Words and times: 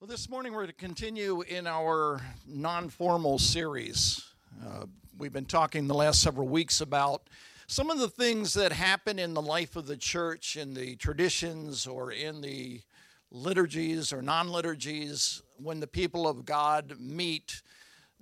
Well, 0.00 0.08
this 0.08 0.30
morning 0.30 0.54
we're 0.54 0.66
to 0.66 0.72
continue 0.72 1.42
in 1.42 1.66
our 1.66 2.22
non 2.46 2.88
formal 2.88 3.38
series. 3.38 4.24
Uh, 4.64 4.86
we've 5.18 5.30
been 5.30 5.44
talking 5.44 5.88
the 5.88 5.94
last 5.94 6.22
several 6.22 6.48
weeks 6.48 6.80
about 6.80 7.24
some 7.66 7.90
of 7.90 7.98
the 7.98 8.08
things 8.08 8.54
that 8.54 8.72
happen 8.72 9.18
in 9.18 9.34
the 9.34 9.42
life 9.42 9.76
of 9.76 9.86
the 9.86 9.98
church, 9.98 10.56
in 10.56 10.72
the 10.72 10.96
traditions, 10.96 11.86
or 11.86 12.12
in 12.12 12.40
the 12.40 12.80
liturgies 13.30 14.10
or 14.10 14.22
non 14.22 14.48
liturgies 14.48 15.42
when 15.58 15.80
the 15.80 15.86
people 15.86 16.26
of 16.26 16.46
God 16.46 16.94
meet 16.98 17.60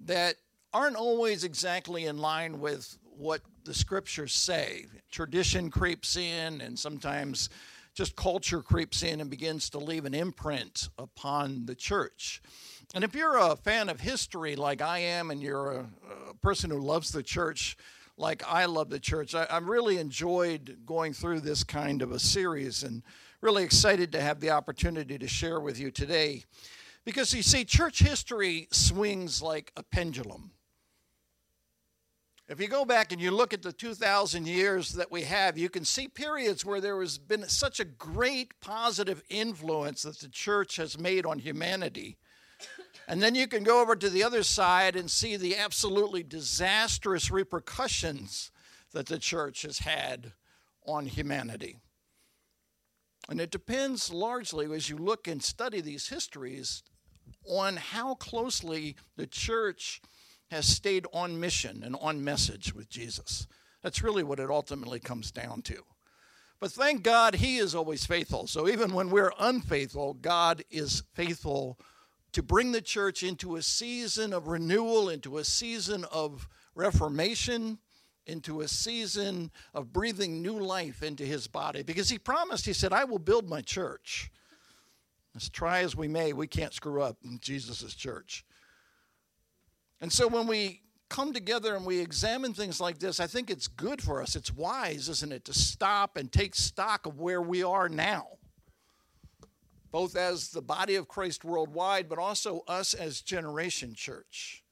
that 0.05 0.35
aren't 0.75 0.97
always 0.97 1.45
exactly 1.45 2.07
in 2.07 2.19
line 2.19 2.59
with 2.59 2.99
what 3.17 3.43
the 3.63 3.73
scriptures 3.73 4.33
say. 4.33 4.87
Tradition 5.13 5.71
creeps 5.71 6.17
in, 6.17 6.61
and 6.61 6.77
sometimes 6.77 7.49
just 7.99 8.15
culture 8.15 8.63
creeps 8.63 9.03
in 9.03 9.21
and 9.21 9.29
begins 9.29 9.69
to 9.69 9.77
leave 9.77 10.05
an 10.05 10.15
imprint 10.15 10.89
upon 10.99 11.67
the 11.67 11.75
church. 11.75 12.41
And 12.95 13.03
if 13.03 13.13
you're 13.13 13.37
a 13.37 13.57
fan 13.57 13.89
of 13.89 13.99
history 13.99 14.55
like 14.55 14.81
I 14.81 15.01
am, 15.01 15.33
and 15.33 15.43
you're 15.43 15.73
a, 15.73 15.87
a 16.31 16.35
person 16.35 16.71
who 16.71 16.79
loves 16.79 17.11
the 17.11 17.25
church 17.25 17.77
like 18.17 18.45
I 18.47 18.67
love 18.67 18.89
the 18.89 19.01
church, 19.01 19.35
I, 19.35 19.49
I 19.51 19.59
really 19.59 19.99
enjoyed 19.99 20.79
going 20.87 21.13
through 21.13 21.41
this 21.41 21.65
kind 21.65 22.01
of 22.01 22.13
a 22.13 22.21
series 22.21 22.85
and 22.85 23.03
really 23.41 23.65
excited 23.65 24.13
to 24.13 24.21
have 24.21 24.39
the 24.39 24.51
opportunity 24.51 25.19
to 25.19 25.27
share 25.27 25.59
with 25.59 25.81
you 25.81 25.91
today. 25.91 26.45
Because 27.05 27.35
you 27.35 27.43
see, 27.43 27.65
church 27.65 27.99
history 27.99 28.69
swings 28.71 29.43
like 29.43 29.73
a 29.77 29.83
pendulum. 29.83 30.53
If 32.49 32.61
you 32.61 32.69
go 32.69 32.87
back 32.87 33.13
and 33.13 33.21
you 33.21 33.31
look 33.31 33.53
at 33.53 33.61
the 33.61 33.73
2,000 33.73 34.49
years 34.49 34.95
that 34.95 35.13
we 35.13 35.23
have, 35.23 35.59
you 35.59 35.69
can 35.69 35.85
see 35.85 36.09
periods 36.09 36.65
where 36.65 36.81
there 36.81 36.99
has 37.01 37.19
been 37.19 37.47
such 37.47 37.79
a 37.79 37.85
great 37.85 38.59
positive 38.61 39.23
influence 39.29 40.03
that 40.03 40.21
the 40.21 40.31
church 40.31 40.77
has 40.77 40.99
made 40.99 41.27
on 41.27 41.41
humanity. 41.41 42.17
And 43.07 43.23
then 43.23 43.35
you 43.35 43.49
can 43.49 43.65
go 43.65 43.83
over 43.83 43.95
to 43.95 44.09
the 44.09 44.25
other 44.25 44.43
side 44.43 44.97
and 44.97 45.11
see 45.11 45.37
the 45.37 45.57
absolutely 45.57 46.23
disastrous 46.23 47.31
repercussions 47.31 48.51
that 48.93 49.07
the 49.07 49.19
church 49.19 49.63
has 49.63 49.81
had 49.81 50.33
on 50.87 51.05
humanity. 51.05 51.77
And 53.29 53.43
it 53.43 53.51
depends 53.51 54.11
largely, 54.11 54.75
as 54.75 54.89
you 54.89 54.97
look 54.97 55.29
and 55.29 55.43
study 55.43 55.83
these 55.83 56.09
histories, 56.09 56.83
on 57.47 57.77
how 57.77 58.15
closely 58.15 58.97
the 59.17 59.27
church 59.27 60.01
has 60.51 60.67
stayed 60.67 61.07
on 61.13 61.39
mission 61.41 61.83
and 61.85 61.97
on 62.01 62.25
message 62.25 62.75
with 62.75 62.89
Jesus. 62.89 63.47
That's 63.83 64.03
really 64.03 64.23
what 64.23 64.41
it 64.41 64.51
ultimately 64.51 65.01
comes 65.01 65.31
down 65.31 65.63
to. 65.63 65.85
But 66.61 66.73
thank 66.73 67.03
God 67.03 67.37
he 67.37 67.59
is 67.59 67.75
always 67.75 68.05
faithful. 68.05 68.47
So 68.47 68.69
even 68.69 68.93
when 68.93 69.11
we're 69.11 69.33
unfaithful, 69.39 70.15
God 70.15 70.65
is 70.71 71.05
faithful 71.15 71.79
to 72.33 72.43
bring 72.43 72.73
the 72.73 72.81
church 72.81 73.23
into 73.23 73.57
a 73.57 73.63
season 73.63 74.33
of 74.33 74.49
renewal, 74.49 75.09
into 75.09 75.39
a 75.39 75.45
season 75.45 76.05
of 76.11 76.49
reformation, 76.75 77.79
into 78.27 78.61
a 78.61 78.69
season 78.69 79.51
of 79.73 79.93
breathing 79.93 80.43
new 80.43 80.59
life 80.59 81.03
into 81.03 81.25
his 81.25 81.47
body. 81.47 81.83
Because 81.83 82.09
he 82.09 82.19
promised, 82.19 82.67
he 82.67 82.73
said, 82.73 82.93
I 82.93 83.05
will 83.05 83.19
build 83.19 83.49
my 83.49 83.61
church. 83.61 84.31
As 85.35 85.49
try 85.49 85.81
as 85.81 85.97
we 85.97 86.09
may, 86.09 86.33
we 86.33 86.47
can't 86.47 86.75
screw 86.75 87.03
up 87.03 87.19
Jesus' 87.41 87.95
church. 87.95 88.45
And 90.01 90.13
so 90.13 90.29
when 90.29 90.47
we 90.47 90.83
come 91.09 91.33
together 91.33 91.75
and 91.75 91.85
we 91.85 91.99
examine 91.99 92.53
things 92.53 92.81
like 92.81 92.99
this, 92.99 93.19
I 93.21 93.27
think 93.27 93.51
it's 93.51 93.67
good 93.67 94.03
for 94.03 94.23
us. 94.23 94.37
It's 94.37 94.53
wise, 94.53 95.09
isn't 95.09 95.33
it, 95.33 95.45
to 95.47 95.55
stop 95.55 96.17
and 96.17 96.31
take 96.31 96.55
stock 96.55 97.07
of 97.07 97.19
where 97.19 97.43
we 97.43 97.63
are 97.63 97.89
now, 97.89 98.27
both 99.91 100.17
as 100.17 100.51
the 100.51 100.63
body 100.63 100.95
of 100.97 101.09
Christ 101.09 101.45
worldwide, 101.45 102.09
but 102.09 102.19
also 102.19 102.63
us 102.69 102.95
as 102.95 103.21
Generation 103.21 103.95
Church. 103.95 104.63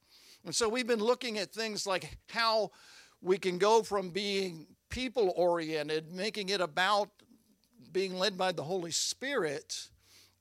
And 0.45 0.55
so 0.55 0.69
we've 0.69 0.87
been 0.87 1.01
looking 1.01 1.39
at 1.39 1.53
things 1.53 1.87
like 1.87 2.19
how 2.29 2.71
we 3.21 3.39
can 3.39 3.59
go 3.59 3.83
from 3.83 4.11
being 4.11 4.67
people 4.91 5.33
oriented, 5.37 6.13
making 6.13 6.51
it 6.51 6.61
about 6.61 7.11
being 7.91 8.17
led 8.19 8.39
by 8.39 8.53
the 8.53 8.63
Holy 8.63 8.93
Spirit 8.93 9.89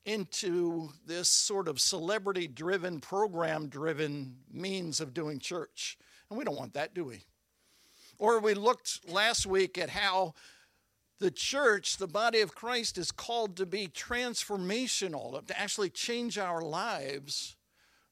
into 0.05 0.89
this 1.05 1.27
sort 1.27 1.67
of 1.67 1.79
celebrity 1.79 2.47
driven, 2.47 2.99
program 2.99 3.67
driven 3.67 4.37
means 4.51 5.01
of 5.01 5.13
doing 5.13 5.39
church. 5.39 5.97
And 6.29 6.37
we 6.37 6.45
don't 6.45 6.57
want 6.57 6.73
that, 6.73 6.93
do 6.93 7.03
we? 7.03 7.23
Or 8.17 8.39
we 8.39 8.53
looked 8.53 9.09
last 9.09 9.45
week 9.45 9.77
at 9.77 9.89
how 9.89 10.35
the 11.19 11.31
church, 11.31 11.97
the 11.97 12.07
body 12.07 12.41
of 12.41 12.55
Christ, 12.55 12.97
is 12.97 13.11
called 13.11 13.57
to 13.57 13.65
be 13.65 13.87
transformational, 13.87 15.45
to 15.45 15.59
actually 15.59 15.89
change 15.89 16.37
our 16.37 16.61
lives, 16.61 17.55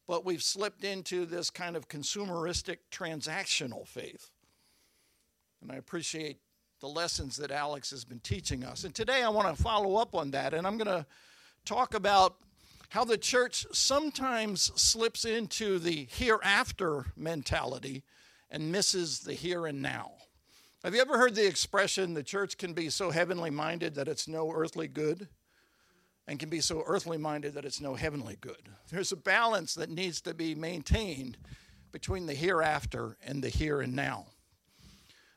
but 0.08 0.26
we've 0.26 0.44
slipped 0.44 0.84
into 0.84 1.26
this 1.26 1.50
kind 1.50 1.76
of 1.76 1.88
consumeristic, 1.88 2.78
transactional 2.92 3.88
faith. 3.88 4.32
And 5.62 5.72
I 5.72 5.76
appreciate 5.76 6.38
the 6.82 6.88
lessons 6.88 7.38
that 7.38 7.52
Alex 7.52 7.92
has 7.92 8.04
been 8.04 8.20
teaching 8.20 8.64
us. 8.64 8.84
And 8.84 8.94
today 8.94 9.24
I 9.24 9.30
want 9.30 9.56
to 9.56 9.62
follow 9.62 9.96
up 9.96 10.16
on 10.16 10.32
that, 10.32 10.54
and 10.54 10.68
I'm 10.68 10.78
going 10.78 10.88
to 10.88 11.06
talk 11.66 11.94
about 11.94 12.36
how 12.90 13.04
the 13.04 13.18
church 13.18 13.66
sometimes 13.72 14.72
slips 14.80 15.26
into 15.26 15.80
the 15.80 16.08
hereafter 16.12 17.06
mentality 17.16 18.04
and 18.52 18.72
misses 18.72 19.22
the 19.22 19.34
here 19.34 19.66
and 19.66 19.82
now. 19.82 20.12
Have 20.84 20.94
you 20.94 21.02
ever 21.02 21.18
heard 21.18 21.34
the 21.34 21.48
expression 21.48 22.14
the 22.14 22.24
church 22.24 22.58
can 22.58 22.74
be 22.74 22.90
so 22.90 23.10
heavenly 23.10 23.50
minded 23.50 23.96
that 23.96 24.08
it's 24.08 24.28
no 24.28 24.52
earthly 24.52 24.88
good? 24.88 25.28
And 26.28 26.40
can 26.40 26.50
be 26.50 26.62
so 26.62 26.84
earthly 26.86 27.18
minded 27.18 27.54
that 27.56 27.66
it's 27.66 27.82
no 27.82 27.96
heavenly 27.96 28.38
good. 28.40 28.70
There's 28.90 29.12
a 29.12 29.18
balance 29.18 29.74
that 29.76 29.90
needs 29.90 30.22
to 30.22 30.34
be 30.34 30.56
maintained 30.56 31.38
between 31.92 32.28
the 32.28 32.34
hereafter 32.34 33.18
and 33.26 33.44
the 33.44 33.50
here 33.50 33.82
and 33.82 33.96
now. 33.96 34.28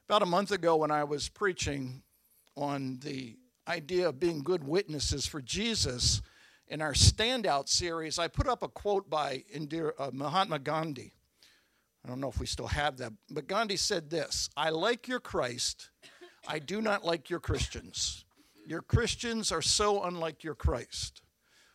About 0.09 0.23
a 0.23 0.27
month 0.27 0.53
ago, 0.53 0.77
when 0.77 0.91
I 0.91 1.05
was 1.05 1.29
preaching 1.29 2.03
on 2.57 2.99
the 3.03 3.37
idea 3.69 4.09
of 4.09 4.21
being 4.21 4.43
good 4.43 4.65
witnesses 4.65 5.27
for 5.27 5.41
Jesus 5.41 6.23
in 6.69 6.83
our 6.83 6.93
standout 6.93 7.69
series, 7.69 8.19
I 8.19 8.29
put 8.29 8.49
up 8.49 8.63
a 8.63 8.69
quote 8.69 9.09
by 9.09 9.45
Indira, 9.55 9.93
uh, 9.99 10.11
Mahatma 10.13 10.59
Gandhi. 10.59 11.13
I 12.05 12.09
don't 12.09 12.21
know 12.21 12.29
if 12.29 12.39
we 12.39 12.47
still 12.47 12.69
have 12.69 12.99
that, 12.99 13.13
but 13.31 13.47
Gandhi 13.47 13.77
said 13.77 14.11
this 14.11 14.49
I 14.57 14.71
like 14.71 15.09
your 15.09 15.21
Christ, 15.21 15.91
I 16.47 16.59
do 16.59 16.81
not 16.81 17.05
like 17.05 17.31
your 17.31 17.41
Christians. 17.41 18.25
Your 18.67 18.83
Christians 18.83 19.53
are 19.53 19.63
so 19.63 20.03
unlike 20.03 20.43
your 20.43 20.57
Christ. 20.57 21.23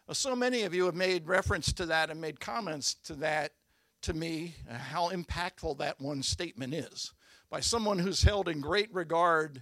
Well, 0.07 0.15
so 0.15 0.35
many 0.35 0.63
of 0.63 0.73
you 0.73 0.85
have 0.85 0.95
made 0.95 1.25
reference 1.25 1.71
to 1.73 1.85
that 1.85 2.09
and 2.09 2.19
made 2.19 2.41
comments 2.41 2.95
to 3.05 3.13
that 3.15 3.53
to 4.01 4.13
me, 4.13 4.55
uh, 4.69 4.77
how 4.77 5.09
impactful 5.09 5.77
that 5.77 6.01
one 6.01 6.23
statement 6.23 6.73
is 6.73 7.13
by 7.49 7.59
someone 7.59 7.99
who's 7.99 8.23
held 8.23 8.49
in 8.49 8.59
great 8.59 8.93
regard 8.93 9.61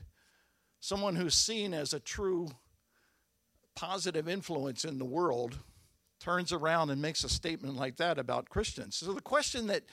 someone 0.80 1.16
who's 1.16 1.36
seen 1.36 1.74
as 1.74 1.94
a 1.94 2.00
true 2.00 2.50
positive 3.76 4.28
influence 4.28 4.84
in 4.84 4.98
the 4.98 5.06
world 5.06 5.58
turns 6.20 6.52
around 6.52 6.90
and 6.90 7.02
makes 7.02 7.24
a 7.24 7.30
statement 7.30 7.76
like 7.76 7.98
that 7.98 8.18
about 8.18 8.50
Christians. 8.50 8.96
So 8.96 9.14
the 9.14 9.22
question 9.22 9.68
that 9.68 9.84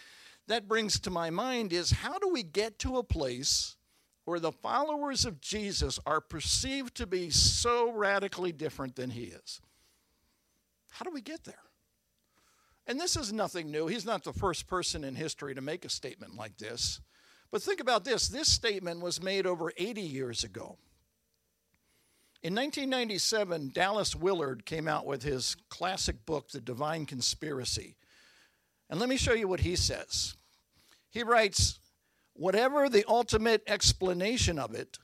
that 0.49 0.69
brings 0.69 1.01
to 1.01 1.11
my 1.11 1.31
mind 1.31 1.73
is 1.73 1.91
how 1.91 2.19
do 2.19 2.29
we 2.29 2.43
get 2.43 2.79
to 2.81 2.99
a 2.99 3.03
place 3.03 3.77
where 4.25 4.41
the 4.41 4.53
followers 4.53 5.25
of 5.25 5.41
Jesus 5.41 5.99
are 6.07 6.21
perceived 6.21 6.97
to 6.97 7.07
be 7.07 7.31
so 7.31 7.93
radically 7.93 8.53
different 8.53 8.97
than 8.97 9.11
he 9.11 9.25
is? 9.25 9.61
How 10.91 11.05
do 11.05 11.11
we 11.11 11.21
get 11.21 11.45
there? 11.45 11.55
And 12.87 13.01
this 13.01 13.17
is 13.17 13.33
nothing 13.33 13.71
new. 13.71 13.89
He's 13.89 14.07
not 14.07 14.25
the 14.25 14.33
first 14.33 14.67
person 14.67 15.05
in 15.05 15.17
history 15.17 15.55
to 15.55 15.61
make 15.61 15.85
a 15.85 15.89
statement 15.89 16.37
like 16.37 16.57
this. 16.59 17.01
But 17.51 17.63
think 17.63 17.81
about 17.81 18.05
this 18.05 18.29
this 18.29 18.51
statement 18.51 19.01
was 19.01 19.23
made 19.23 19.47
over 19.47 19.73
80 19.77 20.01
years 20.01 20.45
ago. 20.45 20.79
In 22.43 22.55
1997, 22.55 23.71
Dallas 23.73 24.15
Willard 24.15 24.65
came 24.67 24.87
out 24.87 25.07
with 25.07 25.23
his 25.23 25.57
classic 25.69 26.25
book, 26.27 26.51
The 26.51 26.61
Divine 26.61 27.07
Conspiracy. 27.07 27.97
And 28.89 29.01
let 29.01 29.09
me 29.09 29.17
show 29.17 29.33
you 29.33 29.49
what 29.49 29.61
he 29.61 29.75
says. 29.75 30.35
He 31.11 31.23
writes, 31.23 31.81
Whatever 32.35 32.89
the 32.89 33.05
ultimate 33.09 33.63
explanation 33.67 34.59
of 34.59 34.75
it, 34.75 34.99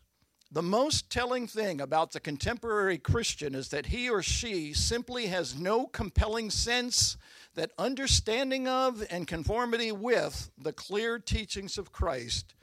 the 0.53 0.63
most 0.63 1.09
telling 1.09 1.47
thing 1.47 1.81
about 1.81 2.13
the 2.13 2.21
contemporary 2.21 2.99
Christian 2.99 3.55
is 3.55 3.71
that 3.71 3.87
he 3.87 4.11
or 4.11 4.23
she 4.23 4.75
simply 4.75 5.27
has 5.27 5.59
no 5.59 5.87
compelling 5.87 6.51
sense 6.51 7.17
that 7.55 7.73
understanding 7.79 8.69
of 8.69 9.03
and 9.11 9.27
conformity 9.27 9.93
with 9.93 10.51
the 10.59 10.75
clear 10.75 11.19
teachings 11.19 11.79
of 11.79 11.91
Christ 11.91 12.55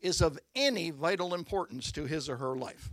is 0.00 0.20
of 0.20 0.40
any 0.56 0.90
vital 0.90 1.34
importance 1.34 1.92
to 1.92 2.06
his 2.06 2.28
or 2.28 2.36
her 2.36 2.56
life, 2.56 2.90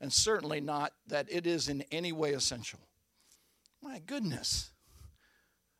and 0.00 0.12
certainly 0.12 0.60
not 0.60 0.92
that 1.08 1.26
it 1.28 1.44
is 1.44 1.68
in 1.68 1.82
any 1.90 2.12
way 2.12 2.34
essential. 2.34 2.80
My 3.82 3.98
goodness. 3.98 4.70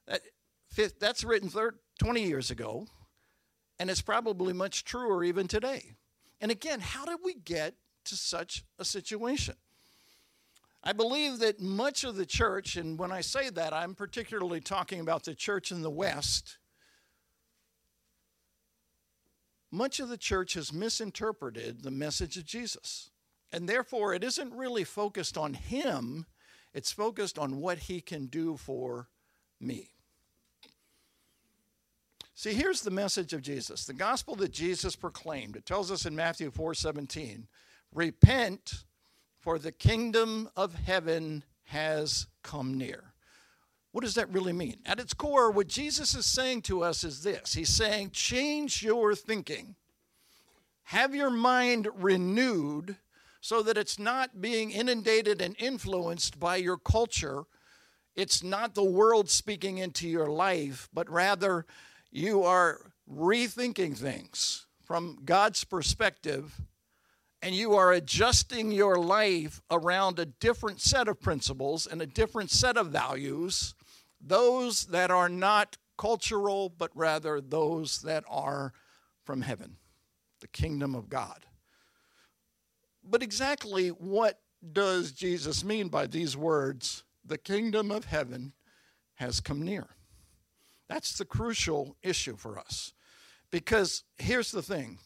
That, 0.08 0.22
that's 0.98 1.22
written 1.22 1.48
30, 1.48 1.76
20 2.00 2.22
years 2.25 2.50
ago, 2.50 2.88
and 3.78 3.88
it's 3.88 4.02
probably 4.02 4.52
much 4.52 4.84
truer 4.84 5.22
even 5.22 5.46
today. 5.46 5.93
And 6.40 6.50
again, 6.50 6.81
how 6.81 7.05
did 7.05 7.19
we 7.25 7.34
get 7.34 7.75
to 8.04 8.16
such 8.16 8.64
a 8.78 8.84
situation? 8.84 9.54
I 10.84 10.93
believe 10.93 11.38
that 11.38 11.60
much 11.60 12.02
of 12.02 12.16
the 12.16 12.26
church, 12.26 12.76
and 12.76 12.99
when 12.99 13.12
I 13.12 13.20
say 13.20 13.50
that, 13.50 13.72
I'm 13.72 13.94
particularly 13.94 14.60
talking 14.60 15.00
about 15.00 15.25
the 15.25 15.34
church 15.34 15.70
in 15.70 15.82
the 15.82 15.90
West, 15.90 16.58
much 19.70 20.00
of 20.00 20.08
the 20.08 20.19
church 20.19 20.54
has 20.54 20.72
misinterpreted 20.72 21.82
the 21.82 21.90
message 21.90 22.37
of 22.37 22.44
Jesus. 22.44 23.10
And 23.52 23.69
therefore, 23.69 24.14
it 24.14 24.25
isn't 24.25 24.55
really 24.55 24.84
focused 24.84 25.38
on 25.38 25.55
Him, 25.55 26.26
it's 26.75 26.93
focused 26.93 27.38
on 27.38 27.60
what 27.60 27.78
He 27.78 28.00
can 28.00 28.26
do 28.26 28.56
for 28.56 29.08
me. 29.60 29.90
See, 32.34 32.55
here's 32.55 32.81
the 32.81 32.90
message 32.90 33.32
of 33.34 33.43
Jesus. 33.43 33.84
The 33.84 33.93
gospel 33.93 34.34
that 34.37 34.52
Jesus 34.52 34.96
proclaimed. 34.96 35.55
It 35.55 35.64
tells 35.64 35.93
us 35.93 36.06
in 36.06 36.16
Matthew 36.16 36.50
4:17, 36.50 37.46
"Repent, 37.93 38.85
for 39.39 39.59
the 39.59 39.73
kingdom 39.73 40.50
of 40.56 40.75
heaven 40.75 41.44
has 41.65 42.27
come 42.43 42.77
near." 42.77 43.12
What 43.91 44.05
does 44.05 44.15
that 44.15 44.33
really 44.33 44.53
mean? 44.53 44.81
At 44.87 44.99
its 44.99 45.12
core, 45.15 45.50
what 45.50 45.67
Jesus 45.67 46.15
is 46.15 46.25
saying 46.25 46.62
to 46.62 46.83
us 46.83 47.05
is 47.05 47.23
this. 47.23 47.53
He's 47.53 47.69
saying, 47.69 48.12
"Change 48.12 48.83
your 48.83 49.15
thinking. 49.15 49.77
Have 50.85 51.15
your 51.15 51.31
mind 51.31 51.89
renewed 51.94 52.97
so 53.43 53.61
that 53.61 53.77
it's 53.77 53.99
not 53.99 54.41
being 54.41 54.71
inundated 54.71 55.43
and 55.43 55.56
influenced 55.59 56.39
by 56.39 56.56
your 56.56 56.79
culture. 56.79 57.44
It's 58.15 58.43
not 58.43 58.75
the 58.75 58.85
world 58.85 59.29
speaking 59.29 59.79
into 59.79 60.09
your 60.09 60.29
life, 60.29 60.89
but 60.93 61.11
rather 61.11 61.67
you 62.11 62.44
are 62.44 62.93
rethinking 63.11 63.99
things 63.99 64.67
from 64.85 65.19
God's 65.25 65.65
perspective 65.65 66.61
and 67.43 67.55
you 67.55 67.75
are 67.75 67.93
adjusting 67.93 68.71
your 68.71 68.97
life 68.97 69.61
around 69.71 70.19
a 70.19 70.27
different 70.27 70.81
set 70.81 71.09
of 71.09 71.21
principles 71.21 71.87
and 71.87 72.00
a 72.00 72.06
different 72.06 72.50
set 72.50 72.77
of 72.77 72.87
values, 72.89 73.75
those 74.21 74.87
that 74.87 75.11
are 75.11 75.29
not 75.29 75.77
cultural, 75.99 76.69
but 76.69 76.91
rather 76.94 77.41
those 77.41 78.00
that 78.03 78.25
are 78.29 78.73
from 79.25 79.43
heaven, 79.43 79.77
the 80.41 80.49
kingdom 80.49 80.94
of 80.94 81.09
God. 81.09 81.44
But 83.03 83.23
exactly 83.23 83.89
what 83.89 84.39
does 84.73 85.11
Jesus 85.11 85.65
mean 85.65 85.89
by 85.89 86.06
these 86.06 86.37
words? 86.37 87.03
The 87.25 87.39
kingdom 87.39 87.91
of 87.91 88.05
heaven 88.05 88.53
has 89.15 89.41
come 89.41 89.62
near. 89.62 89.89
That's 90.89 91.19
the 91.19 91.25
crucial 91.25 91.97
issue 92.03 92.37
for 92.37 92.59
us. 92.59 92.93
Because 93.50 94.05
here's 94.19 94.53
the 94.53 94.62
thing 94.62 94.99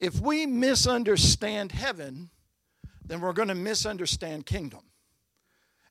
if 0.00 0.20
we 0.20 0.46
misunderstand 0.46 1.72
heaven, 1.72 2.30
then 3.04 3.20
we're 3.20 3.32
going 3.32 3.48
to 3.48 3.54
misunderstand 3.54 4.46
kingdom. 4.46 4.80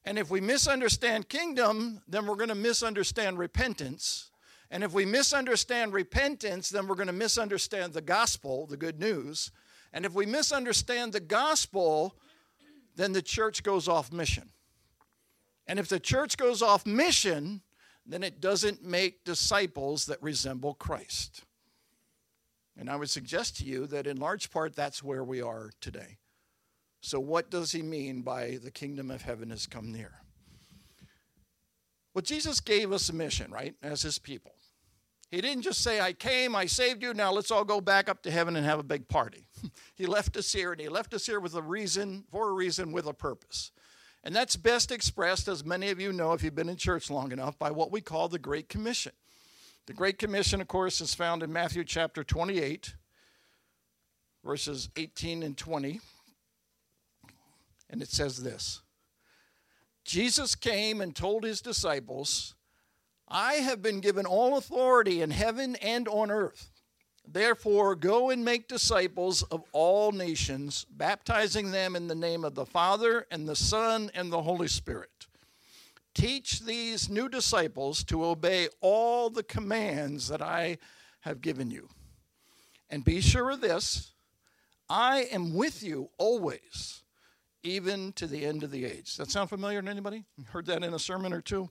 And 0.03 0.19
if 0.19 0.29
we 0.29 0.41
misunderstand 0.41 1.29
kingdom, 1.29 2.01
then 2.07 2.27
we're 2.27 2.35
going 2.35 2.49
to 2.49 2.55
misunderstand 2.55 3.39
repentance. 3.39 4.29
And 4.69 4.83
if 4.83 4.93
we 4.93 5.05
misunderstand 5.05 5.93
repentance, 5.93 6.69
then 6.69 6.87
we're 6.87 6.95
going 6.95 7.07
to 7.07 7.13
misunderstand 7.13 7.93
the 7.93 8.01
gospel, 8.01 8.67
the 8.67 8.77
good 8.77 8.99
news. 8.99 9.51
And 9.93 10.05
if 10.05 10.13
we 10.13 10.25
misunderstand 10.25 11.13
the 11.13 11.19
gospel, 11.21 12.17
then 12.95 13.13
the 13.13 13.21
church 13.21 13.63
goes 13.63 13.87
off 13.87 14.11
mission. 14.11 14.49
And 15.67 15.79
if 15.79 15.87
the 15.87 15.99
church 15.99 16.37
goes 16.37 16.61
off 16.61 16.85
mission, 16.85 17.61
then 18.05 18.21
it 18.21 18.39
doesn't 18.41 18.83
make 18.83 19.23
disciples 19.23 20.05
that 20.05 20.21
resemble 20.21 20.75
Christ. 20.75 21.44
And 22.77 22.89
I 22.89 22.95
would 22.95 23.09
suggest 23.09 23.57
to 23.57 23.65
you 23.65 23.87
that 23.87 24.07
in 24.07 24.17
large 24.17 24.51
part 24.51 24.75
that's 24.75 25.03
where 25.03 25.23
we 25.23 25.41
are 25.41 25.71
today. 25.79 26.17
So, 27.01 27.19
what 27.19 27.49
does 27.49 27.71
he 27.71 27.81
mean 27.81 28.21
by 28.21 28.57
the 28.61 28.71
kingdom 28.71 29.11
of 29.11 29.21
heaven 29.21 29.51
has 29.51 29.67
come 29.67 29.91
near? 29.91 30.21
Well, 32.13 32.21
Jesus 32.21 32.59
gave 32.59 32.91
us 32.91 33.09
a 33.09 33.13
mission, 33.13 33.51
right, 33.51 33.75
as 33.83 34.01
his 34.01 34.17
people. 34.17 34.55
He 35.29 35.41
didn't 35.41 35.63
just 35.63 35.81
say, 35.81 35.99
I 35.99 36.13
came, 36.13 36.55
I 36.55 36.65
saved 36.65 37.03
you, 37.03 37.13
now 37.13 37.31
let's 37.31 37.51
all 37.51 37.65
go 37.65 37.81
back 37.81 38.07
up 38.07 38.23
to 38.23 38.31
heaven 38.31 38.55
and 38.55 38.65
have 38.65 38.79
a 38.79 38.83
big 38.83 39.07
party. 39.07 39.47
he 39.95 40.05
left 40.05 40.37
us 40.37 40.51
here, 40.51 40.71
and 40.71 40.79
he 40.79 40.87
left 40.87 41.13
us 41.13 41.25
here 41.25 41.39
with 41.39 41.55
a 41.55 41.61
reason, 41.61 42.23
for 42.31 42.49
a 42.49 42.53
reason, 42.53 42.91
with 42.91 43.05
a 43.05 43.13
purpose. 43.13 43.71
And 44.23 44.35
that's 44.35 44.55
best 44.55 44.91
expressed, 44.91 45.47
as 45.47 45.65
many 45.65 45.89
of 45.89 45.99
you 45.99 46.13
know 46.13 46.33
if 46.33 46.41
you've 46.41 46.55
been 46.55 46.69
in 46.69 46.77
church 46.77 47.11
long 47.11 47.31
enough, 47.31 47.59
by 47.59 47.69
what 47.69 47.91
we 47.91 48.01
call 48.01 48.29
the 48.29 48.39
Great 48.39 48.69
Commission. 48.69 49.11
The 49.87 49.93
Great 49.93 50.17
Commission, 50.17 50.61
of 50.61 50.67
course, 50.67 50.99
is 50.99 51.13
found 51.13 51.43
in 51.43 51.53
Matthew 51.53 51.83
chapter 51.83 52.23
28, 52.23 52.95
verses 54.43 54.89
18 54.95 55.43
and 55.43 55.55
20. 55.55 55.99
And 57.91 58.01
it 58.01 58.09
says 58.09 58.41
this 58.41 58.81
Jesus 60.03 60.55
came 60.55 61.01
and 61.01 61.15
told 61.15 61.43
his 61.43 61.61
disciples, 61.61 62.55
I 63.27 63.55
have 63.55 63.83
been 63.83 63.99
given 63.99 64.25
all 64.25 64.57
authority 64.57 65.21
in 65.21 65.29
heaven 65.29 65.75
and 65.75 66.07
on 66.07 66.31
earth. 66.31 66.71
Therefore, 67.27 67.95
go 67.95 68.31
and 68.31 68.43
make 68.43 68.67
disciples 68.67 69.43
of 69.43 69.63
all 69.71 70.11
nations, 70.11 70.85
baptizing 70.89 71.69
them 71.71 71.95
in 71.95 72.07
the 72.07 72.15
name 72.15 72.43
of 72.43 72.55
the 72.55 72.65
Father, 72.65 73.27
and 73.29 73.47
the 73.47 73.55
Son, 73.55 74.09
and 74.15 74.31
the 74.31 74.41
Holy 74.41 74.67
Spirit. 74.67 75.14
Teach 76.15 76.61
these 76.61 77.09
new 77.09 77.29
disciples 77.29 78.03
to 78.05 78.25
obey 78.25 78.69
all 78.81 79.29
the 79.29 79.43
commands 79.43 80.29
that 80.29 80.41
I 80.41 80.77
have 81.19 81.41
given 81.41 81.69
you. 81.69 81.89
And 82.89 83.03
be 83.03 83.21
sure 83.21 83.51
of 83.51 83.61
this 83.61 84.13
I 84.89 85.27
am 85.31 85.53
with 85.53 85.83
you 85.83 86.09
always, 86.17 87.03
even 87.63 88.13
to 88.13 88.27
the 88.27 88.45
end 88.45 88.63
of 88.63 88.71
the 88.71 88.85
age. 88.85 89.17
That 89.17 89.29
sound 89.29 89.49
familiar 89.49 89.81
to 89.81 89.89
anybody? 89.89 90.23
Heard 90.47 90.67
that 90.67 90.83
in 90.83 90.93
a 90.93 90.99
sermon 90.99 91.33
or 91.33 91.41
two? 91.41 91.69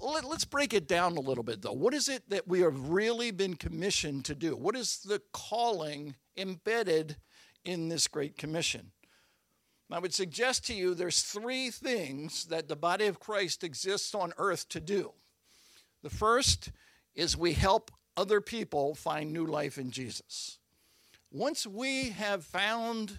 Let, 0.00 0.24
us 0.24 0.44
break 0.44 0.74
it 0.74 0.86
down 0.86 1.16
a 1.16 1.20
little 1.20 1.42
bit, 1.42 1.62
though. 1.62 1.72
What 1.72 1.94
is 1.94 2.08
it 2.08 2.28
that 2.28 2.46
we 2.46 2.60
have 2.60 2.90
really 2.90 3.30
been 3.30 3.54
commissioned 3.54 4.24
to 4.26 4.34
do? 4.34 4.54
What 4.54 4.76
is 4.76 4.98
the 4.98 5.20
calling 5.32 6.14
embedded 6.36 7.16
in 7.64 7.88
this 7.88 8.06
Great 8.06 8.36
Commission? 8.36 8.92
I 9.92 9.98
would 9.98 10.14
suggest 10.14 10.66
to 10.66 10.74
you 10.74 10.94
there's 10.94 11.22
three 11.22 11.70
things 11.70 12.44
that 12.46 12.68
the 12.68 12.76
body 12.76 13.06
of 13.06 13.18
Christ 13.18 13.64
exists 13.64 14.14
on 14.14 14.32
earth 14.38 14.68
to 14.70 14.80
do. 14.80 15.12
The 16.02 16.10
first 16.10 16.70
is 17.14 17.36
we 17.36 17.52
help 17.54 17.90
other 18.16 18.40
people 18.40 18.94
find 18.94 19.32
new 19.32 19.46
life 19.46 19.78
in 19.78 19.90
Jesus. 19.90 20.58
Once 21.32 21.66
we 21.66 22.10
have 22.10 22.44
found 22.44 23.18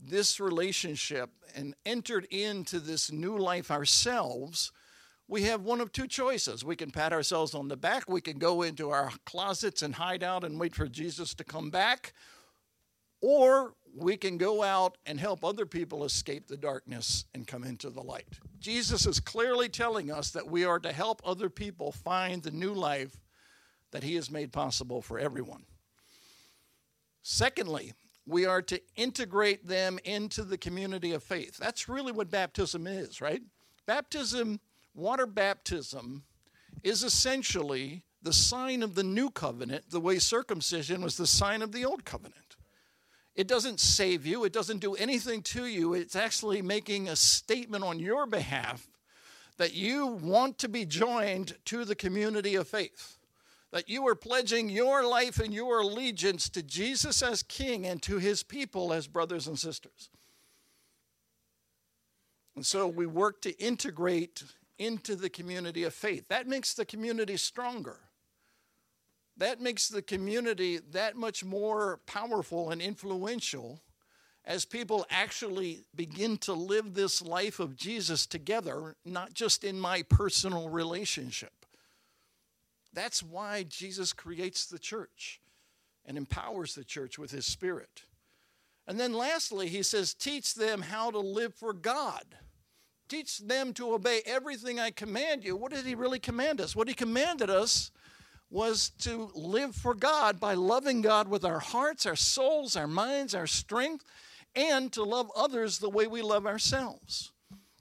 this 0.00 0.38
relationship 0.38 1.30
and 1.54 1.74
entered 1.84 2.24
into 2.30 2.78
this 2.78 3.10
new 3.10 3.36
life 3.36 3.70
ourselves, 3.70 4.72
we 5.26 5.42
have 5.42 5.62
one 5.62 5.80
of 5.80 5.92
two 5.92 6.06
choices. 6.06 6.64
We 6.64 6.76
can 6.76 6.90
pat 6.90 7.12
ourselves 7.12 7.54
on 7.54 7.68
the 7.68 7.76
back, 7.76 8.08
we 8.08 8.20
can 8.20 8.38
go 8.38 8.62
into 8.62 8.90
our 8.90 9.12
closets 9.26 9.82
and 9.82 9.94
hide 9.94 10.22
out 10.22 10.44
and 10.44 10.58
wait 10.58 10.74
for 10.74 10.88
Jesus 10.88 11.34
to 11.34 11.44
come 11.44 11.70
back, 11.70 12.12
or 13.20 13.74
we 13.94 14.16
can 14.16 14.38
go 14.38 14.62
out 14.62 14.96
and 15.06 15.18
help 15.18 15.44
other 15.44 15.66
people 15.66 16.04
escape 16.04 16.46
the 16.46 16.56
darkness 16.56 17.24
and 17.34 17.46
come 17.46 17.64
into 17.64 17.90
the 17.90 18.02
light. 18.02 18.38
Jesus 18.58 19.06
is 19.06 19.20
clearly 19.20 19.68
telling 19.68 20.10
us 20.10 20.30
that 20.32 20.50
we 20.50 20.64
are 20.64 20.78
to 20.80 20.92
help 20.92 21.20
other 21.24 21.48
people 21.48 21.92
find 21.92 22.42
the 22.42 22.50
new 22.50 22.72
life 22.72 23.16
that 23.90 24.02
He 24.02 24.14
has 24.16 24.30
made 24.30 24.52
possible 24.52 25.00
for 25.00 25.18
everyone. 25.18 25.64
Secondly, 27.22 27.94
we 28.26 28.44
are 28.44 28.62
to 28.62 28.80
integrate 28.96 29.66
them 29.66 29.98
into 30.04 30.42
the 30.44 30.58
community 30.58 31.12
of 31.12 31.22
faith. 31.22 31.56
That's 31.56 31.88
really 31.88 32.12
what 32.12 32.30
baptism 32.30 32.86
is, 32.86 33.20
right? 33.20 33.42
Baptism 33.86 34.60
water 34.98 35.26
baptism 35.26 36.24
is 36.82 37.02
essentially 37.02 38.04
the 38.20 38.32
sign 38.32 38.82
of 38.82 38.94
the 38.94 39.04
new 39.04 39.30
covenant, 39.30 39.90
the 39.90 40.00
way 40.00 40.18
circumcision 40.18 41.00
was 41.02 41.16
the 41.16 41.26
sign 41.26 41.62
of 41.62 41.72
the 41.72 41.84
old 41.84 42.04
covenant. 42.04 42.47
It 43.38 43.46
doesn't 43.46 43.78
save 43.78 44.26
you, 44.26 44.42
it 44.42 44.52
doesn't 44.52 44.80
do 44.80 44.96
anything 44.96 45.42
to 45.42 45.64
you. 45.64 45.94
It's 45.94 46.16
actually 46.16 46.60
making 46.60 47.08
a 47.08 47.14
statement 47.14 47.84
on 47.84 48.00
your 48.00 48.26
behalf 48.26 48.88
that 49.58 49.74
you 49.74 50.08
want 50.08 50.58
to 50.58 50.68
be 50.68 50.84
joined 50.84 51.54
to 51.66 51.84
the 51.84 51.94
community 51.94 52.56
of 52.56 52.66
faith, 52.66 53.16
that 53.70 53.88
you 53.88 54.04
are 54.08 54.16
pledging 54.16 54.68
your 54.68 55.06
life 55.06 55.38
and 55.38 55.54
your 55.54 55.82
allegiance 55.82 56.48
to 56.48 56.64
Jesus 56.64 57.22
as 57.22 57.44
King 57.44 57.86
and 57.86 58.02
to 58.02 58.18
his 58.18 58.42
people 58.42 58.92
as 58.92 59.06
brothers 59.06 59.46
and 59.46 59.56
sisters. 59.56 60.10
And 62.56 62.66
so 62.66 62.88
we 62.88 63.06
work 63.06 63.40
to 63.42 63.56
integrate 63.62 64.42
into 64.80 65.14
the 65.14 65.30
community 65.30 65.84
of 65.84 65.94
faith. 65.94 66.26
That 66.26 66.48
makes 66.48 66.74
the 66.74 66.84
community 66.84 67.36
stronger. 67.36 68.00
That 69.38 69.60
makes 69.60 69.88
the 69.88 70.02
community 70.02 70.78
that 70.92 71.16
much 71.16 71.44
more 71.44 72.00
powerful 72.06 72.70
and 72.70 72.82
influential 72.82 73.80
as 74.44 74.64
people 74.64 75.06
actually 75.10 75.84
begin 75.94 76.38
to 76.38 76.54
live 76.54 76.94
this 76.94 77.22
life 77.22 77.60
of 77.60 77.76
Jesus 77.76 78.26
together, 78.26 78.96
not 79.04 79.34
just 79.34 79.62
in 79.62 79.78
my 79.78 80.02
personal 80.02 80.68
relationship. 80.68 81.52
That's 82.92 83.22
why 83.22 83.64
Jesus 83.68 84.12
creates 84.12 84.66
the 84.66 84.78
church 84.78 85.40
and 86.06 86.16
empowers 86.16 86.74
the 86.74 86.84
church 86.84 87.18
with 87.18 87.30
his 87.30 87.46
spirit. 87.46 88.04
And 88.86 88.98
then 88.98 89.12
lastly, 89.12 89.68
he 89.68 89.82
says, 89.82 90.14
teach 90.14 90.54
them 90.54 90.80
how 90.80 91.10
to 91.10 91.18
live 91.20 91.54
for 91.54 91.74
God. 91.74 92.24
teach 93.08 93.38
them 93.38 93.72
to 93.74 93.94
obey 93.94 94.20
everything 94.26 94.78
I 94.78 94.90
command 94.90 95.44
you. 95.44 95.56
What 95.56 95.72
did 95.72 95.86
he 95.86 95.94
really 95.94 96.18
command 96.18 96.60
us? 96.60 96.76
What 96.76 96.88
he 96.88 96.94
commanded 96.94 97.50
us 97.50 97.90
was 98.50 98.90
to 99.00 99.30
live 99.34 99.74
for 99.74 99.94
God 99.94 100.40
by 100.40 100.54
loving 100.54 101.02
God 101.02 101.28
with 101.28 101.44
our 101.44 101.58
hearts, 101.58 102.06
our 102.06 102.16
souls, 102.16 102.76
our 102.76 102.86
minds, 102.86 103.34
our 103.34 103.46
strength, 103.46 104.04
and 104.54 104.90
to 104.92 105.02
love 105.02 105.30
others 105.36 105.78
the 105.78 105.90
way 105.90 106.06
we 106.06 106.22
love 106.22 106.46
ourselves. 106.46 107.32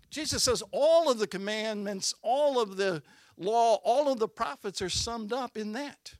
Jesus 0.09 0.43
says 0.43 0.63
all 0.71 1.09
of 1.09 1.19
the 1.19 1.27
commandments, 1.27 2.13
all 2.21 2.59
of 2.59 2.77
the 2.77 3.01
law, 3.37 3.75
all 3.83 4.11
of 4.11 4.19
the 4.19 4.27
prophets 4.27 4.81
are 4.81 4.89
summed 4.89 5.31
up 5.31 5.57
in 5.57 5.73
that. 5.73 6.15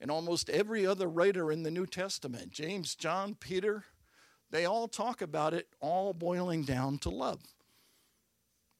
And 0.00 0.10
almost 0.10 0.50
every 0.50 0.86
other 0.86 1.08
writer 1.08 1.50
in 1.50 1.62
the 1.62 1.70
New 1.70 1.86
Testament, 1.86 2.50
James, 2.50 2.94
John, 2.94 3.36
Peter, 3.38 3.84
they 4.50 4.66
all 4.66 4.86
talk 4.86 5.22
about 5.22 5.54
it, 5.54 5.66
all 5.80 6.12
boiling 6.12 6.62
down 6.62 6.98
to 6.98 7.10
love. 7.10 7.40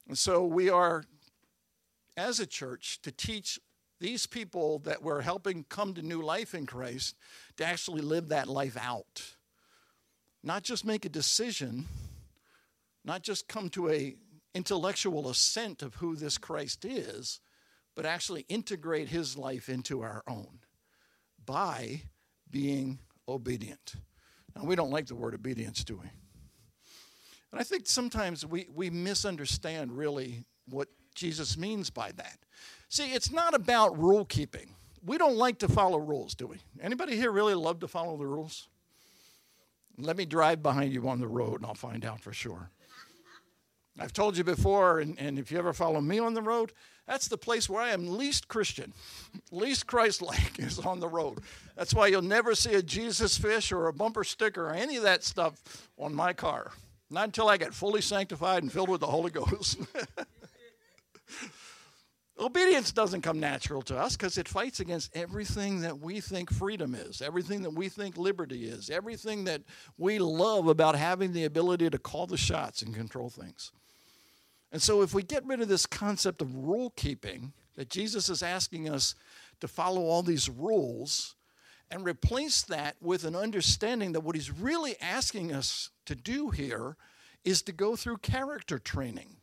And 0.07 0.19
so 0.19 0.45
we 0.45 0.69
are, 0.69 1.05
as 2.17 2.39
a 2.39 2.47
church, 2.47 3.01
to 3.03 3.11
teach 3.11 3.59
these 4.01 4.27
people 4.27 4.81
that 4.81 5.03
we're 5.03 5.23
helping 5.23 5.65
come 5.65 5.95
to 5.95 6.03
new 6.03 6.23
life 6.23 6.55
in 6.55 6.67
Christ 6.67 7.17
to 7.57 7.65
actually 7.65 8.03
live 8.03 8.29
that 8.29 8.49
life 8.49 8.77
out. 8.77 9.35
Not 10.43 10.63
just 10.63 10.85
make 10.85 11.05
a 11.05 11.09
decision, 11.09 11.87
not 13.05 13.23
just 13.23 13.49
come 13.49 13.69
to 13.71 13.91
a 13.91 14.17
intellectual 14.55 15.29
assent 15.29 15.83
of 15.83 15.97
who 15.97 16.17
this 16.17 16.39
Christ 16.39 16.85
is, 16.85 17.41
but 17.97 18.07
actually 18.07 18.45
integrate 18.49 19.09
his 19.09 19.37
life 19.37 19.69
into 19.69 20.03
our 20.03 20.23
own 20.29 20.61
by 21.45 22.03
being 22.51 22.99
obedient. 23.29 23.95
Now, 24.55 24.65
we 24.65 24.77
don't 24.77 24.91
like 24.91 25.07
the 25.07 25.15
word 25.15 25.35
obedience, 25.35 25.83
do 25.83 25.97
we? 25.97 26.09
And 27.53 27.61
I 27.61 27.65
think 27.65 27.87
sometimes 27.87 28.45
we, 28.45 28.69
we 28.73 28.91
misunderstand 28.91 29.97
really 29.97 30.45
what 30.69 30.89
Jesus 31.15 31.57
means 31.57 31.91
by 31.91 32.13
that. 32.13 32.39
See, 32.89 33.13
it's 33.13 33.31
not 33.31 33.55
about 33.55 33.99
rule 33.99 34.25
keeping. 34.25 34.75
We 35.05 35.19
don't 35.19 35.37
like 35.37 35.59
to 35.59 35.69
follow 35.69 35.99
rules, 35.99 36.35
do 36.35 36.47
we? 36.47 36.59
Anybody 36.81 37.17
here 37.17 37.31
really 37.31 37.55
love 37.55 37.81
to 37.81 37.89
follow 37.89 38.17
the 38.17 38.27
rules? 38.27 38.69
Let 39.99 40.17
me 40.17 40.25
drive 40.25 40.63
behind 40.63 40.93
you 40.93 41.09
on 41.09 41.21
the 41.21 41.29
road 41.29 41.57
and 41.57 41.67
I'll 41.67 41.75
find 41.75 42.05
out 42.05 42.21
for 42.21 42.33
sure. 42.33 42.71
I've 43.99 44.13
told 44.13 44.37
you 44.37 44.43
before, 44.43 44.99
and, 44.99 45.19
and 45.21 45.39
if 45.39 45.53
you 45.53 45.59
ever 45.59 45.73
follow 45.73 46.01
me 46.01 46.19
on 46.19 46.35
the 46.35 46.43
road, 46.43 46.73
that's 47.07 47.29
the 47.29 47.39
place 47.39 47.69
where 47.69 47.81
I 47.81 47.91
am 47.91 48.17
least 48.17 48.49
Christian, 48.49 48.93
least 49.53 49.87
Christ 49.87 50.21
like 50.21 50.59
is 50.59 50.79
on 50.79 51.01
the 51.01 51.09
road. 51.09 51.41
That's 51.77 51.95
why 51.95 52.09
you'll 52.09 52.23
never 52.23 52.55
see 52.55 52.75
a 52.75 52.83
Jesus 52.83 53.39
fish 53.39 53.71
or 53.71 53.87
a 53.87 53.93
bumper 53.93 54.25
sticker 54.25 54.67
or 54.69 54.73
any 54.73 54.97
of 54.97 55.05
that 55.05 55.23
stuff 55.23 55.89
on 55.97 56.15
my 56.15 56.33
car. 56.33 56.73
Not 57.11 57.27
until 57.27 57.49
I 57.49 57.57
get 57.57 57.75
fully 57.75 58.01
sanctified 58.01 58.63
and 58.63 58.73
filled 58.73 58.89
with 58.89 59.01
the 59.01 59.07
Holy 59.07 59.31
Ghost. 59.31 59.79
Obedience 62.39 62.91
doesn't 62.91 63.21
come 63.21 63.39
natural 63.39 63.81
to 63.83 63.97
us 63.97 64.17
because 64.17 64.39
it 64.39 64.49
fights 64.49 64.81
against 64.81 65.15
everything 65.17 65.81
that 65.83 66.01
we 66.01 66.21
think 66.21 66.51
freedom 66.51 66.95
is, 66.95 67.23
everything 67.23 67.63
that 67.63 67.75
we 67.75 67.89
think 67.89 68.19
liberty 68.19 68.65
is, 68.65 68.91
everything 68.91 69.45
that 69.45 69.63
we 69.99 70.19
love 70.19 70.67
about 70.67 70.97
having 70.97 71.33
the 71.33 71.45
ability 71.45 71.89
to 71.91 71.99
call 71.99 72.27
the 72.27 72.37
shots 72.37 72.83
and 72.83 72.93
control 72.93 73.31
things. 73.31 73.71
And 74.73 74.83
so, 74.83 75.03
if 75.03 75.15
we 75.15 75.23
get 75.23 75.47
rid 75.47 75.61
of 75.61 75.69
this 75.69 75.87
concept 75.87 76.43
of 76.43 76.57
rule 76.57 76.93
keeping, 76.97 77.53
that 77.77 77.89
Jesus 77.89 78.29
is 78.29 78.43
asking 78.43 78.89
us 78.89 79.15
to 79.61 79.69
follow 79.69 80.03
all 80.03 80.25
these 80.25 80.49
rules, 80.49 81.37
and 81.89 82.05
replace 82.05 82.63
that 82.63 82.97
with 83.01 83.25
an 83.25 83.37
understanding 83.37 84.11
that 84.13 84.21
what 84.21 84.35
he's 84.35 84.51
really 84.51 84.97
asking 85.01 85.53
us 85.53 85.91
to 86.07 86.17
do 86.17 86.51
here 86.51 86.97
is 87.45 87.63
to 87.63 87.73
go 87.73 87.95
through 87.95 88.17
character 88.17 88.81
training 88.81 89.37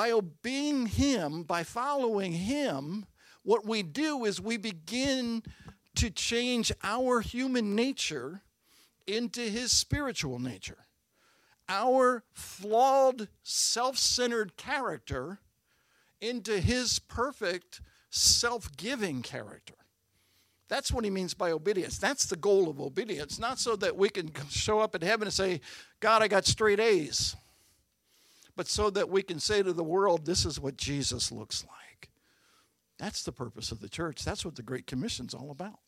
by 0.00 0.12
obeying 0.12 0.86
Him, 0.86 1.42
by 1.42 1.62
following 1.62 2.32
Him, 2.32 3.04
what 3.42 3.66
we 3.66 3.82
do 3.82 4.24
is 4.24 4.40
we 4.40 4.56
begin 4.56 5.42
to 5.94 6.08
change 6.08 6.72
our 6.82 7.20
human 7.20 7.76
nature 7.76 8.40
into 9.06 9.42
His 9.42 9.72
spiritual 9.72 10.38
nature. 10.38 10.86
Our 11.68 12.24
flawed, 12.32 13.28
self 13.42 13.98
centered 13.98 14.56
character 14.56 15.38
into 16.18 16.60
His 16.60 16.98
perfect, 16.98 17.82
self 18.08 18.74
giving 18.78 19.20
character. 19.20 19.74
That's 20.68 20.90
what 20.90 21.04
he 21.04 21.10
means 21.10 21.34
by 21.34 21.50
obedience. 21.50 21.98
That's 21.98 22.24
the 22.24 22.36
goal 22.36 22.70
of 22.70 22.80
obedience, 22.80 23.38
not 23.38 23.58
so 23.58 23.76
that 23.76 23.96
we 23.98 24.08
can 24.08 24.32
show 24.48 24.80
up 24.80 24.94
in 24.94 25.02
heaven 25.02 25.26
and 25.26 25.34
say, 25.34 25.60
God, 25.98 26.22
I 26.22 26.28
got 26.28 26.46
straight 26.46 26.80
A's 26.80 27.36
but 28.60 28.68
so 28.68 28.90
that 28.90 29.08
we 29.08 29.22
can 29.22 29.40
say 29.40 29.62
to 29.62 29.72
the 29.72 29.82
world, 29.82 30.26
this 30.26 30.44
is 30.44 30.60
what 30.60 30.76
Jesus 30.76 31.32
looks 31.32 31.64
like. 31.64 32.10
That's 32.98 33.22
the 33.22 33.32
purpose 33.32 33.72
of 33.72 33.80
the 33.80 33.88
church. 33.88 34.22
That's 34.22 34.44
what 34.44 34.54
the 34.54 34.62
Great 34.62 34.86
Commission's 34.86 35.32
all 35.32 35.50
about. 35.50 35.78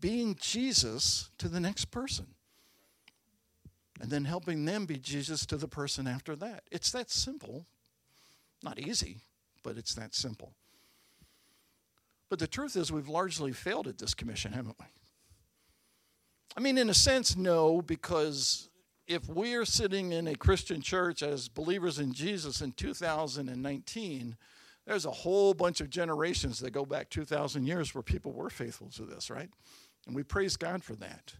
Being 0.00 0.34
Jesus 0.40 1.28
to 1.36 1.48
the 1.48 1.60
next 1.60 1.90
person. 1.90 2.28
And 4.00 4.10
then 4.10 4.24
helping 4.24 4.64
them 4.64 4.86
be 4.86 4.96
Jesus 4.96 5.44
to 5.44 5.58
the 5.58 5.68
person 5.68 6.06
after 6.06 6.34
that. 6.36 6.62
It's 6.70 6.90
that 6.92 7.10
simple. 7.10 7.66
Not 8.62 8.78
easy, 8.78 9.18
but 9.62 9.76
it's 9.76 9.94
that 9.94 10.14
simple. 10.14 10.54
But 12.30 12.38
the 12.38 12.46
truth 12.46 12.74
is, 12.74 12.90
we've 12.90 13.06
largely 13.06 13.52
failed 13.52 13.86
at 13.86 13.98
this 13.98 14.14
commission, 14.14 14.54
haven't 14.54 14.76
we? 14.80 14.86
I 16.56 16.60
mean, 16.60 16.78
in 16.78 16.88
a 16.88 16.94
sense, 16.94 17.36
no, 17.36 17.82
because 17.82 18.70
if 19.12 19.28
we're 19.28 19.64
sitting 19.64 20.12
in 20.12 20.26
a 20.26 20.34
Christian 20.34 20.80
church 20.80 21.22
as 21.22 21.48
believers 21.48 21.98
in 21.98 22.12
Jesus 22.12 22.60
in 22.60 22.72
2019, 22.72 24.36
there's 24.86 25.04
a 25.04 25.10
whole 25.10 25.54
bunch 25.54 25.80
of 25.80 25.90
generations 25.90 26.58
that 26.60 26.72
go 26.72 26.84
back 26.84 27.10
2,000 27.10 27.66
years 27.66 27.94
where 27.94 28.02
people 28.02 28.32
were 28.32 28.50
faithful 28.50 28.88
to 28.90 29.04
this, 29.04 29.30
right? 29.30 29.50
And 30.06 30.16
we 30.16 30.22
praise 30.22 30.56
God 30.56 30.82
for 30.82 30.94
that. 30.96 31.34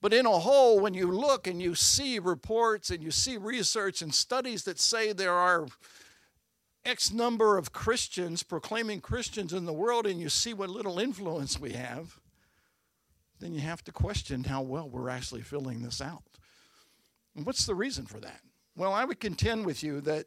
But 0.00 0.12
in 0.12 0.26
a 0.26 0.38
whole, 0.38 0.80
when 0.80 0.94
you 0.94 1.10
look 1.10 1.46
and 1.46 1.60
you 1.60 1.74
see 1.74 2.18
reports 2.18 2.90
and 2.90 3.02
you 3.02 3.10
see 3.10 3.36
research 3.36 4.02
and 4.02 4.14
studies 4.14 4.64
that 4.64 4.78
say 4.78 5.12
there 5.12 5.32
are 5.32 5.66
X 6.84 7.12
number 7.12 7.58
of 7.58 7.72
Christians 7.72 8.42
proclaiming 8.42 9.00
Christians 9.00 9.52
in 9.52 9.64
the 9.64 9.72
world, 9.72 10.06
and 10.06 10.20
you 10.20 10.28
see 10.28 10.54
what 10.54 10.70
little 10.70 10.98
influence 10.98 11.58
we 11.58 11.72
have, 11.72 12.20
then 13.40 13.54
you 13.54 13.60
have 13.60 13.82
to 13.84 13.92
question 13.92 14.44
how 14.44 14.62
well 14.62 14.88
we're 14.88 15.08
actually 15.08 15.42
filling 15.42 15.82
this 15.82 16.00
out. 16.00 16.22
And 17.38 17.46
what's 17.46 17.66
the 17.66 17.74
reason 17.76 18.04
for 18.04 18.18
that? 18.18 18.40
Well, 18.76 18.92
I 18.92 19.04
would 19.04 19.20
contend 19.20 19.64
with 19.64 19.84
you 19.84 20.00
that 20.00 20.26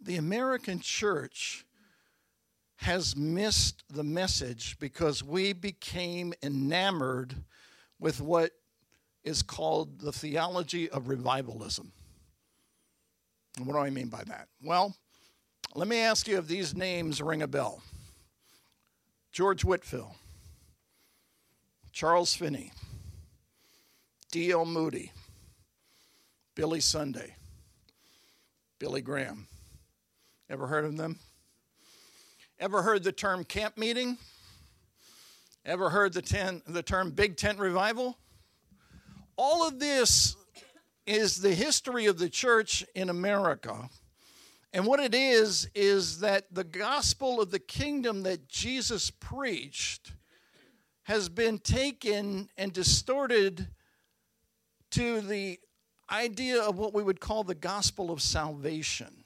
the 0.00 0.14
American 0.14 0.78
church 0.78 1.66
has 2.76 3.16
missed 3.16 3.82
the 3.90 4.04
message 4.04 4.78
because 4.78 5.24
we 5.24 5.52
became 5.52 6.34
enamored 6.40 7.34
with 7.98 8.20
what 8.20 8.52
is 9.24 9.42
called 9.42 9.98
the 9.98 10.12
theology 10.12 10.88
of 10.88 11.08
revivalism. 11.08 11.90
And 13.56 13.66
what 13.66 13.72
do 13.72 13.80
I 13.80 13.90
mean 13.90 14.06
by 14.06 14.22
that? 14.22 14.46
Well, 14.62 14.94
let 15.74 15.88
me 15.88 15.98
ask 15.98 16.28
you 16.28 16.38
if 16.38 16.46
these 16.46 16.76
names 16.76 17.20
ring 17.20 17.42
a 17.42 17.48
bell 17.48 17.82
George 19.32 19.64
Whitefield, 19.64 20.14
Charles 21.90 22.34
Finney, 22.34 22.70
D.L. 24.30 24.64
Moody, 24.64 25.10
Billy 26.54 26.80
Sunday, 26.80 27.34
Billy 28.78 29.00
Graham. 29.00 29.48
Ever 30.50 30.66
heard 30.66 30.84
of 30.84 30.98
them? 30.98 31.18
Ever 32.60 32.82
heard 32.82 33.02
the 33.02 33.12
term 33.12 33.42
camp 33.44 33.78
meeting? 33.78 34.18
Ever 35.64 35.88
heard 35.88 36.12
the, 36.12 36.20
ten, 36.20 36.60
the 36.66 36.82
term 36.82 37.10
big 37.10 37.36
tent 37.36 37.58
revival? 37.58 38.18
All 39.36 39.66
of 39.66 39.78
this 39.78 40.36
is 41.06 41.40
the 41.40 41.54
history 41.54 42.06
of 42.06 42.18
the 42.18 42.28
church 42.28 42.84
in 42.94 43.08
America. 43.08 43.88
And 44.74 44.86
what 44.86 45.00
it 45.00 45.14
is, 45.14 45.68
is 45.74 46.20
that 46.20 46.52
the 46.52 46.64
gospel 46.64 47.40
of 47.40 47.50
the 47.50 47.58
kingdom 47.58 48.24
that 48.24 48.48
Jesus 48.48 49.10
preached 49.10 50.12
has 51.04 51.28
been 51.28 51.58
taken 51.58 52.48
and 52.58 52.72
distorted 52.72 53.68
to 54.90 55.20
the 55.22 55.58
idea 56.10 56.62
of 56.62 56.78
what 56.78 56.94
we 56.94 57.02
would 57.02 57.20
call 57.20 57.44
the 57.44 57.54
gospel 57.54 58.10
of 58.10 58.20
salvation. 58.20 59.24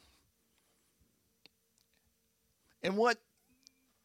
And 2.82 2.96
what 2.96 3.18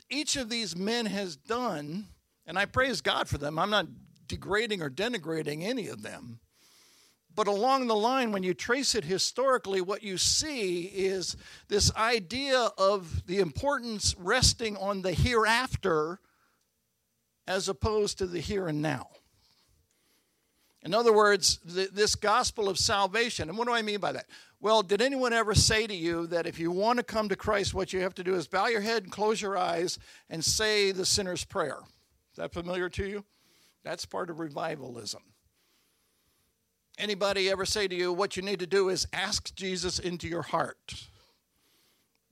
each 0.10 0.36
of 0.36 0.50
these 0.50 0.76
men 0.76 1.06
has 1.06 1.36
done, 1.36 2.08
and 2.46 2.58
I 2.58 2.66
praise 2.66 3.02
God 3.02 3.28
for 3.28 3.38
them, 3.38 3.60
I'm 3.60 3.70
not 3.70 3.88
degrading 4.28 4.82
or 4.82 4.90
denigrating 4.90 5.64
any 5.64 5.88
of 5.88 6.02
them. 6.02 6.40
But 7.34 7.48
along 7.48 7.88
the 7.88 7.96
line, 7.96 8.32
when 8.32 8.44
you 8.44 8.54
trace 8.54 8.94
it 8.94 9.06
historically, 9.06 9.80
what 9.80 10.04
you 10.04 10.18
see 10.18 10.84
is 10.84 11.38
this 11.70 11.94
idea 11.96 12.70
of 12.78 13.26
the 13.26 13.40
importance 13.40 14.16
resting 14.18 14.76
on 14.78 15.02
the 15.02 15.14
hereafter 15.14 16.20
as 17.48 17.70
opposed 17.70 18.18
to 18.18 18.28
the 18.28 18.40
here 18.40 18.68
and 18.68 18.82
now. 18.82 19.08
In 20.84 20.94
other 20.94 21.14
words, 21.14 21.60
the, 21.64 21.90
this 21.92 22.16
gospel 22.16 22.68
of 22.68 22.80
salvation, 22.80 23.50
and 23.50 23.58
what 23.58 23.68
do 23.68 23.74
I 23.74 23.82
mean 23.82 24.00
by 24.00 24.12
that? 24.14 24.26
Well, 24.60 24.82
did 24.82 25.02
anyone 25.02 25.34
ever 25.34 25.54
say 25.54 25.86
to 25.88 25.96
you 25.96 26.28
that 26.28 26.48
if 26.48 26.60
you 26.60 26.72
want 26.72 26.98
to 26.98 27.04
come 27.04 27.30
to 27.30 27.36
Christ, 27.36 27.74
what 27.74 27.94
you 27.94 28.02
have 28.02 28.16
to 28.16 28.24
do 28.24 28.36
is 28.36 28.48
bow 28.48 28.68
your 28.68 28.82
head 28.82 29.04
and 29.04 29.12
close 29.12 29.42
your 29.42 29.58
eyes 29.58 30.00
and 30.30 30.44
say 30.44 30.92
the 30.92 31.06
sinner's 31.06 31.44
prayer? 31.44 31.78
Is 32.32 32.38
that 32.38 32.54
familiar 32.54 32.90
to 32.90 33.06
you? 33.06 33.24
That's 33.84 34.06
part 34.06 34.30
of 34.30 34.40
revivalism. 34.40 35.22
Anybody 36.98 37.50
ever 37.50 37.66
say 37.66 37.88
to 37.88 37.96
you, 37.96 38.14
what 38.14 38.36
you 38.36 38.44
need 38.44 38.60
to 38.60 38.68
do 38.68 38.90
is 38.90 39.08
ask 39.14 39.54
Jesus 39.56 39.98
into 40.00 40.28
your 40.28 40.44
heart? 40.44 41.08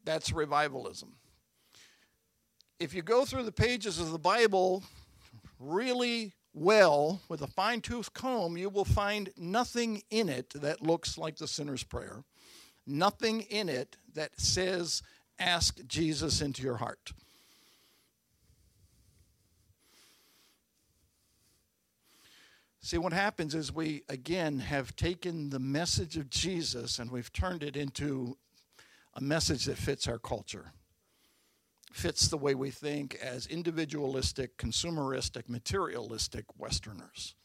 That's 0.05 0.31
revivalism. 0.31 1.13
If 2.79 2.93
you 2.93 3.01
go 3.01 3.25
through 3.25 3.43
the 3.43 3.51
pages 3.51 3.99
of 3.99 4.11
the 4.11 4.19
Bible 4.19 4.83
really 5.59 6.33
well 6.53 7.21
with 7.29 7.41
a 7.41 7.47
fine 7.47 7.81
tooth 7.81 8.13
comb, 8.13 8.57
you 8.57 8.69
will 8.69 8.85
find 8.85 9.31
nothing 9.37 10.03
in 10.09 10.29
it 10.29 10.49
that 10.55 10.81
looks 10.81 11.17
like 11.17 11.37
the 11.37 11.47
sinner's 11.47 11.83
prayer, 11.83 12.23
nothing 12.85 13.41
in 13.41 13.69
it 13.69 13.97
that 14.13 14.39
says, 14.39 15.01
Ask 15.39 15.79
Jesus 15.87 16.41
into 16.41 16.61
your 16.61 16.77
heart. 16.77 17.13
See, 22.81 22.97
what 22.97 23.13
happens 23.13 23.55
is 23.55 23.73
we, 23.73 24.03
again, 24.09 24.59
have 24.59 24.95
taken 24.95 25.49
the 25.49 25.59
message 25.59 26.17
of 26.17 26.29
Jesus 26.29 26.97
and 26.97 27.11
we've 27.11 27.31
turned 27.31 27.61
it 27.61 27.77
into 27.77 28.37
a 29.13 29.21
message 29.21 29.65
that 29.65 29.77
fits 29.77 30.07
our 30.07 30.17
culture, 30.17 30.71
fits 31.91 32.27
the 32.27 32.37
way 32.37 32.55
we 32.55 32.69
think 32.69 33.15
as 33.15 33.47
individualistic, 33.47 34.57
consumeristic, 34.57 35.49
materialistic 35.49 36.45
Westerners. 36.57 37.35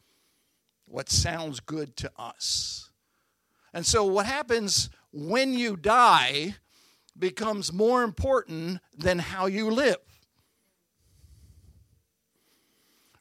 What 0.87 1.09
sounds 1.09 1.61
good 1.61 1.97
to 1.99 2.11
us. 2.19 2.91
And 3.73 3.87
so, 3.87 4.05
what 4.05 4.27
happens 4.27 4.91
when 5.13 5.55
you 5.55 5.77
die 5.77 6.57
becomes 7.19 7.73
more 7.73 8.03
important 8.03 8.81
than 8.97 9.19
how 9.19 9.47
you 9.47 9.71
live. 9.71 9.99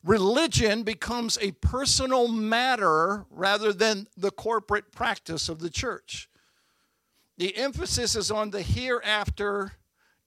religion 0.03 0.84
becomes 0.84 1.38
a 1.42 1.51
personal 1.53 2.27
matter 2.27 3.25
rather 3.30 3.72
than 3.72 4.08
the 4.18 4.32
corporate 4.32 4.92
practice 4.92 5.50
of 5.50 5.60
the 5.60 5.70
church. 5.70 6.30
The 7.38 7.56
emphasis 7.56 8.15
is 8.15 8.30
on 8.30 8.51
the 8.51 8.62
hereafter, 8.62 9.74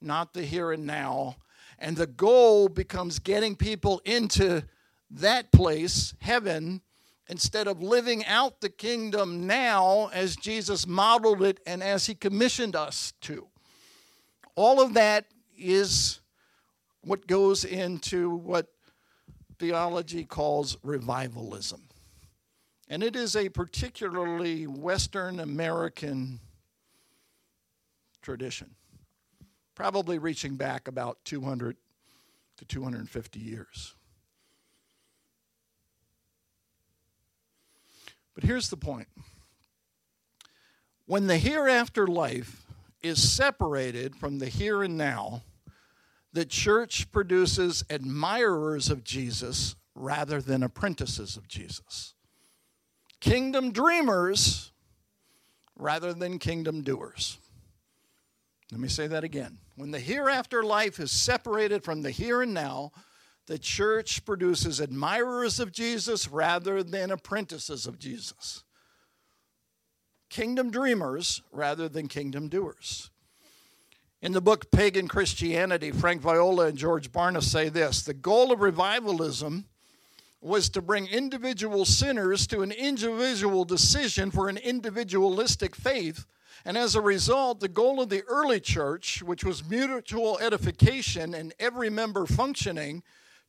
not 0.00 0.34
the 0.34 0.42
here 0.42 0.72
and 0.72 0.86
now. 0.86 1.36
And 1.78 1.96
the 1.96 2.06
goal 2.06 2.68
becomes 2.68 3.18
getting 3.18 3.56
people 3.56 4.00
into 4.04 4.62
that 5.10 5.52
place, 5.52 6.14
heaven, 6.20 6.80
instead 7.28 7.66
of 7.66 7.82
living 7.82 8.24
out 8.26 8.60
the 8.60 8.68
kingdom 8.68 9.46
now 9.46 10.10
as 10.12 10.36
Jesus 10.36 10.86
modeled 10.86 11.42
it 11.42 11.60
and 11.66 11.82
as 11.82 12.06
he 12.06 12.14
commissioned 12.14 12.76
us 12.76 13.12
to. 13.22 13.48
All 14.54 14.80
of 14.80 14.94
that 14.94 15.26
is 15.58 16.20
what 17.02 17.26
goes 17.26 17.64
into 17.64 18.30
what 18.30 18.68
theology 19.58 20.24
calls 20.24 20.76
revivalism. 20.82 21.82
And 22.88 23.02
it 23.02 23.16
is 23.16 23.34
a 23.34 23.48
particularly 23.48 24.66
Western 24.66 25.40
American 25.40 26.40
tradition, 28.22 28.75
probably 29.76 30.18
reaching 30.18 30.56
back 30.56 30.88
about 30.88 31.24
200 31.24 31.76
to 32.56 32.64
250 32.64 33.38
years. 33.38 33.94
But 38.34 38.42
here's 38.42 38.68
the 38.68 38.76
point 38.76 39.08
when 41.04 41.28
the 41.28 41.38
hereafter 41.38 42.06
life 42.06 42.66
is 43.02 43.32
separated 43.32 44.16
from 44.16 44.38
the 44.38 44.48
here 44.48 44.82
and 44.82 44.98
now, 44.98 45.42
the 46.32 46.44
church 46.44 47.10
produces 47.12 47.84
admirers 47.88 48.90
of 48.90 49.04
Jesus 49.04 49.76
rather 49.94 50.40
than 50.40 50.62
apprentices 50.62 51.36
of 51.36 51.46
Jesus. 51.48 52.14
Kingdom 53.20 53.72
dreamers 53.72 54.72
rather 55.76 56.12
than 56.12 56.38
kingdom 56.38 56.82
doers. 56.82 57.38
Let 58.72 58.80
me 58.80 58.88
say 58.88 59.06
that 59.06 59.22
again. 59.22 59.58
When 59.76 59.90
the 59.90 60.00
hereafter 60.00 60.62
life 60.62 60.98
is 60.98 61.10
separated 61.10 61.84
from 61.84 62.02
the 62.02 62.10
here 62.10 62.42
and 62.42 62.54
now, 62.54 62.92
the 63.46 63.58
church 63.58 64.24
produces 64.24 64.80
admirers 64.80 65.60
of 65.60 65.70
Jesus 65.70 66.28
rather 66.28 66.82
than 66.82 67.10
apprentices 67.10 67.86
of 67.86 67.98
Jesus. 67.98 68.64
Kingdom 70.30 70.70
dreamers 70.70 71.42
rather 71.52 71.88
than 71.88 72.08
kingdom 72.08 72.48
doers. 72.48 73.10
In 74.22 74.32
the 74.32 74.40
book 74.40 74.70
Pagan 74.72 75.08
Christianity, 75.08 75.92
Frank 75.92 76.22
Viola 76.22 76.66
and 76.66 76.78
George 76.78 77.12
Barna 77.12 77.42
say 77.42 77.68
this 77.68 78.02
The 78.02 78.14
goal 78.14 78.52
of 78.52 78.60
revivalism 78.60 79.66
was 80.40 80.68
to 80.70 80.82
bring 80.82 81.06
individual 81.06 81.84
sinners 81.84 82.46
to 82.48 82.62
an 82.62 82.72
individual 82.72 83.64
decision 83.64 84.30
for 84.30 84.48
an 84.48 84.56
individualistic 84.56 85.76
faith. 85.76 86.24
And 86.66 86.76
as 86.76 86.96
a 86.96 87.00
result, 87.00 87.60
the 87.60 87.68
goal 87.68 88.02
of 88.02 88.08
the 88.08 88.24
early 88.24 88.58
church, 88.58 89.22
which 89.22 89.44
was 89.44 89.70
mutual 89.70 90.36
edification 90.40 91.32
and 91.32 91.54
every 91.60 91.88
member 91.88 92.26
functioning 92.26 93.04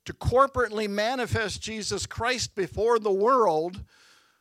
to 0.06 0.14
corporately 0.14 0.88
manifest 0.88 1.60
Jesus 1.60 2.06
Christ 2.06 2.54
before 2.54 3.00
the 3.00 3.12
world, 3.12 3.84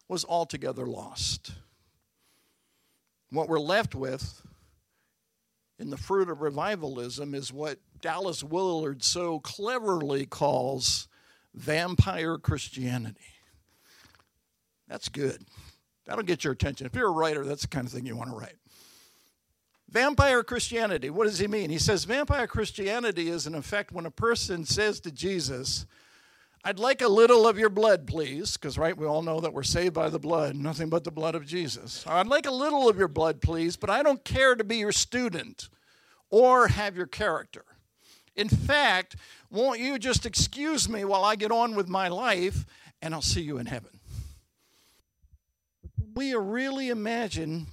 was 0.09 0.27
altogether 0.27 0.87
lost. 0.87 1.53
What 3.31 3.49
we're 3.49 3.59
left 3.59 3.95
with 3.95 4.43
in 5.79 5.89
the 5.89 5.97
fruit 5.97 6.29
of 6.29 6.43
revivalism 6.43 7.35
is 7.35 7.51
what 7.51 7.79
Dallas 8.03 8.45
Willard 8.45 9.03
so 9.03 9.41
cleverly 9.41 10.27
calls 10.27 11.09
vampire 11.55 12.37
Christianity. 12.37 13.33
That's 14.87 15.09
good. 15.09 15.47
That'll 16.05 16.25
get 16.25 16.45
your 16.45 16.53
attention. 16.53 16.87
If 16.87 16.95
you're 16.95 17.09
a 17.09 17.11
writer, 17.11 17.43
that's 17.43 17.63
the 17.63 17.69
kind 17.69 17.87
of 17.87 17.93
thing 17.93 18.05
you 18.05 18.17
want 18.17 18.31
to 18.31 18.37
write. 18.37 18.57
Vampire 19.89 20.43
Christianity, 20.43 21.11
what 21.11 21.25
does 21.25 21.39
he 21.39 21.47
mean? 21.47 21.71
He 21.71 21.79
says 21.79 22.05
vampire 22.05 22.47
Christianity 22.47 23.29
is, 23.29 23.47
in 23.47 23.55
effect, 23.55 23.93
when 23.93 24.05
a 24.05 24.11
person 24.11 24.65
says 24.65 24.99
to 25.01 25.13
Jesus, 25.13 25.87
I'd 26.65 26.81
like 26.81 27.01
a 27.01 27.09
little 27.09 27.47
of 27.47 27.57
your 27.57 27.69
blood, 27.69 28.09
please, 28.09 28.57
because, 28.57 28.77
right, 28.77 28.97
we 28.97 29.07
all 29.07 29.23
know 29.23 29.39
that 29.39 29.53
we're 29.53 29.63
saved 29.63 29.95
by 29.95 30.09
the 30.09 30.19
blood, 30.19 30.57
nothing 30.57 30.89
but 30.89 31.05
the 31.05 31.13
blood 31.13 31.37
of 31.37 31.47
Jesus. 31.47 32.05
I'd 32.05 32.27
like 32.27 32.47
a 32.47 32.51
little 32.51 32.89
of 32.89 32.99
your 32.99 33.07
blood, 33.07 33.41
please, 33.41 33.77
but 33.77 33.89
I 33.89 34.03
don't 34.03 34.25
care 34.25 34.57
to 34.57 34.65
be 34.65 34.79
your 34.79 34.91
student 34.91 35.69
or 36.31 36.67
have 36.67 36.97
your 36.97 37.07
character. 37.07 37.65
In 38.35 38.49
fact, 38.49 39.15
won't 39.49 39.79
you 39.79 39.97
just 39.97 40.27
excuse 40.27 40.89
me 40.89 41.05
while 41.05 41.25
I 41.25 41.37
get 41.37 41.53
on 41.53 41.77
with 41.77 41.89
my 41.89 42.09
life 42.09 42.67
and 43.01 43.15
I'll 43.15 43.23
see 43.23 43.43
you 43.43 43.59
in 43.59 43.67
heaven? 43.67 44.01
We 46.15 46.35
really 46.35 46.89
imagine 46.89 47.69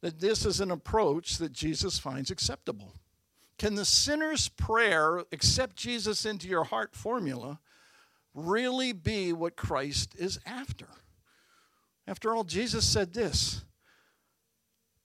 that 0.00 0.20
this 0.20 0.44
is 0.46 0.60
an 0.60 0.70
approach 0.70 1.38
that 1.38 1.52
Jesus 1.52 1.98
finds 1.98 2.30
acceptable. 2.30 2.94
Can 3.58 3.74
the 3.74 3.84
sinner's 3.84 4.48
prayer, 4.48 5.24
accept 5.32 5.76
Jesus 5.76 6.24
into 6.24 6.46
your 6.46 6.64
heart 6.64 6.94
formula, 6.94 7.58
really 8.32 8.92
be 8.92 9.32
what 9.32 9.56
Christ 9.56 10.14
is 10.16 10.38
after? 10.46 10.86
After 12.06 12.34
all, 12.34 12.44
Jesus 12.44 12.86
said 12.86 13.12
this 13.12 13.64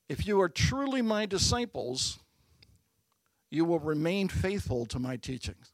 If 0.08 0.28
you 0.28 0.40
are 0.42 0.50
truly 0.50 1.02
my 1.02 1.26
disciples, 1.26 2.20
you 3.50 3.66
will 3.66 3.80
remain 3.80 4.30
faithful 4.30 4.86
to 4.88 5.00
my 5.00 5.18
teachings. 5.18 5.74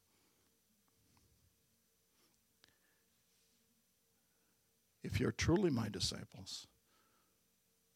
If 5.02 5.18
you're 5.18 5.32
truly 5.32 5.70
my 5.70 5.88
disciples, 5.88 6.66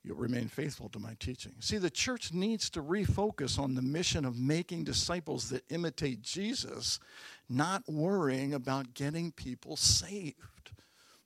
you'll 0.05 0.17
remain 0.17 0.49
faithful 0.49 0.91
to 0.91 0.99
my 0.99 1.17
teaching. 1.19 1.55
See, 1.61 1.79
the 1.79 1.91
church 1.91 2.33
needs 2.33 2.69
to 2.71 2.83
refocus 2.83 3.59
on 3.59 3.75
the 3.75 3.83
mission 3.83 4.25
of 4.25 4.39
making 4.39 4.85
disciples 4.85 5.49
that 5.49 5.65
imitate 5.71 6.21
Jesus, 6.21 7.01
not 7.49 7.83
worrying 7.89 8.53
about 8.53 8.93
getting 8.93 9.33
people 9.33 9.77
saved. 9.77 10.73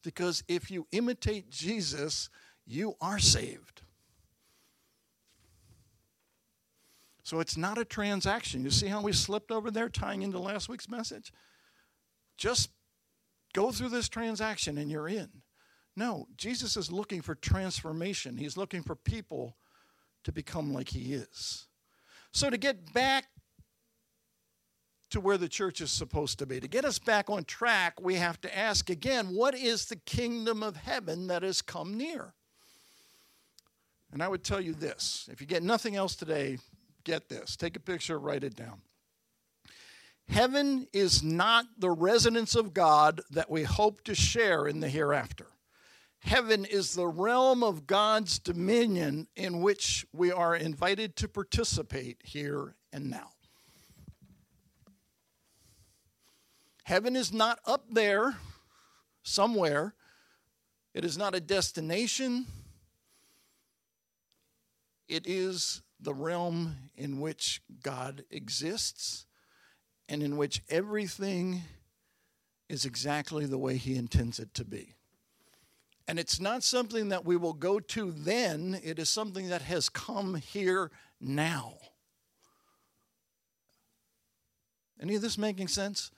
Because 0.04 0.44
if 0.46 0.70
you 0.70 0.86
imitate 0.92 1.50
Jesus, 1.50 2.30
you 2.66 2.94
are 3.00 3.18
saved. 3.18 3.82
So 7.24 7.40
it's 7.40 7.56
not 7.56 7.76
a 7.76 7.84
transaction. 7.84 8.62
You 8.62 8.70
see 8.70 8.86
how 8.86 9.02
we 9.02 9.12
slipped 9.12 9.50
over 9.50 9.70
there 9.70 9.88
tying 9.88 10.22
into 10.22 10.38
last 10.38 10.68
week's 10.68 10.88
message? 10.88 11.32
Just 12.38 12.70
go 13.52 13.72
through 13.72 13.90
this 13.90 14.08
transaction 14.08 14.78
and 14.78 14.90
you're 14.90 15.08
in. 15.08 15.28
No, 15.98 16.28
Jesus 16.36 16.76
is 16.76 16.92
looking 16.92 17.22
for 17.22 17.34
transformation. 17.34 18.36
He's 18.36 18.56
looking 18.56 18.84
for 18.84 18.94
people 18.94 19.56
to 20.22 20.30
become 20.30 20.72
like 20.72 20.90
he 20.90 21.12
is. 21.12 21.66
So, 22.30 22.50
to 22.50 22.56
get 22.56 22.92
back 22.92 23.24
to 25.10 25.20
where 25.20 25.36
the 25.36 25.48
church 25.48 25.80
is 25.80 25.90
supposed 25.90 26.38
to 26.38 26.46
be, 26.46 26.60
to 26.60 26.68
get 26.68 26.84
us 26.84 27.00
back 27.00 27.28
on 27.28 27.42
track, 27.42 28.00
we 28.00 28.14
have 28.14 28.40
to 28.42 28.56
ask 28.56 28.90
again 28.90 29.34
what 29.34 29.56
is 29.56 29.86
the 29.86 29.96
kingdom 29.96 30.62
of 30.62 30.76
heaven 30.76 31.26
that 31.26 31.42
has 31.42 31.62
come 31.62 31.96
near? 31.96 32.32
And 34.12 34.22
I 34.22 34.28
would 34.28 34.44
tell 34.44 34.60
you 34.60 34.74
this 34.74 35.28
if 35.32 35.40
you 35.40 35.48
get 35.48 35.64
nothing 35.64 35.96
else 35.96 36.14
today, 36.14 36.58
get 37.02 37.28
this. 37.28 37.56
Take 37.56 37.74
a 37.74 37.80
picture, 37.80 38.20
write 38.20 38.44
it 38.44 38.54
down. 38.54 38.82
Heaven 40.28 40.86
is 40.92 41.24
not 41.24 41.66
the 41.76 41.90
residence 41.90 42.54
of 42.54 42.72
God 42.72 43.20
that 43.32 43.50
we 43.50 43.64
hope 43.64 44.04
to 44.04 44.14
share 44.14 44.68
in 44.68 44.78
the 44.78 44.88
hereafter. 44.88 45.48
Heaven 46.20 46.64
is 46.64 46.94
the 46.94 47.06
realm 47.06 47.62
of 47.62 47.86
God's 47.86 48.38
dominion 48.38 49.28
in 49.36 49.62
which 49.62 50.04
we 50.12 50.32
are 50.32 50.54
invited 50.54 51.16
to 51.16 51.28
participate 51.28 52.20
here 52.24 52.74
and 52.92 53.08
now. 53.08 53.30
Heaven 56.84 57.16
is 57.16 57.32
not 57.32 57.60
up 57.66 57.84
there 57.90 58.36
somewhere, 59.22 59.94
it 60.94 61.04
is 61.04 61.18
not 61.18 61.34
a 61.34 61.40
destination, 61.40 62.46
it 65.06 65.26
is 65.26 65.82
the 66.00 66.14
realm 66.14 66.76
in 66.96 67.20
which 67.20 67.60
God 67.82 68.24
exists 68.30 69.26
and 70.08 70.22
in 70.22 70.36
which 70.36 70.62
everything 70.68 71.62
is 72.68 72.84
exactly 72.84 73.46
the 73.46 73.58
way 73.58 73.76
He 73.76 73.96
intends 73.96 74.38
it 74.38 74.54
to 74.54 74.64
be. 74.64 74.94
And 76.08 76.18
it's 76.18 76.40
not 76.40 76.64
something 76.64 77.10
that 77.10 77.26
we 77.26 77.36
will 77.36 77.52
go 77.52 77.78
to 77.78 78.10
then, 78.10 78.80
it 78.82 78.98
is 78.98 79.10
something 79.10 79.50
that 79.50 79.60
has 79.60 79.90
come 79.90 80.36
here 80.36 80.90
now. 81.20 81.74
Any 85.00 85.14
of 85.14 85.22
this 85.22 85.36
making 85.36 85.68
sense? 85.68 86.10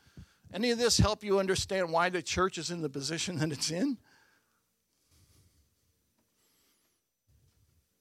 Any 0.54 0.70
of 0.70 0.78
this 0.78 0.98
help 0.98 1.24
you 1.24 1.40
understand 1.40 1.90
why 1.90 2.08
the 2.08 2.22
church 2.22 2.56
is 2.56 2.70
in 2.70 2.82
the 2.82 2.88
position 2.88 3.38
that 3.38 3.50
it's 3.50 3.70
in? 3.70 3.98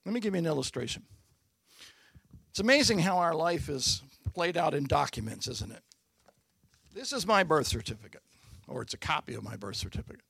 Let 0.06 0.14
me 0.14 0.20
give 0.20 0.36
you 0.36 0.40
an 0.40 0.46
illustration. 0.46 1.04
It's 2.52 2.60
amazing 2.60 3.00
how 3.00 3.18
our 3.18 3.34
life 3.34 3.68
is 3.68 4.04
played 4.36 4.58
out 4.58 4.76
in 4.76 4.86
documents, 4.86 5.48
isn't 5.48 5.72
it? 5.72 5.82
This 6.94 7.14
is 7.14 7.26
my 7.26 7.44
birth 7.44 7.68
certificate, 7.68 8.24
or 8.68 8.84
it's 8.84 8.94
a 8.94 8.98
copy 8.98 9.34
of 9.34 9.44
my 9.44 9.56
birth 9.56 9.76
certificate. 9.76 10.22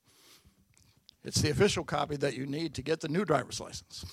It's 1.24 1.40
the 1.40 1.50
official 1.50 1.84
copy 1.84 2.16
that 2.16 2.36
you 2.36 2.46
need 2.46 2.74
to 2.74 2.82
get 2.82 3.00
the 3.00 3.08
new 3.08 3.24
driver's 3.24 3.60
license. 3.60 4.04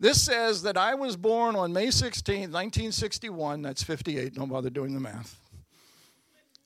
This 0.00 0.20
says 0.20 0.62
that 0.62 0.76
I 0.76 0.94
was 0.94 1.16
born 1.16 1.54
on 1.54 1.72
May 1.72 1.90
16, 1.90 2.34
1961. 2.50 3.62
That's 3.62 3.84
58. 3.84 4.34
Don't 4.34 4.48
bother 4.48 4.70
doing 4.70 4.94
the 4.94 5.00
math. 5.00 5.38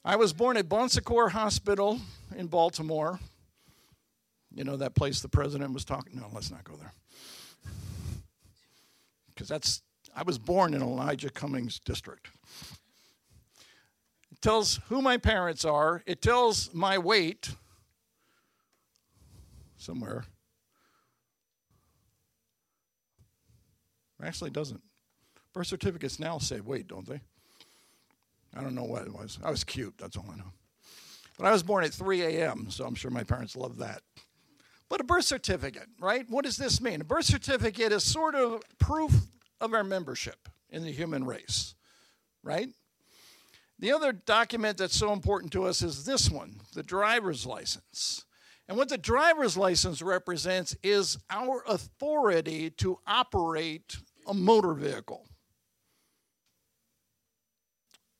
I 0.04 0.16
was 0.16 0.32
born 0.32 0.56
at 0.56 0.68
Bon 0.68 0.88
Secours 0.88 1.32
Hospital 1.32 2.00
in 2.35 2.46
Baltimore. 2.46 3.20
You 4.54 4.64
know 4.64 4.76
that 4.78 4.94
place 4.94 5.20
the 5.20 5.28
president 5.28 5.74
was 5.74 5.85
talking. 5.85 6.18
No, 6.18 6.28
let's 6.32 6.50
not 6.50 6.64
go 6.64 6.76
there. 6.76 6.92
Because 9.35 9.48
that's 9.48 9.82
I 10.14 10.22
was 10.22 10.38
born 10.38 10.72
in 10.72 10.80
Elijah 10.80 11.28
Cummings 11.28 11.78
district. 11.78 12.30
It 14.32 14.40
tells 14.40 14.80
who 14.88 15.02
my 15.02 15.18
parents 15.18 15.66
are. 15.66 16.02
It 16.06 16.22
tells 16.22 16.72
my 16.72 16.96
weight 16.96 17.50
somewhere. 19.77 20.25
Actually, 24.23 24.51
doesn't. 24.51 24.83
Birth 25.53 25.67
certificates 25.67 26.19
now 26.19 26.39
say 26.39 26.61
weight, 26.61 26.89
don't 26.89 27.07
they? 27.07 27.21
I 28.55 28.62
don't 28.62 28.75
know 28.75 28.85
what 28.85 29.03
it 29.03 29.12
was. 29.12 29.39
I 29.43 29.51
was 29.51 29.65
cute, 29.65 29.95
that's 29.99 30.17
all 30.17 30.27
I 30.33 30.37
know. 30.37 30.53
But 31.39 31.47
I 31.47 31.53
was 31.53 31.62
born 31.62 31.85
at 31.85 31.93
3 31.93 32.23
a.m., 32.23 32.69
so 32.71 32.85
I'm 32.87 32.95
sure 32.95 33.11
my 33.11 33.25
parents 33.25 33.57
loved 33.57 33.79
that. 33.79 34.03
But 34.89 35.01
a 35.01 35.05
birth 35.05 35.25
certificate, 35.25 35.89
right? 36.01 36.25
What 36.29 36.45
does 36.45 36.57
this 36.57 36.81
mean? 36.81 37.01
A 37.01 37.05
birth 37.05 37.25
certificate 37.25 37.93
is 37.93 38.05
sort 38.05 38.35
of 38.35 38.62
proof 38.79 39.12
of 39.61 39.75
our 39.75 39.85
membership 39.85 40.49
in 40.71 40.83
the 40.83 40.93
human 40.93 41.25
race, 41.25 41.75
right? 42.43 42.69
The 43.79 43.93
other 43.93 44.12
document 44.12 44.79
that's 44.79 44.97
so 44.97 45.12
important 45.12 45.53
to 45.53 45.65
us 45.65 45.83
is 45.83 46.05
this 46.05 46.31
one 46.31 46.61
the 46.75 46.83
driver's 46.83 47.45
license. 47.45 48.26
And 48.68 48.76
what 48.76 48.88
the 48.88 48.98
driver's 48.98 49.57
license 49.57 50.02
represents 50.02 50.76
is 50.83 51.18
our 51.31 51.62
authority 51.68 52.70
to 52.70 52.98
operate 53.07 53.96
a 54.26 54.35
motor 54.35 54.74
vehicle. 54.74 55.24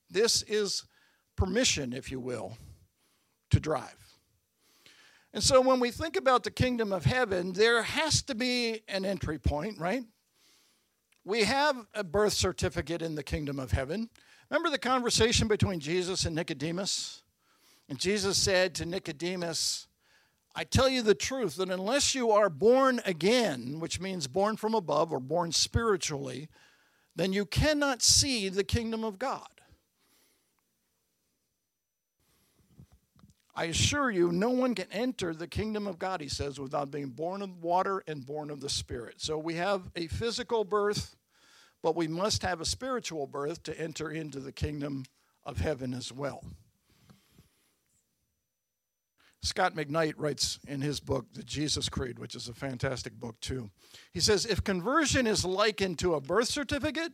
This 0.09 0.43
is 0.43 0.85
permission, 1.35 1.93
if 1.93 2.11
you 2.11 2.21
will, 2.21 2.57
to 3.51 3.59
drive. 3.59 3.97
And 5.35 5.43
so 5.43 5.61
when 5.61 5.81
we 5.81 5.91
think 5.91 6.17
about 6.17 6.45
the 6.45 6.51
kingdom 6.51 6.93
of 6.93 7.05
heaven, 7.05 7.53
there 7.53 7.83
has 7.83 8.23
to 8.23 8.35
be 8.35 8.81
an 8.89 9.05
entry 9.05 9.39
point, 9.39 9.79
right? 9.79 10.03
We 11.25 11.43
have 11.43 11.77
a 11.93 12.05
birth 12.05 12.33
certificate 12.33 13.03
in 13.03 13.17
the 13.17 13.23
kingdom 13.23 13.59
of 13.59 13.73
heaven. 13.73 14.09
Remember 14.49 14.71
the 14.71 14.79
conversation 14.79 15.49
between 15.49 15.81
Jesus 15.81 16.25
and 16.25 16.37
Nicodemus? 16.37 17.23
And 17.89 17.99
Jesus 17.99 18.39
said 18.39 18.75
to 18.77 18.87
Nicodemus, 18.87 19.89
I 20.59 20.65
tell 20.65 20.89
you 20.89 21.03
the 21.03 21.15
truth 21.15 21.57
that 21.57 21.71
unless 21.71 22.15
you 22.15 22.31
are 22.31 22.49
born 22.49 23.03
again, 23.05 23.79
which 23.79 24.01
means 24.01 24.27
born 24.27 24.57
from 24.57 24.75
above 24.75 25.13
or 25.13 25.21
born 25.21 25.53
spiritually, 25.53 26.49
then 27.15 27.35
you 27.35 27.45
cannot 27.45 28.03
see 28.03 28.49
the 28.49 28.65
kingdom 28.65 29.05
of 29.05 29.19
God. 29.19 29.47
I 33.55 33.65
assure 33.65 34.11
you, 34.11 34.33
no 34.33 34.49
one 34.49 34.75
can 34.75 34.91
enter 34.91 35.35
the 35.35 35.47
kingdom 35.47 35.87
of 35.87 35.99
God, 35.99 36.23
he 36.23 36.29
says, 36.29 36.59
without 36.59 36.91
being 36.91 37.09
born 37.09 37.43
of 37.43 37.63
water 37.63 38.03
and 38.07 38.25
born 38.25 38.51
of 38.51 38.61
the 38.63 38.69
Spirit. 38.71 39.15
So 39.19 39.37
we 39.37 39.55
have 39.55 39.91
a 39.95 40.07
physical 40.07 40.65
birth, 40.65 41.17
but 41.83 41.97
we 41.97 42.09
must 42.09 42.43
have 42.43 42.63
a 42.63 42.67
spiritual 42.67 43.27
birth 43.27 43.63
to 43.65 43.79
enter 43.79 44.11
into 44.11 44.41
the 44.41 44.53
kingdom 44.53 45.05
of 45.45 45.59
heaven 45.59 45.93
as 45.93 46.13
well. 46.13 46.43
Scot 49.43 49.75
McKnight 49.75 50.15
writes 50.17 50.59
in 50.67 50.81
his 50.81 50.99
book, 50.99 51.27
The 51.33 51.43
Jesus 51.43 51.89
Creed, 51.89 52.19
which 52.19 52.35
is 52.35 52.49
a 52.49 52.55
fantastic 52.55 53.13
book 53.15 53.39
too. 53.41 53.71
He 54.13 54.21
says, 54.21 54.45
If 54.45 54.65
conversion 54.65 55.27
is 55.27 55.45
likened 55.45 55.99
to 56.01 56.15
a 56.15 56.21
birth 56.21 56.49
certificate, 56.49 57.13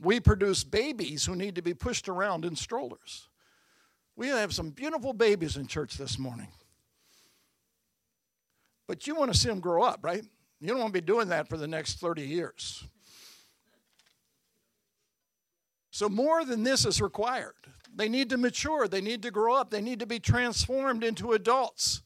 we 0.00 0.20
produce 0.20 0.62
babies 0.62 1.24
who 1.24 1.34
need 1.34 1.54
to 1.56 1.62
be 1.62 1.74
pushed 1.74 2.08
around 2.08 2.44
in 2.44 2.54
strollers. 2.54 3.28
We 4.16 4.28
have 4.28 4.54
some 4.54 4.70
beautiful 4.70 5.12
babies 5.12 5.56
in 5.56 5.66
church 5.66 5.94
this 5.94 6.18
morning. 6.18 6.48
But 8.86 9.06
you 9.06 9.14
want 9.14 9.32
to 9.32 9.38
see 9.38 9.48
them 9.48 9.60
grow 9.60 9.82
up, 9.82 10.00
right? 10.02 10.24
You 10.60 10.68
don't 10.68 10.78
want 10.78 10.94
to 10.94 11.00
be 11.00 11.04
doing 11.04 11.28
that 11.28 11.48
for 11.48 11.56
the 11.56 11.66
next 11.66 11.98
30 11.98 12.22
years. 12.22 12.84
So, 15.94 16.08
more 16.08 16.44
than 16.44 16.64
this 16.64 16.84
is 16.84 17.00
required. 17.00 17.54
They 17.94 18.08
need 18.08 18.28
to 18.30 18.36
mature, 18.36 18.88
they 18.88 19.00
need 19.00 19.22
to 19.22 19.30
grow 19.30 19.54
up, 19.54 19.70
they 19.70 19.80
need 19.80 20.00
to 20.00 20.06
be 20.06 20.18
transformed 20.18 21.04
into 21.04 21.34
adults. 21.34 22.02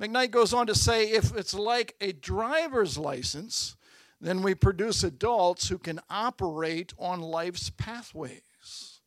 McKnight 0.00 0.30
goes 0.30 0.54
on 0.54 0.68
to 0.68 0.74
say 0.76 1.10
if 1.10 1.36
it's 1.36 1.52
like 1.52 1.96
a 2.00 2.12
driver's 2.12 2.96
license, 2.96 3.74
then 4.20 4.40
we 4.40 4.54
produce 4.54 5.02
adults 5.02 5.68
who 5.68 5.78
can 5.78 5.98
operate 6.08 6.94
on 6.96 7.20
life's 7.20 7.70
pathways. 7.70 9.00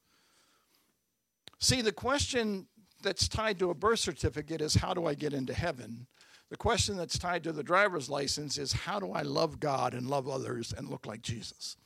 See, 1.62 1.82
the 1.82 1.94
question 1.94 2.68
that's 3.02 3.30
tied 3.30 3.60
to 3.60 3.70
a 3.70 3.74
birth 3.74 4.00
certificate 4.00 4.60
is 4.60 4.76
how 4.76 4.94
do 4.94 5.06
I 5.06 5.14
get 5.14 5.34
into 5.34 5.54
heaven? 5.54 6.06
The 6.50 6.58
question 6.58 6.98
that's 6.98 7.18
tied 7.18 7.46
to 7.46 7.54
the 7.54 7.64
driver's 7.64 8.10
license 8.10 8.58
is 8.58 8.74
how 8.74 9.00
do 9.00 9.14
I 9.14 9.22
love 9.22 9.62
God 9.62 9.94
and 9.94 10.10
love 10.10 10.28
others 10.28 10.74
and 10.78 10.90
look 10.90 11.06
like 11.06 11.22
Jesus? 11.22 11.78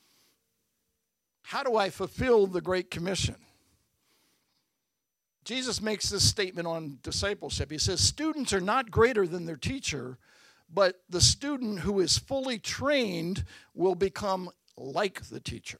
How 1.46 1.62
do 1.62 1.76
I 1.76 1.92
fulfill 1.92 2.48
the 2.48 2.60
Great 2.60 2.90
Commission? 2.90 3.36
Jesus 5.44 5.80
makes 5.80 6.10
this 6.10 6.28
statement 6.28 6.68
on 6.68 6.98
discipleship. 7.04 7.70
He 7.70 7.78
says, 7.78 8.00
Students 8.02 8.52
are 8.52 8.60
not 8.60 8.90
greater 8.90 9.28
than 9.28 9.46
their 9.46 9.56
teacher, 9.56 10.18
but 10.74 11.02
the 11.08 11.22
student 11.22 11.82
who 11.82 12.00
is 12.00 12.18
fully 12.18 12.58
trained 12.58 13.46
will 13.76 13.94
become 13.94 14.50
like 14.76 15.22
the 15.26 15.40
teacher. 15.40 15.78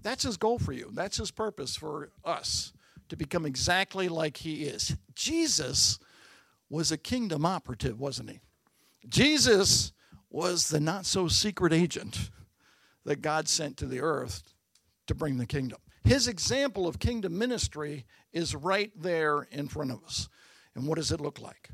That's 0.00 0.22
his 0.22 0.36
goal 0.36 0.60
for 0.60 0.72
you. 0.72 0.90
That's 0.92 1.16
his 1.16 1.32
purpose 1.32 1.74
for 1.74 2.10
us 2.24 2.72
to 3.08 3.16
become 3.16 3.44
exactly 3.44 4.08
like 4.08 4.36
he 4.36 4.62
is. 4.62 4.96
Jesus 5.16 5.98
was 6.70 6.92
a 6.92 6.96
kingdom 6.96 7.44
operative, 7.44 7.98
wasn't 7.98 8.30
he? 8.30 8.40
Jesus 9.08 9.90
was 10.30 10.68
the 10.68 10.78
not 10.78 11.04
so 11.04 11.26
secret 11.26 11.72
agent 11.72 12.30
that 13.04 13.22
God 13.22 13.48
sent 13.48 13.76
to 13.78 13.86
the 13.86 14.00
earth 14.00 14.53
to 15.06 15.14
bring 15.14 15.36
the 15.36 15.46
kingdom. 15.46 15.78
His 16.04 16.28
example 16.28 16.86
of 16.86 16.98
kingdom 16.98 17.38
ministry 17.38 18.04
is 18.32 18.54
right 18.54 18.92
there 18.94 19.46
in 19.50 19.68
front 19.68 19.90
of 19.90 20.04
us. 20.04 20.28
And 20.74 20.86
what 20.86 20.96
does 20.96 21.12
it 21.12 21.20
look 21.20 21.40
like? 21.40 21.70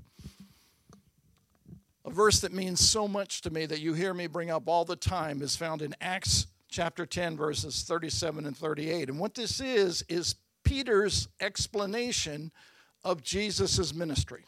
A 2.04 2.10
verse 2.10 2.40
that 2.40 2.52
means 2.52 2.80
so 2.80 3.06
much 3.06 3.42
to 3.42 3.50
me 3.50 3.66
that 3.66 3.80
you 3.80 3.92
hear 3.92 4.14
me 4.14 4.26
bring 4.26 4.50
up 4.50 4.68
all 4.68 4.84
the 4.84 4.96
time 4.96 5.42
is 5.42 5.56
found 5.56 5.82
in 5.82 5.94
Acts 6.00 6.46
chapter 6.68 7.04
10, 7.04 7.36
verses 7.36 7.82
37 7.82 8.46
and 8.46 8.56
38. 8.56 9.08
And 9.08 9.18
what 9.18 9.34
this 9.34 9.60
is, 9.60 10.04
is 10.08 10.36
Peter's 10.64 11.28
explanation 11.40 12.52
of 13.04 13.22
Jesus' 13.22 13.92
ministry. 13.92 14.44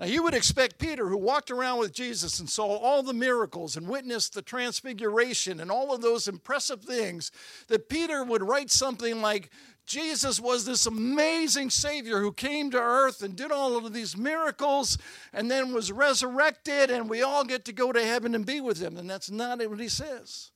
Now, 0.00 0.06
you 0.06 0.22
would 0.22 0.34
expect 0.34 0.78
Peter, 0.78 1.08
who 1.08 1.16
walked 1.16 1.50
around 1.50 1.80
with 1.80 1.92
Jesus 1.92 2.38
and 2.38 2.48
saw 2.48 2.66
all 2.66 3.02
the 3.02 3.12
miracles 3.12 3.76
and 3.76 3.88
witnessed 3.88 4.32
the 4.32 4.42
transfiguration 4.42 5.58
and 5.58 5.72
all 5.72 5.92
of 5.92 6.02
those 6.02 6.28
impressive 6.28 6.82
things, 6.82 7.32
that 7.66 7.88
Peter 7.88 8.22
would 8.22 8.42
write 8.42 8.70
something 8.70 9.20
like, 9.20 9.50
Jesus 9.86 10.38
was 10.38 10.66
this 10.66 10.84
amazing 10.86 11.70
Savior 11.70 12.20
who 12.20 12.30
came 12.30 12.70
to 12.70 12.78
earth 12.78 13.22
and 13.22 13.34
did 13.34 13.50
all 13.50 13.76
of 13.78 13.92
these 13.92 14.18
miracles 14.18 14.98
and 15.32 15.50
then 15.50 15.72
was 15.72 15.90
resurrected, 15.90 16.90
and 16.90 17.08
we 17.08 17.22
all 17.22 17.42
get 17.42 17.64
to 17.64 17.72
go 17.72 17.90
to 17.90 18.04
heaven 18.04 18.34
and 18.34 18.44
be 18.44 18.60
with 18.60 18.78
him. 18.80 18.98
And 18.98 19.08
that's 19.08 19.30
not 19.30 19.66
what 19.66 19.80
he 19.80 19.88
says. 19.88 20.50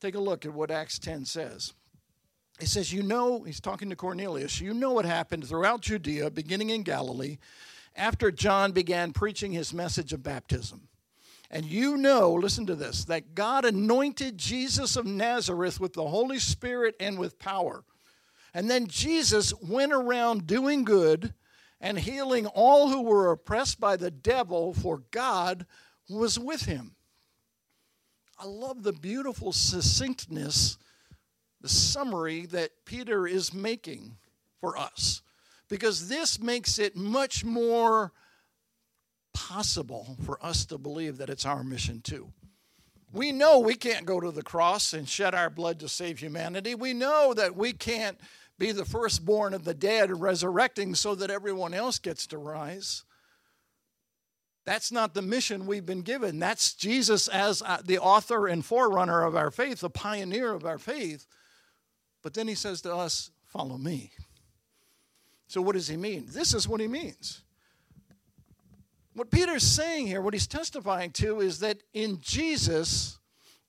Take 0.00 0.14
a 0.14 0.20
look 0.20 0.44
at 0.44 0.52
what 0.52 0.70
Acts 0.70 0.98
10 0.98 1.24
says. 1.24 1.72
He 2.60 2.66
says, 2.66 2.92
You 2.92 3.02
know, 3.02 3.42
he's 3.42 3.60
talking 3.60 3.88
to 3.88 3.96
Cornelius, 3.96 4.60
you 4.60 4.74
know 4.74 4.92
what 4.92 5.06
happened 5.06 5.48
throughout 5.48 5.80
Judea, 5.80 6.30
beginning 6.30 6.70
in 6.70 6.82
Galilee 6.82 7.38
after 7.98 8.30
John 8.30 8.72
began 8.72 9.12
preaching 9.12 9.52
his 9.52 9.74
message 9.74 10.12
of 10.12 10.22
baptism. 10.22 10.88
And 11.50 11.66
you 11.66 11.96
know, 11.96 12.34
listen 12.34 12.66
to 12.66 12.74
this, 12.74 13.04
that 13.06 13.34
God 13.34 13.64
anointed 13.64 14.38
Jesus 14.38 14.96
of 14.96 15.06
Nazareth 15.06 15.80
with 15.80 15.94
the 15.94 16.06
Holy 16.06 16.38
Spirit 16.38 16.94
and 17.00 17.18
with 17.18 17.38
power. 17.38 17.84
And 18.54 18.70
then 18.70 18.86
Jesus 18.86 19.52
went 19.60 19.92
around 19.92 20.46
doing 20.46 20.84
good 20.84 21.34
and 21.80 21.98
healing 21.98 22.46
all 22.46 22.88
who 22.88 23.02
were 23.02 23.30
oppressed 23.30 23.80
by 23.80 23.96
the 23.96 24.10
devil, 24.10 24.74
for 24.74 25.02
God 25.10 25.66
was 26.08 26.38
with 26.38 26.62
him. 26.62 26.94
I 28.38 28.46
love 28.46 28.82
the 28.82 28.92
beautiful 28.92 29.52
succinctness, 29.52 30.76
the 31.60 31.68
summary 31.68 32.46
that 32.46 32.70
Peter 32.84 33.26
is 33.26 33.54
making 33.54 34.16
for 34.60 34.76
us 34.76 35.22
because 35.68 36.08
this 36.08 36.40
makes 36.40 36.78
it 36.78 36.96
much 36.96 37.44
more 37.44 38.12
possible 39.34 40.16
for 40.24 40.44
us 40.44 40.66
to 40.66 40.78
believe 40.78 41.18
that 41.18 41.30
it's 41.30 41.46
our 41.46 41.62
mission 41.62 42.00
too. 42.00 42.32
We 43.12 43.32
know 43.32 43.60
we 43.60 43.74
can't 43.74 44.04
go 44.04 44.20
to 44.20 44.30
the 44.30 44.42
cross 44.42 44.92
and 44.92 45.08
shed 45.08 45.34
our 45.34 45.48
blood 45.48 45.80
to 45.80 45.88
save 45.88 46.18
humanity. 46.18 46.74
We 46.74 46.92
know 46.92 47.32
that 47.34 47.56
we 47.56 47.72
can't 47.72 48.18
be 48.58 48.72
the 48.72 48.84
firstborn 48.84 49.54
of 49.54 49.64
the 49.64 49.74
dead 49.74 50.20
resurrecting 50.20 50.94
so 50.94 51.14
that 51.14 51.30
everyone 51.30 51.72
else 51.72 51.98
gets 51.98 52.26
to 52.26 52.38
rise. 52.38 53.04
That's 54.66 54.92
not 54.92 55.14
the 55.14 55.22
mission 55.22 55.66
we've 55.66 55.86
been 55.86 56.02
given. 56.02 56.38
That's 56.38 56.74
Jesus 56.74 57.28
as 57.28 57.62
uh, 57.62 57.78
the 57.82 57.98
author 57.98 58.46
and 58.46 58.62
forerunner 58.62 59.22
of 59.22 59.34
our 59.34 59.50
faith, 59.50 59.80
the 59.80 59.88
pioneer 59.88 60.52
of 60.52 60.66
our 60.66 60.76
faith. 60.76 61.26
But 62.22 62.34
then 62.34 62.48
he 62.48 62.54
says 62.54 62.82
to 62.82 62.94
us, 62.94 63.30
Follow 63.46 63.78
me. 63.78 64.12
So, 65.48 65.62
what 65.62 65.74
does 65.74 65.88
he 65.88 65.96
mean? 65.96 66.26
This 66.28 66.54
is 66.54 66.68
what 66.68 66.80
he 66.80 66.86
means. 66.86 67.42
What 69.14 69.30
Peter's 69.30 69.64
saying 69.64 70.06
here, 70.06 70.20
what 70.20 70.34
he's 70.34 70.46
testifying 70.46 71.10
to, 71.12 71.40
is 71.40 71.58
that 71.60 71.82
in 71.92 72.20
Jesus, 72.20 73.18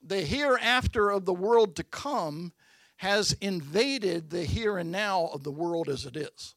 the 0.03 0.21
hereafter 0.21 1.09
of 1.09 1.25
the 1.25 1.33
world 1.33 1.77
to 1.77 1.83
come 1.83 2.51
has 2.97 3.31
invaded 3.39 4.29
the 4.29 4.43
here 4.43 4.77
and 4.77 4.91
now 4.91 5.27
of 5.33 5.43
the 5.43 5.51
world 5.51 5.87
as 5.87 6.05
it 6.05 6.17
is. 6.17 6.53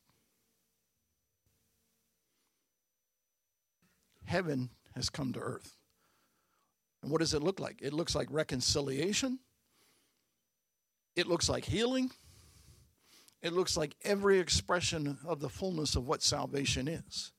Heaven 4.24 4.70
has 4.96 5.08
come 5.08 5.32
to 5.34 5.40
earth. 5.40 5.76
And 7.02 7.10
what 7.12 7.20
does 7.20 7.32
it 7.32 7.42
look 7.42 7.60
like? 7.60 7.78
It 7.80 7.92
looks 7.92 8.14
like 8.14 8.26
reconciliation, 8.30 9.38
it 11.14 11.28
looks 11.28 11.48
like 11.48 11.64
healing, 11.64 12.10
it 13.42 13.52
looks 13.52 13.76
like 13.76 13.96
every 14.02 14.38
expression 14.38 15.18
of 15.26 15.40
the 15.40 15.48
fullness 15.48 15.96
of 15.96 16.06
what 16.06 16.22
salvation 16.22 16.88
is. 16.88 17.32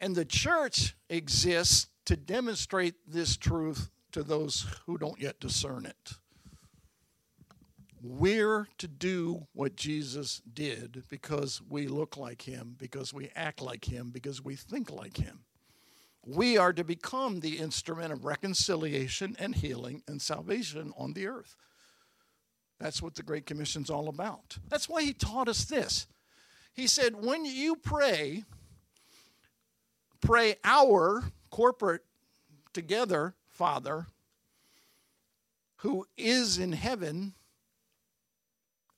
And 0.00 0.16
the 0.16 0.24
church 0.24 0.96
exists 1.08 1.88
to 2.06 2.16
demonstrate 2.16 2.94
this 3.06 3.36
truth 3.36 3.90
to 4.10 4.22
those 4.22 4.66
who 4.86 4.98
don't 4.98 5.20
yet 5.20 5.38
discern 5.40 5.86
it. 5.86 6.14
We're 8.02 8.66
to 8.78 8.88
do 8.88 9.46
what 9.52 9.76
Jesus 9.76 10.42
did 10.52 11.04
because 11.08 11.62
we 11.68 11.86
look 11.86 12.16
like 12.16 12.42
him, 12.42 12.74
because 12.76 13.14
we 13.14 13.30
act 13.36 13.62
like 13.62 13.84
him, 13.84 14.10
because 14.10 14.44
we 14.44 14.56
think 14.56 14.90
like 14.90 15.18
him. 15.18 15.44
We 16.26 16.58
are 16.58 16.72
to 16.72 16.82
become 16.82 17.40
the 17.40 17.58
instrument 17.58 18.12
of 18.12 18.24
reconciliation 18.24 19.36
and 19.38 19.54
healing 19.54 20.02
and 20.08 20.20
salvation 20.20 20.92
on 20.96 21.12
the 21.12 21.28
earth. 21.28 21.56
That's 22.82 23.00
what 23.00 23.14
the 23.14 23.22
Great 23.22 23.46
Commission's 23.46 23.90
all 23.90 24.08
about. 24.08 24.58
That's 24.68 24.88
why 24.88 25.02
he 25.02 25.12
taught 25.12 25.48
us 25.48 25.64
this. 25.64 26.08
He 26.74 26.88
said, 26.88 27.14
when 27.14 27.44
you 27.44 27.76
pray, 27.76 28.42
pray 30.20 30.56
our 30.64 31.22
corporate 31.48 32.02
together 32.72 33.34
Father 33.50 34.06
who 35.76 36.06
is 36.16 36.58
in 36.58 36.72
heaven, 36.72 37.34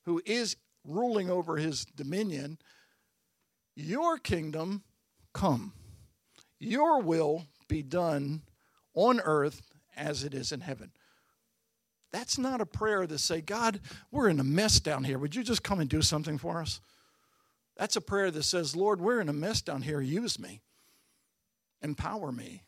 who 0.07 0.23
is 0.25 0.57
ruling 0.87 1.29
over 1.29 1.59
his 1.59 1.85
dominion, 1.85 2.57
your 3.75 4.17
kingdom 4.17 4.83
come. 5.35 5.75
Your 6.59 7.03
will 7.03 7.45
be 7.69 7.83
done 7.83 8.43
on 8.95 9.21
earth 9.21 9.61
as 9.95 10.25
it 10.25 10.33
is 10.33 10.53
in 10.53 10.61
heaven. 10.61 10.91
That's 12.15 12.39
not 12.39 12.61
a 12.61 12.67
prayer 12.67 13.09
to 13.09 13.19
say, 13.19 13.41
God, 13.41 13.81
we're 14.13 14.29
in 14.29 14.39
a 14.39 14.45
mess 14.45 14.79
down 14.79 15.03
here. 15.03 15.19
Would 15.19 15.35
you 15.35 15.43
just 15.43 15.65
come 15.65 15.81
and 15.81 15.91
do 15.91 16.01
something 16.01 16.39
for 16.39 16.61
us? 16.61 16.81
That's 17.77 17.97
a 17.97 18.01
prayer 18.01 18.31
that 18.31 18.45
says, 18.45 18.77
Lord, 18.77 19.01
we're 19.01 19.21
in 19.21 19.29
a 19.29 19.33
mess 19.33 19.61
down 19.61 19.83
here. 19.83 20.01
Use 20.01 20.39
me, 20.39 20.61
empower 21.83 22.31
me. 22.31 22.63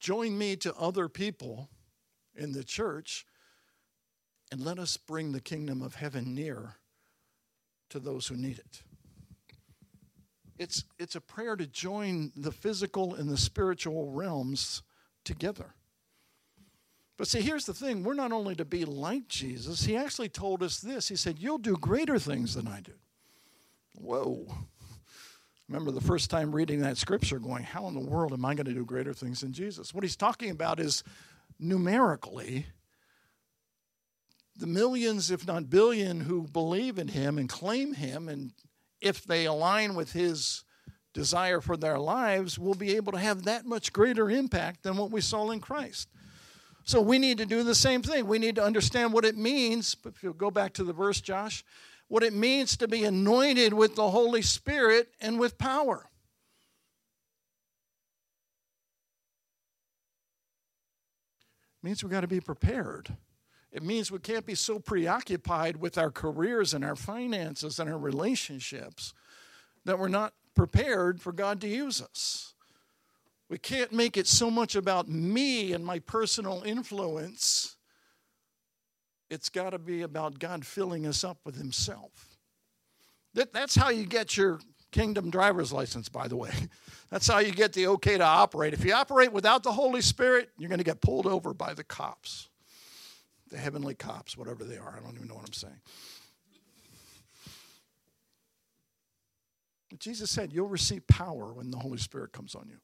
Join 0.00 0.36
me 0.36 0.54
to 0.56 0.74
other 0.74 1.08
people 1.08 1.70
in 2.34 2.52
the 2.52 2.62
church 2.62 3.24
and 4.52 4.62
let 4.62 4.78
us 4.78 4.98
bring 4.98 5.32
the 5.32 5.40
kingdom 5.40 5.80
of 5.80 5.94
heaven 5.94 6.34
near 6.34 6.74
to 7.88 7.98
those 7.98 8.26
who 8.26 8.36
need 8.36 8.58
it. 8.58 8.82
It's, 10.58 10.84
it's 10.98 11.16
a 11.16 11.22
prayer 11.22 11.56
to 11.56 11.66
join 11.66 12.32
the 12.36 12.52
physical 12.52 13.14
and 13.14 13.30
the 13.30 13.38
spiritual 13.38 14.10
realms 14.10 14.82
together. 15.24 15.74
But 17.20 17.28
see, 17.28 17.42
here's 17.42 17.66
the 17.66 17.74
thing 17.74 18.02
we're 18.02 18.14
not 18.14 18.32
only 18.32 18.54
to 18.54 18.64
be 18.64 18.86
like 18.86 19.28
Jesus, 19.28 19.84
he 19.84 19.94
actually 19.94 20.30
told 20.30 20.62
us 20.62 20.80
this. 20.80 21.06
He 21.06 21.16
said, 21.16 21.38
You'll 21.38 21.58
do 21.58 21.76
greater 21.76 22.18
things 22.18 22.54
than 22.54 22.66
I 22.66 22.80
do. 22.80 22.94
Whoa. 23.94 24.46
Remember 25.68 25.90
the 25.90 26.00
first 26.00 26.30
time 26.30 26.50
reading 26.50 26.80
that 26.80 26.96
scripture, 26.96 27.38
going, 27.38 27.62
How 27.62 27.86
in 27.88 27.92
the 27.92 28.00
world 28.00 28.32
am 28.32 28.42
I 28.46 28.54
going 28.54 28.64
to 28.64 28.72
do 28.72 28.86
greater 28.86 29.12
things 29.12 29.42
than 29.42 29.52
Jesus? 29.52 29.92
What 29.92 30.02
he's 30.02 30.16
talking 30.16 30.50
about 30.50 30.80
is 30.80 31.04
numerically 31.58 32.64
the 34.56 34.66
millions, 34.66 35.30
if 35.30 35.46
not 35.46 35.68
billion, 35.68 36.20
who 36.20 36.44
believe 36.44 36.98
in 36.98 37.08
him 37.08 37.36
and 37.36 37.50
claim 37.50 37.92
him, 37.92 38.30
and 38.30 38.52
if 39.02 39.24
they 39.24 39.44
align 39.44 39.94
with 39.94 40.12
his 40.12 40.64
desire 41.12 41.60
for 41.60 41.76
their 41.76 41.98
lives, 41.98 42.58
will 42.58 42.72
be 42.72 42.96
able 42.96 43.12
to 43.12 43.18
have 43.18 43.42
that 43.42 43.66
much 43.66 43.92
greater 43.92 44.30
impact 44.30 44.84
than 44.84 44.96
what 44.96 45.10
we 45.10 45.20
saw 45.20 45.50
in 45.50 45.60
Christ. 45.60 46.08
So 46.90 47.00
we 47.00 47.20
need 47.20 47.38
to 47.38 47.46
do 47.46 47.62
the 47.62 47.76
same 47.76 48.02
thing. 48.02 48.26
We 48.26 48.40
need 48.40 48.56
to 48.56 48.64
understand 48.64 49.12
what 49.12 49.24
it 49.24 49.36
means. 49.36 49.94
But 49.94 50.14
If 50.16 50.24
you 50.24 50.32
go 50.32 50.50
back 50.50 50.72
to 50.72 50.82
the 50.82 50.92
verse, 50.92 51.20
Josh, 51.20 51.64
what 52.08 52.24
it 52.24 52.32
means 52.32 52.76
to 52.78 52.88
be 52.88 53.04
anointed 53.04 53.72
with 53.72 53.94
the 53.94 54.10
Holy 54.10 54.42
Spirit 54.42 55.06
and 55.20 55.38
with 55.38 55.56
power. 55.56 56.10
It 61.80 61.86
means 61.86 62.02
we've 62.02 62.10
got 62.10 62.22
to 62.22 62.26
be 62.26 62.40
prepared. 62.40 63.16
It 63.70 63.84
means 63.84 64.10
we 64.10 64.18
can't 64.18 64.44
be 64.44 64.56
so 64.56 64.80
preoccupied 64.80 65.76
with 65.76 65.96
our 65.96 66.10
careers 66.10 66.74
and 66.74 66.84
our 66.84 66.96
finances 66.96 67.78
and 67.78 67.88
our 67.88 67.98
relationships 67.98 69.14
that 69.84 69.96
we're 69.96 70.08
not 70.08 70.34
prepared 70.56 71.20
for 71.20 71.30
God 71.30 71.60
to 71.60 71.68
use 71.68 72.02
us. 72.02 72.54
We 73.50 73.58
can't 73.58 73.92
make 73.92 74.16
it 74.16 74.28
so 74.28 74.48
much 74.48 74.76
about 74.76 75.08
me 75.08 75.72
and 75.72 75.84
my 75.84 75.98
personal 75.98 76.62
influence. 76.64 77.76
It's 79.28 79.48
got 79.48 79.70
to 79.70 79.78
be 79.78 80.02
about 80.02 80.38
God 80.38 80.64
filling 80.64 81.04
us 81.04 81.24
up 81.24 81.38
with 81.44 81.56
Himself. 81.56 82.38
That, 83.34 83.52
that's 83.52 83.74
how 83.74 83.90
you 83.90 84.06
get 84.06 84.36
your 84.36 84.60
kingdom 84.92 85.30
driver's 85.30 85.72
license, 85.72 86.08
by 86.08 86.28
the 86.28 86.36
way. 86.36 86.52
That's 87.10 87.26
how 87.26 87.38
you 87.38 87.52
get 87.52 87.72
the 87.72 87.88
okay 87.88 88.18
to 88.18 88.24
operate. 88.24 88.72
If 88.72 88.84
you 88.84 88.92
operate 88.92 89.32
without 89.32 89.62
the 89.62 89.72
Holy 89.72 90.00
Spirit, 90.00 90.50
you're 90.58 90.68
going 90.68 90.78
to 90.78 90.84
get 90.84 91.00
pulled 91.00 91.26
over 91.26 91.54
by 91.54 91.74
the 91.74 91.84
cops, 91.84 92.48
the 93.50 93.56
heavenly 93.56 93.94
cops, 93.94 94.36
whatever 94.36 94.64
they 94.64 94.78
are. 94.78 94.96
I 94.96 95.04
don't 95.04 95.14
even 95.14 95.28
know 95.28 95.34
what 95.34 95.46
I'm 95.46 95.52
saying. 95.52 95.80
But 99.90 99.98
Jesus 99.98 100.30
said, 100.30 100.52
You'll 100.52 100.68
receive 100.68 101.06
power 101.08 101.52
when 101.52 101.70
the 101.70 101.78
Holy 101.78 101.98
Spirit 101.98 102.32
comes 102.32 102.54
on 102.56 102.68
you. 102.68 102.78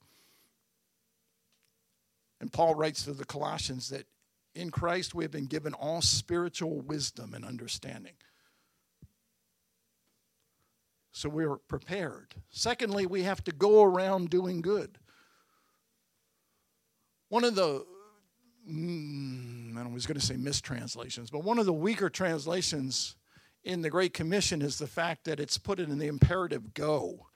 And 2.41 2.53
Paul 2.53 2.75
writes 2.75 3.05
to 3.05 3.13
the 3.13 3.25
Colossians 3.25 3.89
that 3.89 4.07
in 4.55 4.71
Christ 4.71 5.15
we 5.15 5.25
have 5.25 5.31
been 5.31 5.47
given 5.47 5.75
all 5.75 6.03
spiritual 6.03 6.81
wisdom 6.81 7.35
and 7.35 7.45
understanding. 7.45 8.15
so 11.17 11.31
we're 11.31 11.57
prepared. 11.57 12.35
Secondly, 12.51 13.07
we 13.07 13.23
have 13.23 13.43
to 13.45 13.51
go 13.51 13.83
around 13.83 14.29
doing 14.29 14.61
good. 14.61 14.99
One 17.31 17.43
of 17.43 17.55
the, 17.55 17.87
mm, 18.71 19.75
I 19.79 19.89
was 19.89 20.05
going 20.05 20.21
to 20.21 20.25
say 20.25 20.37
mistranslations, 20.37 21.31
but 21.31 21.43
one 21.43 21.59
of 21.59 21.65
the 21.65 21.73
weaker 21.73 22.11
translations 22.11 23.17
in 23.65 23.81
the 23.81 23.89
Great 23.89 24.13
Commission 24.13 24.61
is 24.61 24.77
the 24.77 24.87
fact 24.87 25.25
that 25.25 25.41
it's 25.41 25.57
put 25.57 25.81
in 25.81 25.97
the 25.97 26.07
imperative 26.07 26.75
go. 26.75 27.29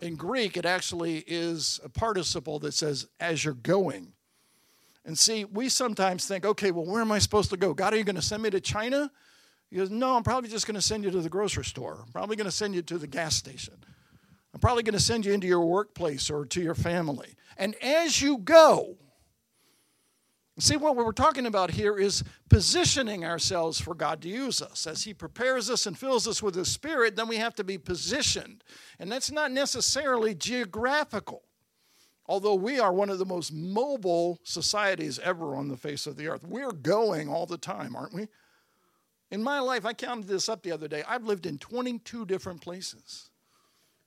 In 0.00 0.16
Greek, 0.16 0.56
it 0.56 0.66
actually 0.66 1.18
is 1.28 1.78
a 1.84 1.88
participle 1.88 2.58
that 2.58 2.74
says, 2.74 3.06
as 3.20 3.44
you're 3.44 3.54
going. 3.54 4.13
And 5.04 5.18
see, 5.18 5.44
we 5.44 5.68
sometimes 5.68 6.26
think, 6.26 6.46
okay, 6.46 6.70
well, 6.70 6.86
where 6.86 7.02
am 7.02 7.12
I 7.12 7.18
supposed 7.18 7.50
to 7.50 7.56
go? 7.56 7.74
God, 7.74 7.92
are 7.92 7.96
you 7.96 8.04
going 8.04 8.16
to 8.16 8.22
send 8.22 8.42
me 8.42 8.50
to 8.50 8.60
China? 8.60 9.10
He 9.70 9.76
goes, 9.76 9.90
no, 9.90 10.16
I'm 10.16 10.22
probably 10.22 10.48
just 10.48 10.66
going 10.66 10.76
to 10.76 10.82
send 10.82 11.04
you 11.04 11.10
to 11.10 11.20
the 11.20 11.28
grocery 11.28 11.64
store. 11.64 11.98
I'm 12.06 12.12
probably 12.12 12.36
going 12.36 12.46
to 12.46 12.52
send 12.52 12.74
you 12.74 12.82
to 12.82 12.96
the 12.96 13.06
gas 13.06 13.34
station. 13.34 13.74
I'm 14.54 14.60
probably 14.60 14.82
going 14.82 14.94
to 14.94 15.00
send 15.00 15.26
you 15.26 15.32
into 15.32 15.46
your 15.46 15.66
workplace 15.66 16.30
or 16.30 16.46
to 16.46 16.62
your 16.62 16.76
family. 16.76 17.34
And 17.58 17.74
as 17.82 18.22
you 18.22 18.38
go, 18.38 18.96
see 20.58 20.76
what 20.76 20.96
we're 20.96 21.12
talking 21.12 21.46
about 21.46 21.72
here 21.72 21.98
is 21.98 22.22
positioning 22.48 23.24
ourselves 23.24 23.80
for 23.80 23.94
God 23.94 24.22
to 24.22 24.28
use 24.28 24.62
us. 24.62 24.86
As 24.86 25.02
He 25.02 25.12
prepares 25.12 25.68
us 25.68 25.86
and 25.86 25.98
fills 25.98 26.28
us 26.28 26.40
with 26.40 26.54
His 26.54 26.68
Spirit, 26.68 27.16
then 27.16 27.26
we 27.26 27.36
have 27.36 27.54
to 27.56 27.64
be 27.64 27.76
positioned. 27.76 28.62
And 29.00 29.10
that's 29.10 29.32
not 29.32 29.50
necessarily 29.50 30.34
geographical. 30.34 31.42
Although 32.26 32.54
we 32.54 32.78
are 32.78 32.92
one 32.92 33.10
of 33.10 33.18
the 33.18 33.26
most 33.26 33.52
mobile 33.52 34.40
societies 34.44 35.18
ever 35.18 35.54
on 35.54 35.68
the 35.68 35.76
face 35.76 36.06
of 36.06 36.16
the 36.16 36.28
earth, 36.28 36.44
we're 36.44 36.72
going 36.72 37.28
all 37.28 37.46
the 37.46 37.58
time, 37.58 37.94
aren't 37.94 38.14
we? 38.14 38.28
In 39.30 39.42
my 39.42 39.58
life, 39.58 39.84
I 39.84 39.92
counted 39.92 40.26
this 40.26 40.48
up 40.48 40.62
the 40.62 40.72
other 40.72 40.88
day. 40.88 41.02
I've 41.06 41.24
lived 41.24 41.44
in 41.44 41.58
22 41.58 42.24
different 42.24 42.60
places 42.60 43.30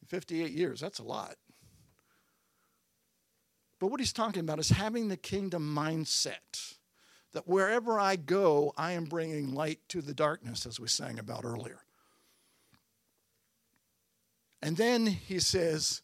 in 0.02 0.08
58 0.08 0.52
years. 0.52 0.80
That's 0.80 1.00
a 1.00 1.04
lot. 1.04 1.36
But 3.80 3.88
what 3.88 4.00
he's 4.00 4.14
talking 4.14 4.40
about 4.40 4.60
is 4.60 4.70
having 4.70 5.08
the 5.08 5.18
kingdom 5.18 5.76
mindset 5.76 6.76
that 7.34 7.48
wherever 7.48 8.00
I 8.00 8.16
go, 8.16 8.74
I 8.78 8.94
am 8.94 9.06
bringing 9.06 9.54
light 9.54 9.80
to 9.90 10.02
the 10.02 10.14
darkness, 10.14 10.66
as 10.66 10.80
we 10.80 10.88
sang 10.88 11.20
about 11.20 11.46
earlier. 11.46 11.82
And 14.62 14.76
then 14.76 15.06
he 15.06 15.40
says, 15.40 16.02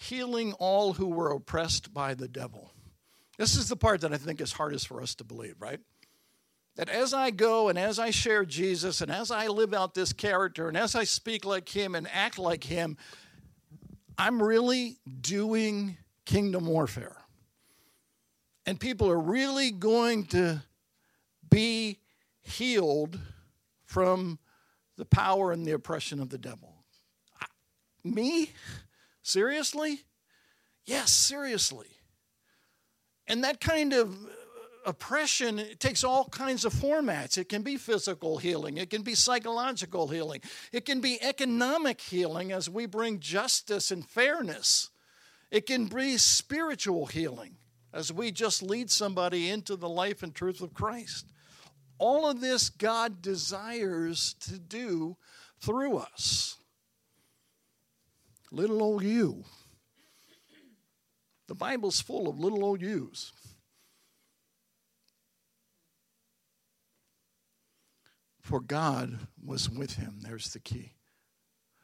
healing 0.00 0.54
all 0.54 0.94
who 0.94 1.06
were 1.06 1.30
oppressed 1.30 1.92
by 1.92 2.14
the 2.14 2.26
devil. 2.26 2.72
This 3.36 3.54
is 3.54 3.68
the 3.68 3.76
part 3.76 4.00
that 4.00 4.12
I 4.12 4.16
think 4.16 4.40
is 4.40 4.52
hardest 4.52 4.88
for 4.88 5.02
us 5.02 5.14
to 5.16 5.24
believe, 5.24 5.56
right? 5.60 5.78
That 6.76 6.88
as 6.88 7.12
I 7.12 7.30
go 7.30 7.68
and 7.68 7.78
as 7.78 7.98
I 7.98 8.10
share 8.10 8.46
Jesus 8.46 9.02
and 9.02 9.10
as 9.10 9.30
I 9.30 9.48
live 9.48 9.74
out 9.74 9.92
this 9.94 10.14
character 10.14 10.68
and 10.68 10.76
as 10.76 10.94
I 10.94 11.04
speak 11.04 11.44
like 11.44 11.68
him 11.68 11.94
and 11.94 12.08
act 12.12 12.38
like 12.38 12.64
him, 12.64 12.96
I'm 14.16 14.42
really 14.42 14.96
doing 15.20 15.98
kingdom 16.24 16.66
warfare. 16.66 17.16
And 18.64 18.80
people 18.80 19.10
are 19.10 19.20
really 19.20 19.70
going 19.70 20.24
to 20.26 20.62
be 21.50 21.98
healed 22.40 23.18
from 23.84 24.38
the 24.96 25.04
power 25.04 25.52
and 25.52 25.66
the 25.66 25.72
oppression 25.72 26.20
of 26.20 26.30
the 26.30 26.38
devil. 26.38 26.74
Me? 28.02 28.52
Seriously? 29.30 30.00
Yes, 30.86 31.12
seriously. 31.12 31.86
And 33.28 33.44
that 33.44 33.60
kind 33.60 33.92
of 33.92 34.12
uh, 34.12 34.28
oppression 34.86 35.60
it 35.60 35.78
takes 35.78 36.02
all 36.02 36.24
kinds 36.24 36.64
of 36.64 36.72
formats. 36.72 37.38
It 37.38 37.48
can 37.48 37.62
be 37.62 37.76
physical 37.76 38.38
healing, 38.38 38.76
it 38.76 38.90
can 38.90 39.02
be 39.02 39.14
psychological 39.14 40.08
healing, 40.08 40.40
it 40.72 40.84
can 40.84 41.00
be 41.00 41.22
economic 41.22 42.00
healing 42.00 42.50
as 42.50 42.68
we 42.68 42.86
bring 42.86 43.20
justice 43.20 43.92
and 43.92 44.04
fairness. 44.04 44.90
It 45.52 45.64
can 45.64 45.86
be 45.86 46.16
spiritual 46.16 47.06
healing 47.06 47.54
as 47.92 48.12
we 48.12 48.32
just 48.32 48.64
lead 48.64 48.90
somebody 48.90 49.48
into 49.48 49.76
the 49.76 49.88
life 49.88 50.24
and 50.24 50.34
truth 50.34 50.60
of 50.60 50.74
Christ. 50.74 51.26
All 51.98 52.28
of 52.28 52.40
this 52.40 52.68
God 52.68 53.22
desires 53.22 54.34
to 54.40 54.58
do 54.58 55.16
through 55.60 55.98
us. 55.98 56.56
Little 58.50 58.82
old 58.82 59.02
you. 59.02 59.44
The 61.48 61.54
Bible's 61.54 62.00
full 62.00 62.28
of 62.28 62.38
little 62.38 62.64
old 62.64 62.80
yous. 62.80 63.32
For 68.40 68.60
God 68.60 69.18
was 69.44 69.70
with 69.70 69.94
him. 69.94 70.18
There's 70.20 70.52
the 70.52 70.58
key. 70.60 70.94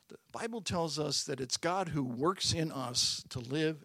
The 0.09 0.17
Bible 0.33 0.61
tells 0.61 0.99
us 0.99 1.25
that 1.25 1.41
it's 1.41 1.57
God 1.57 1.89
who 1.89 2.03
works 2.03 2.53
in 2.53 2.71
us 2.71 3.25
to 3.31 3.41
live 3.41 3.85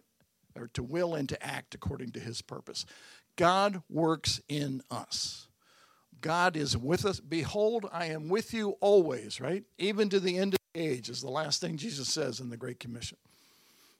or 0.56 0.68
to 0.74 0.82
will 0.82 1.14
and 1.14 1.28
to 1.28 1.42
act 1.44 1.74
according 1.74 2.12
to 2.12 2.20
his 2.20 2.42
purpose. 2.42 2.84
God 3.36 3.82
works 3.88 4.40
in 4.48 4.82
us. 4.90 5.48
God 6.20 6.56
is 6.56 6.76
with 6.76 7.04
us. 7.04 7.20
Behold, 7.20 7.86
I 7.92 8.06
am 8.06 8.28
with 8.28 8.54
you 8.54 8.76
always, 8.80 9.40
right? 9.40 9.64
Even 9.78 10.08
to 10.10 10.20
the 10.20 10.38
end 10.38 10.56
age, 10.74 11.08
is 11.08 11.20
the 11.20 11.30
last 11.30 11.60
thing 11.60 11.76
Jesus 11.76 12.08
says 12.08 12.40
in 12.40 12.50
the 12.50 12.56
Great 12.56 12.80
Commission. 12.80 13.18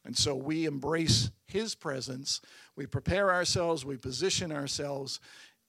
And 0.05 0.17
so 0.17 0.35
we 0.35 0.67
embrace 0.67 1.31
his 1.47 1.75
presence, 1.75 2.41
we 2.75 2.87
prepare 2.87 3.33
ourselves, 3.33 3.85
we 3.85 3.97
position 3.97 4.51
ourselves, 4.51 5.21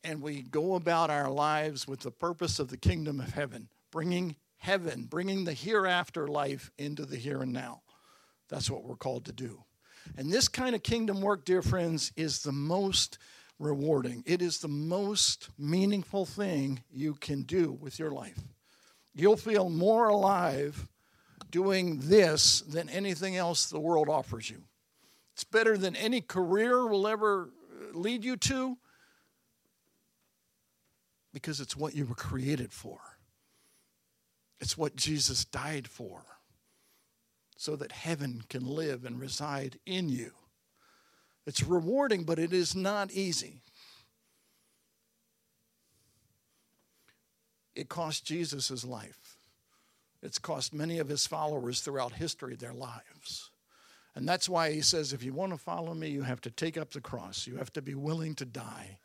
and 0.03 0.21
we 0.21 0.41
go 0.41 0.75
about 0.75 1.09
our 1.09 1.29
lives 1.29 1.87
with 1.87 1.99
the 1.99 2.11
purpose 2.11 2.59
of 2.59 2.69
the 2.69 2.77
kingdom 2.77 3.19
of 3.19 3.33
heaven, 3.33 3.69
bringing 3.91 4.35
heaven, 4.57 5.03
bringing 5.03 5.43
the 5.43 5.53
hereafter 5.53 6.27
life 6.27 6.71
into 6.77 7.05
the 7.05 7.17
here 7.17 7.41
and 7.41 7.53
now. 7.53 7.81
That's 8.49 8.69
what 8.69 8.83
we're 8.83 8.95
called 8.95 9.25
to 9.25 9.31
do. 9.31 9.63
And 10.17 10.31
this 10.31 10.47
kind 10.47 10.75
of 10.75 10.83
kingdom 10.83 11.21
work, 11.21 11.45
dear 11.45 11.61
friends, 11.61 12.11
is 12.15 12.41
the 12.41 12.51
most 12.51 13.17
rewarding. 13.59 14.23
It 14.25 14.41
is 14.41 14.59
the 14.59 14.67
most 14.67 15.49
meaningful 15.57 16.25
thing 16.25 16.83
you 16.91 17.13
can 17.15 17.43
do 17.43 17.71
with 17.71 17.99
your 17.99 18.11
life. 18.11 18.39
You'll 19.15 19.37
feel 19.37 19.69
more 19.69 20.09
alive 20.09 20.87
doing 21.53 21.99
this 21.99 22.61
than 22.61 22.89
anything 22.89 23.37
else 23.37 23.67
the 23.67 23.79
world 23.79 24.09
offers 24.09 24.49
you. 24.49 24.63
It's 25.35 25.43
better 25.43 25.77
than 25.77 25.95
any 25.95 26.19
career 26.19 26.87
will 26.87 27.07
ever 27.07 27.51
uh, 27.71 27.95
lead 27.97 28.25
you 28.25 28.37
to 28.37 28.75
because 31.31 31.59
it's 31.59 31.77
what 31.77 31.95
you 31.95 32.07
were 32.07 32.15
created 32.15 32.73
for. 32.73 32.97
It's 34.59 34.75
what 34.75 34.95
Jesus 34.95 35.45
died 35.45 35.87
for, 35.87 36.23
so 37.55 37.75
that 37.75 37.91
heaven 37.91 38.43
can 38.49 38.65
live 38.65 39.05
and 39.05 39.19
reside 39.19 39.77
in 39.85 40.09
you. 40.09 40.31
It's 41.45 41.61
rewarding, 41.61 42.23
but 42.23 42.39
it 42.39 42.51
is 42.51 42.75
not 42.75 43.11
easy. 43.11 43.61
It 47.75 47.89
cost 47.89 48.25
Jesus 48.25 48.69
his 48.69 48.85
life. 48.85 49.37
It's 50.23 50.39
cost 50.39 50.73
many 50.73 50.99
of 50.99 51.09
his 51.09 51.27
followers 51.27 51.81
throughout 51.81 52.13
history 52.13 52.55
their 52.55 52.73
lives. 52.73 53.51
And 54.15 54.27
that's 54.27 54.47
why 54.47 54.71
he 54.71 54.81
says 54.81 55.11
if 55.11 55.21
you 55.21 55.33
want 55.33 55.51
to 55.51 55.57
follow 55.57 55.93
me, 55.93 56.07
you 56.07 56.21
have 56.21 56.39
to 56.41 56.51
take 56.51 56.77
up 56.77 56.91
the 56.91 57.01
cross. 57.01 57.45
You 57.45 57.57
have 57.57 57.73
to 57.73 57.81
be 57.81 57.93
willing 57.93 58.33
to 58.35 58.45
die. 58.45 58.97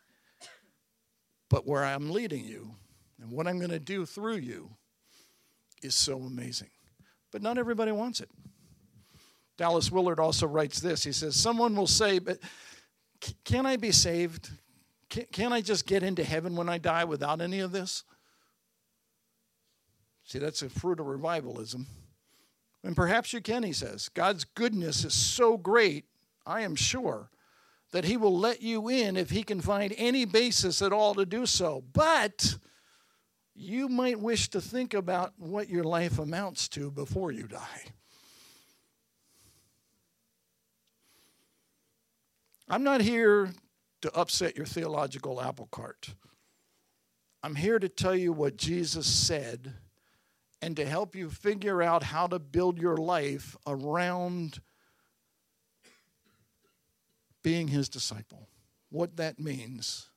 But 1.50 1.66
where 1.66 1.84
I'm 1.84 2.10
leading 2.10 2.44
you 2.44 2.76
and 3.20 3.32
what 3.32 3.48
I'm 3.48 3.58
going 3.58 3.70
to 3.70 3.80
do 3.80 4.06
through 4.06 4.36
you 4.36 4.70
is 5.82 5.96
so 5.96 6.18
amazing. 6.22 6.70
But 7.32 7.42
not 7.42 7.58
everybody 7.58 7.90
wants 7.90 8.20
it. 8.20 8.30
Dallas 9.56 9.90
Willard 9.90 10.20
also 10.20 10.46
writes 10.46 10.78
this. 10.78 11.02
He 11.02 11.10
says, 11.10 11.34
Someone 11.34 11.74
will 11.74 11.88
say, 11.88 12.20
But 12.20 12.38
can 13.44 13.66
I 13.66 13.76
be 13.76 13.90
saved? 13.90 14.50
Can 15.08 15.52
I 15.52 15.62
just 15.62 15.86
get 15.86 16.04
into 16.04 16.22
heaven 16.22 16.54
when 16.54 16.68
I 16.68 16.78
die 16.78 17.04
without 17.04 17.40
any 17.40 17.58
of 17.58 17.72
this? 17.72 18.04
See, 20.28 20.38
that's 20.38 20.60
a 20.60 20.68
fruit 20.68 21.00
of 21.00 21.06
revivalism. 21.06 21.86
And 22.84 22.94
perhaps 22.94 23.32
you 23.32 23.40
can, 23.40 23.62
he 23.62 23.72
says. 23.72 24.10
God's 24.10 24.44
goodness 24.44 25.02
is 25.02 25.14
so 25.14 25.56
great, 25.56 26.04
I 26.44 26.60
am 26.60 26.74
sure, 26.74 27.30
that 27.92 28.04
he 28.04 28.18
will 28.18 28.38
let 28.38 28.60
you 28.60 28.90
in 28.90 29.16
if 29.16 29.30
he 29.30 29.42
can 29.42 29.62
find 29.62 29.94
any 29.96 30.26
basis 30.26 30.82
at 30.82 30.92
all 30.92 31.14
to 31.14 31.24
do 31.24 31.46
so. 31.46 31.82
But 31.94 32.56
you 33.54 33.88
might 33.88 34.20
wish 34.20 34.50
to 34.50 34.60
think 34.60 34.92
about 34.92 35.32
what 35.38 35.70
your 35.70 35.84
life 35.84 36.18
amounts 36.18 36.68
to 36.68 36.90
before 36.90 37.32
you 37.32 37.44
die. 37.44 37.84
I'm 42.68 42.84
not 42.84 43.00
here 43.00 43.48
to 44.02 44.14
upset 44.14 44.58
your 44.58 44.66
theological 44.66 45.40
apple 45.40 45.68
cart. 45.70 46.10
I'm 47.42 47.54
here 47.54 47.78
to 47.78 47.88
tell 47.88 48.14
you 48.14 48.34
what 48.34 48.58
Jesus 48.58 49.06
said 49.06 49.72
and 50.60 50.76
to 50.76 50.84
help 50.84 51.14
you 51.14 51.30
figure 51.30 51.82
out 51.82 52.02
how 52.02 52.26
to 52.26 52.38
build 52.38 52.78
your 52.78 52.96
life 52.96 53.56
around 53.66 54.60
being 57.42 57.68
his 57.68 57.88
disciple. 57.88 58.48
What 58.90 59.16
that 59.16 59.38
means 59.38 60.10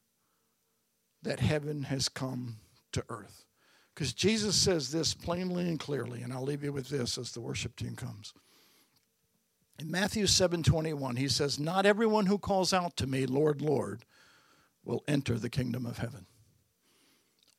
that 1.21 1.39
heaven 1.39 1.83
has 1.83 2.09
come 2.09 2.57
to 2.93 3.03
earth. 3.09 3.45
Because 3.93 4.13
Jesus 4.13 4.55
says 4.55 4.91
this 4.91 5.13
plainly 5.13 5.67
and 5.67 5.79
clearly, 5.79 6.21
and 6.21 6.33
I'll 6.33 6.43
leave 6.43 6.63
you 6.63 6.73
with 6.73 6.89
this 6.89 7.17
as 7.17 7.31
the 7.31 7.41
worship 7.41 7.75
team 7.75 7.95
comes. 7.95 8.33
In 9.79 9.91
Matthew 9.91 10.27
7 10.27 10.63
21, 10.63 11.15
he 11.17 11.27
says, 11.27 11.59
Not 11.59 11.85
everyone 11.85 12.25
who 12.25 12.37
calls 12.37 12.73
out 12.73 12.95
to 12.97 13.07
me, 13.07 13.25
Lord, 13.25 13.61
Lord, 13.61 14.05
will 14.83 15.03
enter 15.07 15.37
the 15.37 15.49
kingdom 15.49 15.85
of 15.85 15.97
heaven. 15.97 16.25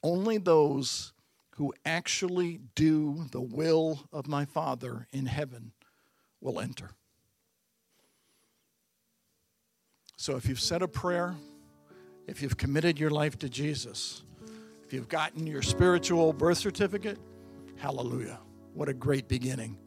Only 0.03 0.39
those 0.39 1.13
who 1.57 1.75
actually 1.85 2.61
do 2.75 3.27
the 3.31 3.41
will 3.41 4.09
of 4.13 4.27
my 4.27 4.45
Father 4.45 5.07
in 5.13 5.27
heaven 5.27 5.73
will 6.41 6.61
enter. 6.61 6.91
So 10.17 10.37
if 10.37 10.49
you've 10.49 10.61
said 10.61 10.83
a 10.83 10.89
prayer, 10.89 11.35
if 12.27 12.43
you've 12.43 12.57
committed 12.57 12.99
your 12.99 13.11
life 13.11 13.39
to 13.41 13.49
Jesus, 13.49 14.23
if 14.85 14.93
you've 14.93 15.09
gotten 15.09 15.47
your 15.47 15.63
spiritual 15.63 16.33
birth 16.33 16.59
certificate, 16.59 17.19
hallelujah. 17.77 18.39
What 18.75 18.89
a 18.89 18.95
great 18.95 19.29
beginning. 19.29 19.79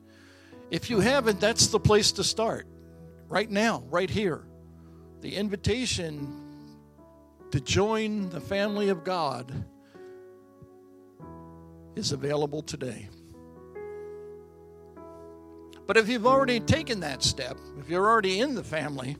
If 0.71 0.89
you 0.89 0.99
haven't, 0.99 1.39
that's 1.39 1.67
the 1.67 1.79
place 1.79 2.11
to 2.13 2.23
start. 2.23 2.67
Right 3.27 3.49
now, 3.49 3.83
right 3.89 4.09
here. 4.09 4.43
The 5.21 5.35
invitation 5.35 6.43
to 7.51 7.59
join 7.59 8.29
the 8.29 8.41
family 8.41 8.89
of 8.89 9.03
God 9.03 9.51
is 11.95 12.11
available 12.11 12.61
today. 12.61 13.09
But 15.87 15.97
if 15.97 16.09
you've 16.09 16.25
already 16.25 16.59
taken 16.59 16.99
that 17.01 17.21
step, 17.21 17.57
if 17.79 17.89
you're 17.89 18.07
already 18.07 18.39
in 18.39 18.55
the 18.55 18.63
family, 18.63 19.17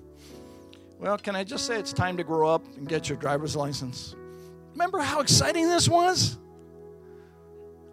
well, 1.00 1.18
can 1.18 1.36
I 1.36 1.44
just 1.44 1.66
say 1.66 1.78
it's 1.78 1.94
time 1.94 2.18
to 2.18 2.24
grow 2.24 2.50
up 2.50 2.66
and 2.78 2.88
get 2.88 3.08
your 3.08 3.18
driver's 3.18 3.56
license? 3.56 4.16
Remember 4.72 5.00
how 5.00 5.20
exciting 5.20 5.68
this 5.68 5.88
was? 5.88 6.38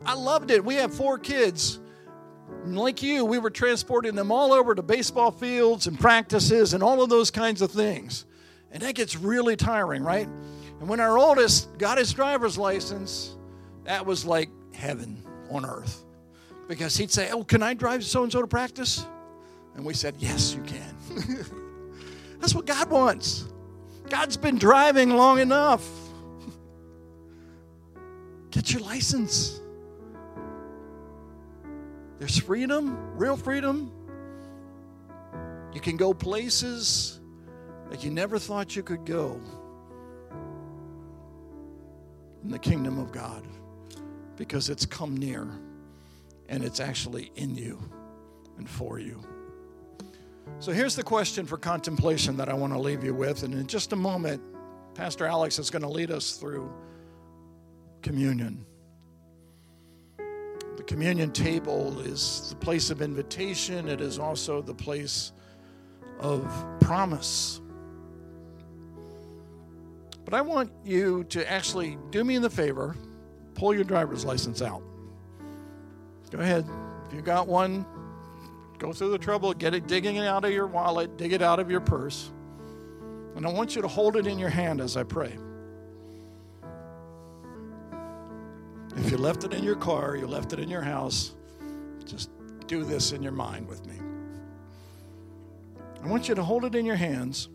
I 0.05 0.14
loved 0.14 0.51
it. 0.51 0.64
We 0.64 0.76
have 0.76 0.93
four 0.93 1.18
kids. 1.18 1.78
And 2.64 2.78
Like 2.78 3.03
you, 3.03 3.24
we 3.24 3.39
were 3.39 3.51
transporting 3.51 4.14
them 4.14 4.33
all 4.33 4.53
over 4.53 4.74
to 4.74 4.83
baseball 4.83 5.30
fields 5.30 5.87
and 5.87 5.99
practices 5.99 6.74
and 6.74 6.83
all 6.83 7.03
of 7.03 7.11
those 7.11 7.30
kinds 7.30 7.62
of 7.62 7.70
things. 7.70 8.24
And 8.70 8.83
that 8.83 8.95
gets 8.95 9.16
really 9.16 9.57
tiring, 9.57 10.03
right? 10.03 10.28
And 10.80 10.89
when 10.89 11.01
our 11.01 11.18
oldest 11.18 11.76
got 11.78 11.99
his 11.99 12.12
driver's 12.12 12.57
license, 12.57 13.37
that 13.85 14.07
was 14.07 14.24
like 14.24 14.49
heaven 14.74 15.22
on 15.50 15.64
earth. 15.64 16.04
Because 16.68 16.96
he'd 16.96 17.10
say, 17.10 17.30
Oh, 17.30 17.44
can 17.44 17.62
I 17.62 17.74
drive 17.74 18.04
so 18.04 18.22
and 18.22 18.32
so 18.32 18.40
to 18.40 18.46
practice? 18.46 19.06
And 19.74 19.84
we 19.84 19.94
said, 19.94 20.14
Yes, 20.18 20.54
you 20.54 20.62
can. 20.62 20.94
That's 22.40 22.54
what 22.54 22.66
God 22.66 22.90
wants. 22.90 23.46
God's 24.08 24.36
been 24.36 24.58
driving 24.58 25.10
long 25.10 25.38
enough. 25.38 25.88
Get 28.50 28.72
your 28.72 28.82
license. 28.82 29.60
There's 32.18 32.38
freedom, 32.38 33.16
real 33.16 33.36
freedom. 33.36 33.90
You 35.72 35.80
can 35.80 35.96
go 35.96 36.12
places 36.12 37.18
that 37.90 38.04
you 38.04 38.10
never 38.10 38.38
thought 38.38 38.76
you 38.76 38.82
could 38.82 39.04
go 39.04 39.40
in 42.44 42.50
the 42.50 42.58
kingdom 42.58 42.98
of 42.98 43.12
God 43.12 43.42
because 44.43 44.68
it's 44.70 44.84
come 44.84 45.16
near 45.16 45.47
and 46.49 46.64
it's 46.64 46.80
actually 46.80 47.30
in 47.36 47.55
you 47.55 47.78
and 48.59 48.68
for 48.68 48.99
you. 48.99 49.22
So 50.59 50.72
here's 50.72 50.97
the 50.97 51.03
question 51.05 51.47
for 51.47 51.57
contemplation 51.57 52.36
that 52.38 52.49
I 52.49 52.55
want 52.55 52.72
to 52.72 52.78
leave 52.80 53.05
you 53.05 53.14
with. 53.14 53.45
And 53.45 53.55
in 53.55 53.68
just 53.68 53.93
a 53.93 53.97
moment, 53.97 54.43
Pastor 54.97 55.26
Alex 55.26 55.61
is 55.61 55.70
going 55.70 55.82
to 55.82 55.88
lead 55.88 56.11
us 56.11 56.32
through 56.32 56.72
communion. 58.03 58.66
The 60.16 60.82
communion 60.88 61.30
table 61.30 62.01
is 62.01 62.49
the 62.51 62.57
place 62.57 62.90
of 62.90 63.01
invitation, 63.01 63.86
it 63.86 64.01
is 64.01 64.18
also 64.18 64.61
the 64.61 64.74
place 64.74 65.30
of 66.18 66.53
promise. 66.80 67.61
But 70.24 70.34
I 70.34 70.40
want 70.40 70.72
you 70.84 71.22
to 71.28 71.49
actually 71.49 71.97
do 72.11 72.24
me 72.24 72.38
the 72.38 72.51
favor 72.51 72.97
pull 73.55 73.74
your 73.74 73.84
driver's 73.84 74.24
license 74.24 74.62
out. 74.62 74.82
Go 76.30 76.38
ahead. 76.38 76.66
If 77.09 77.14
you 77.14 77.20
got 77.20 77.46
one, 77.46 77.84
go 78.78 78.92
through 78.92 79.11
the 79.11 79.18
trouble, 79.18 79.53
get 79.53 79.74
it, 79.74 79.86
digging 79.86 80.16
it 80.16 80.26
out 80.26 80.44
of 80.44 80.53
your 80.53 80.66
wallet, 80.66 81.16
dig 81.18 81.32
it 81.32 81.42
out 81.42 81.61
of 81.61 81.70
your 81.70 81.80
purse. 81.80 82.30
And 83.36 83.46
I 83.46 83.50
want 83.50 83.76
you 83.76 83.82
to 83.82 83.88
hold 83.88 84.16
it 84.16 84.26
in 84.26 84.38
your 84.38 84.48
hand 84.48 84.80
as 84.80 84.96
I 84.96 85.03
pray. 85.03 85.36
If 88.96 89.11
you 89.11 89.16
left 89.16 89.44
it 89.44 89.55
in 89.55 89.64
your 89.64 89.76
car, 89.76 90.16
you 90.16 90.26
left 90.26 90.53
it 90.53 90.59
in 90.59 90.68
your 90.68 90.82
house, 90.82 91.34
just 92.05 92.30
do 92.66 92.84
this 92.84 93.12
in 93.12 93.22
your 93.22 93.32
mind 93.32 93.68
with 93.68 93.84
me. 93.86 93.94
I 96.03 96.09
want 96.09 96.28
you 96.28 96.34
to 96.34 96.42
hold 96.42 96.64
it 96.64 96.74
in 96.74 96.84
your 96.84 96.96
hands. 96.96 97.48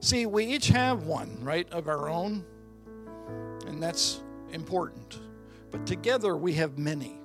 See, 0.00 0.26
we 0.26 0.44
each 0.44 0.68
have 0.68 1.04
one, 1.04 1.38
right, 1.42 1.68
of 1.72 1.88
our 1.88 2.08
own 2.08 2.44
and 3.66 3.82
that's 3.82 4.22
important. 4.52 5.18
But 5.70 5.86
together 5.86 6.36
we 6.36 6.54
have 6.54 6.78
many. 6.78 7.18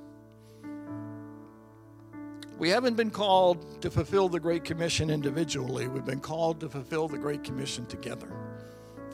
We 2.57 2.69
haven't 2.69 2.95
been 2.95 3.09
called 3.09 3.81
to 3.81 3.89
fulfill 3.89 4.29
the 4.29 4.39
Great 4.39 4.63
Commission 4.63 5.09
individually, 5.09 5.87
we've 5.87 6.05
been 6.05 6.19
called 6.19 6.59
to 6.59 6.69
fulfill 6.69 7.07
the 7.07 7.17
Great 7.17 7.43
Commission 7.43 7.85
together. 7.87 8.31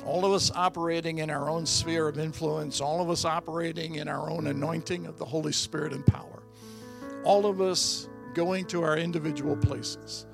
All 0.06 0.26
of 0.26 0.34
us 0.34 0.52
operating 0.54 1.20
in 1.20 1.30
our 1.30 1.50
own 1.50 1.66
sphere 1.66 2.08
of 2.08 2.20
influence, 2.20 2.82
all 2.82 3.02
of 3.02 3.10
us 3.10 3.26
operating 3.26 3.96
in 3.96 4.08
our 4.08 4.30
own 4.30 4.48
anointing 4.48 5.06
of 5.06 5.18
the 5.18 5.26
Holy 5.26 5.52
Spirit 5.52 5.94
and 5.94 6.06
power, 6.06 6.44
all 7.24 7.46
of 7.46 7.62
us 7.62 8.08
going 8.34 8.66
to 8.66 8.84
our 8.84 8.98
individual 8.98 9.56
places. 9.56 10.26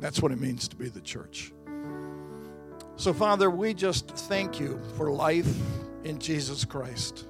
That's 0.00 0.22
what 0.22 0.30
it 0.30 0.40
means 0.40 0.68
to 0.68 0.76
be 0.76 0.88
the 0.88 1.00
church. 1.00 1.52
So, 2.98 3.12
Father, 3.12 3.48
we 3.48 3.74
just 3.74 4.08
thank 4.08 4.58
you 4.58 4.80
for 4.96 5.12
life 5.12 5.48
in 6.02 6.18
Jesus 6.18 6.64
Christ. 6.64 7.26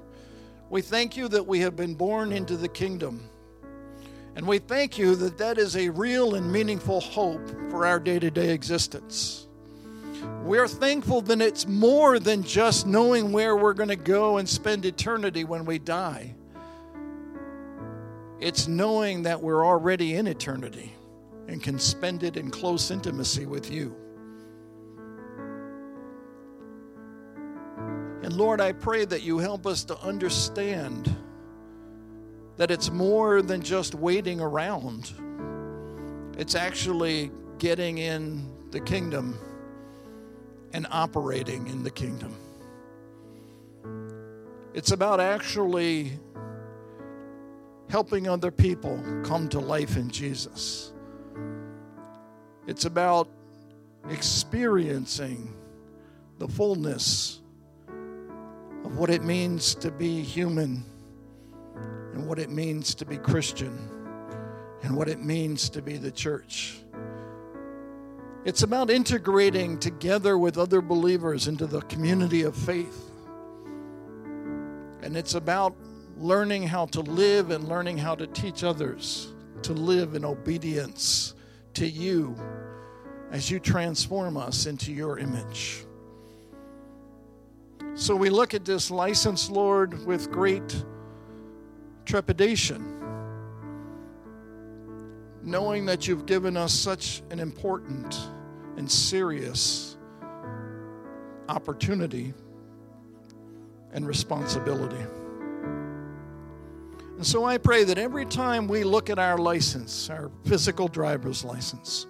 We 0.70 0.80
thank 0.80 1.14
you 1.14 1.28
that 1.28 1.46
we 1.46 1.60
have 1.60 1.76
been 1.76 1.94
born 1.94 2.32
into 2.32 2.56
the 2.56 2.68
kingdom. 2.68 3.28
And 4.34 4.46
we 4.46 4.60
thank 4.60 4.96
you 4.96 5.14
that 5.16 5.36
that 5.36 5.58
is 5.58 5.76
a 5.76 5.90
real 5.90 6.36
and 6.36 6.50
meaningful 6.50 7.02
hope 7.02 7.46
for 7.68 7.84
our 7.84 8.00
day 8.00 8.18
to 8.18 8.30
day 8.30 8.54
existence. 8.54 9.46
We're 10.42 10.68
thankful 10.68 11.20
that 11.20 11.42
it's 11.42 11.66
more 11.66 12.18
than 12.18 12.42
just 12.42 12.86
knowing 12.86 13.30
where 13.30 13.54
we're 13.54 13.74
going 13.74 13.90
to 13.90 13.96
go 13.96 14.38
and 14.38 14.48
spend 14.48 14.86
eternity 14.86 15.44
when 15.44 15.66
we 15.66 15.78
die. 15.78 16.34
It's 18.40 18.68
knowing 18.68 19.24
that 19.24 19.42
we're 19.42 19.66
already 19.66 20.14
in 20.14 20.28
eternity 20.28 20.94
and 21.46 21.62
can 21.62 21.78
spend 21.78 22.22
it 22.22 22.38
in 22.38 22.50
close 22.50 22.90
intimacy 22.90 23.44
with 23.44 23.70
you. 23.70 23.94
And 28.28 28.36
Lord, 28.36 28.60
I 28.60 28.72
pray 28.72 29.06
that 29.06 29.22
you 29.22 29.38
help 29.38 29.66
us 29.66 29.84
to 29.84 29.98
understand 30.00 31.16
that 32.58 32.70
it's 32.70 32.90
more 32.90 33.40
than 33.40 33.62
just 33.62 33.94
waiting 33.94 34.38
around, 34.38 35.10
it's 36.36 36.54
actually 36.54 37.30
getting 37.56 37.96
in 37.96 38.46
the 38.70 38.80
kingdom 38.80 39.38
and 40.74 40.86
operating 40.90 41.68
in 41.68 41.82
the 41.82 41.90
kingdom. 41.90 42.36
It's 44.74 44.90
about 44.90 45.20
actually 45.20 46.18
helping 47.88 48.28
other 48.28 48.50
people 48.50 49.02
come 49.24 49.48
to 49.48 49.58
life 49.58 49.96
in 49.96 50.10
Jesus. 50.10 50.92
It's 52.66 52.84
about 52.84 53.30
experiencing 54.10 55.54
the 56.38 56.46
fullness 56.46 57.40
of 58.84 58.96
what 58.96 59.10
it 59.10 59.22
means 59.22 59.74
to 59.76 59.90
be 59.90 60.22
human 60.22 60.84
and 62.12 62.26
what 62.26 62.38
it 62.38 62.50
means 62.50 62.94
to 62.96 63.04
be 63.04 63.16
Christian 63.16 63.88
and 64.82 64.96
what 64.96 65.08
it 65.08 65.22
means 65.22 65.68
to 65.70 65.82
be 65.82 65.96
the 65.96 66.10
church. 66.10 66.80
It's 68.44 68.62
about 68.62 68.90
integrating 68.90 69.78
together 69.78 70.38
with 70.38 70.56
other 70.56 70.80
believers 70.80 71.48
into 71.48 71.66
the 71.66 71.80
community 71.82 72.42
of 72.42 72.56
faith. 72.56 73.10
And 75.02 75.16
it's 75.16 75.34
about 75.34 75.76
learning 76.16 76.64
how 76.66 76.86
to 76.86 77.00
live 77.00 77.50
and 77.50 77.68
learning 77.68 77.98
how 77.98 78.14
to 78.14 78.26
teach 78.26 78.64
others 78.64 79.32
to 79.62 79.72
live 79.72 80.14
in 80.14 80.24
obedience 80.24 81.34
to 81.74 81.86
you 81.86 82.36
as 83.30 83.50
you 83.50 83.60
transform 83.60 84.36
us 84.36 84.66
into 84.66 84.92
your 84.92 85.18
image. 85.18 85.84
So 87.98 88.14
we 88.14 88.30
look 88.30 88.54
at 88.54 88.64
this 88.64 88.92
license, 88.92 89.50
Lord, 89.50 90.06
with 90.06 90.30
great 90.30 90.84
trepidation, 92.04 92.80
knowing 95.42 95.84
that 95.86 96.06
you've 96.06 96.24
given 96.24 96.56
us 96.56 96.72
such 96.72 97.24
an 97.30 97.40
important 97.40 98.16
and 98.76 98.88
serious 98.88 99.96
opportunity 101.48 102.34
and 103.92 104.06
responsibility. 104.06 105.04
And 107.16 107.26
so 107.26 107.44
I 107.44 107.58
pray 107.58 107.82
that 107.82 107.98
every 107.98 108.26
time 108.26 108.68
we 108.68 108.84
look 108.84 109.10
at 109.10 109.18
our 109.18 109.38
license, 109.38 110.08
our 110.08 110.30
physical 110.44 110.86
driver's 110.86 111.44
license, 111.44 112.06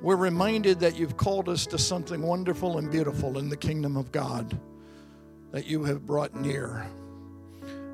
we're 0.00 0.16
reminded 0.16 0.80
that 0.80 0.96
you've 0.96 1.18
called 1.18 1.50
us 1.50 1.66
to 1.66 1.76
something 1.76 2.22
wonderful 2.22 2.78
and 2.78 2.90
beautiful 2.90 3.36
in 3.36 3.50
the 3.50 3.56
kingdom 3.58 3.98
of 3.98 4.10
God 4.12 4.58
that 5.52 5.66
you 5.66 5.84
have 5.84 6.06
brought 6.06 6.34
near. 6.34 6.86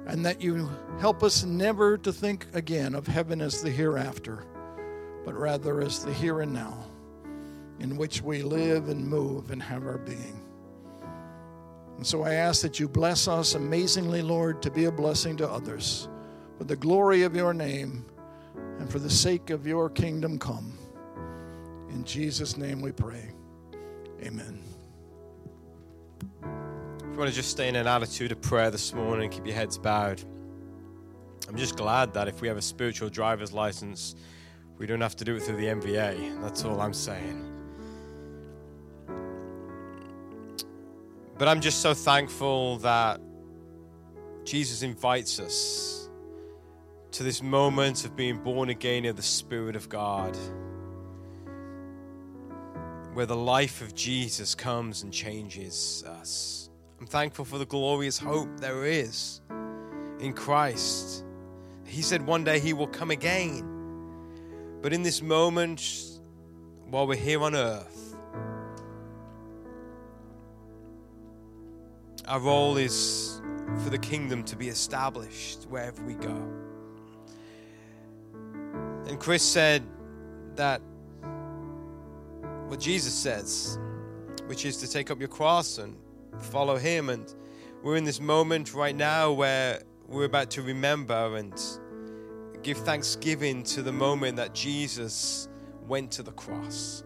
And 0.07 0.24
that 0.24 0.40
you 0.40 0.70
help 1.00 1.22
us 1.22 1.44
never 1.44 1.98
to 1.98 2.12
think 2.12 2.46
again 2.54 2.94
of 2.94 3.07
heaven 3.07 3.40
as 3.40 3.61
the 3.61 3.70
hereafter, 3.70 4.44
but 5.24 5.34
rather 5.34 5.80
as 5.80 6.04
the 6.04 6.12
here 6.12 6.42
and 6.42 6.52
now, 6.52 6.86
in 7.80 7.96
which 7.96 8.22
we 8.22 8.42
live 8.42 8.88
and 8.88 9.07
move 9.07 9.50
and 9.50 9.62
have 9.62 9.84
our 9.84 9.98
being. 9.98 10.40
And 11.96 12.07
so 12.07 12.22
I 12.22 12.34
ask 12.34 12.62
that 12.62 12.78
you 12.78 12.88
bless 12.88 13.26
us 13.26 13.54
amazingly, 13.54 14.22
Lord, 14.22 14.62
to 14.62 14.70
be 14.70 14.84
a 14.84 14.92
blessing 14.92 15.36
to 15.38 15.50
others 15.50 16.09
for 16.59 16.64
the 16.64 16.76
glory 16.76 17.22
of 17.22 17.34
your 17.34 17.54
name 17.54 18.04
and 18.78 18.90
for 18.90 18.98
the 18.98 19.11
sake 19.11 19.50
of 19.50 19.66
your 19.66 19.90
kingdom 19.90 20.38
come. 20.38 20.78
In 21.90 22.04
Jesus' 22.04 22.57
name 22.57 22.80
we 22.80 22.92
pray. 22.92 23.30
Amen. 24.22 24.66
You 27.17 27.21
want 27.21 27.31
to 27.31 27.37
just 27.37 27.51
stay 27.51 27.67
in 27.71 27.77
an 27.77 27.87
attitude 27.87 28.31
of 28.31 28.43
prayer 28.43 28.71
this 28.71 28.93
morning, 28.93 29.31
keep 29.31 29.47
your 29.47 29.55
heads 29.55 29.79
bowed. 29.79 30.23
I'm 31.49 31.57
just 31.57 31.75
glad 31.75 32.12
that 32.12 32.29
if 32.29 32.43
we 32.43 32.49
have 32.49 32.59
a 32.59 32.62
spiritual 32.62 33.09
driver's 33.09 33.55
license, 33.55 34.14
we 34.77 34.85
don't 34.85 35.01
have 35.01 35.17
to 35.17 35.25
do 35.25 35.35
it 35.35 35.43
through 35.43 35.57
the 35.57 35.64
MVA. 35.64 36.43
That's 36.43 36.62
all 36.67 36.79
I'm 36.79 36.93
saying. 36.93 37.43
But 41.39 41.49
I'm 41.49 41.62
just 41.62 41.81
so 41.81 41.95
thankful 41.95 42.77
that 42.81 43.19
Jesus 44.45 44.83
invites 44.83 45.41
us 45.41 46.11
to 47.12 47.23
this 47.23 47.43
moment 47.43 48.05
of 48.05 48.14
being 48.14 48.37
born 48.37 48.69
again 48.69 49.07
of 49.07 49.17
the 49.17 49.23
Spirit 49.23 49.75
of 49.75 49.89
God, 49.89 50.37
where 53.14 53.25
the 53.25 53.35
life 53.35 53.81
of 53.81 53.95
Jesus 53.95 54.55
comes 54.55 55.03
and 55.03 55.11
changes 55.11 56.05
us. 56.07 56.66
I'm 56.99 57.07
thankful 57.07 57.44
for 57.44 57.59
the 57.59 57.66
glorious 57.66 58.18
hope 58.18 58.49
there 58.59 58.84
is 58.84 59.40
in 60.18 60.32
Christ. 60.32 61.24
He 61.84 62.03
said 62.03 62.26
one 62.26 62.44
day 62.44 62.59
he 62.59 62.72
will 62.72 62.88
come 62.88 63.11
again. 63.11 63.72
But 64.82 64.92
in 64.92 65.03
this 65.03 65.22
moment, 65.22 65.82
while 66.88 67.07
we're 67.07 67.16
here 67.16 67.42
on 67.42 67.55
earth, 67.55 68.07
Our 72.28 72.40
role 72.40 72.76
is 72.76 73.40
for 73.84 73.90
the 73.90 73.99
kingdom 73.99 74.42
to 74.44 74.57
be 74.57 74.68
established 74.68 75.66
wherever 75.68 76.03
we 76.03 76.14
go. 76.14 76.34
And 79.07 79.20
Chris 79.20 79.44
said 79.44 79.84
that 80.57 80.80
what 82.66 82.80
Jesus 82.80 83.14
says, 83.14 83.78
which 84.47 84.64
is 84.64 84.76
to 84.78 84.90
take 84.90 85.12
up 85.12 85.20
your 85.20 85.28
cross 85.28 85.78
and 85.78 85.97
follow 86.41 86.76
Him. 86.76 87.09
And 87.09 87.32
we're 87.82 87.97
in 87.97 88.05
this 88.05 88.20
moment 88.20 88.74
right 88.74 88.97
now 88.97 89.32
where 89.32 89.82
we're 90.09 90.24
about 90.24 90.51
to 90.53 90.62
remember 90.62 91.37
and 91.37 91.55
give 92.62 92.78
thanksgiving 92.78 93.62
to 93.64 93.82
the 93.82 93.93
moment 93.93 94.37
that 94.37 94.55
Jesus 94.55 95.49
went 95.87 96.11
to 96.12 96.22
the 96.22 96.32
cross. 96.32 97.05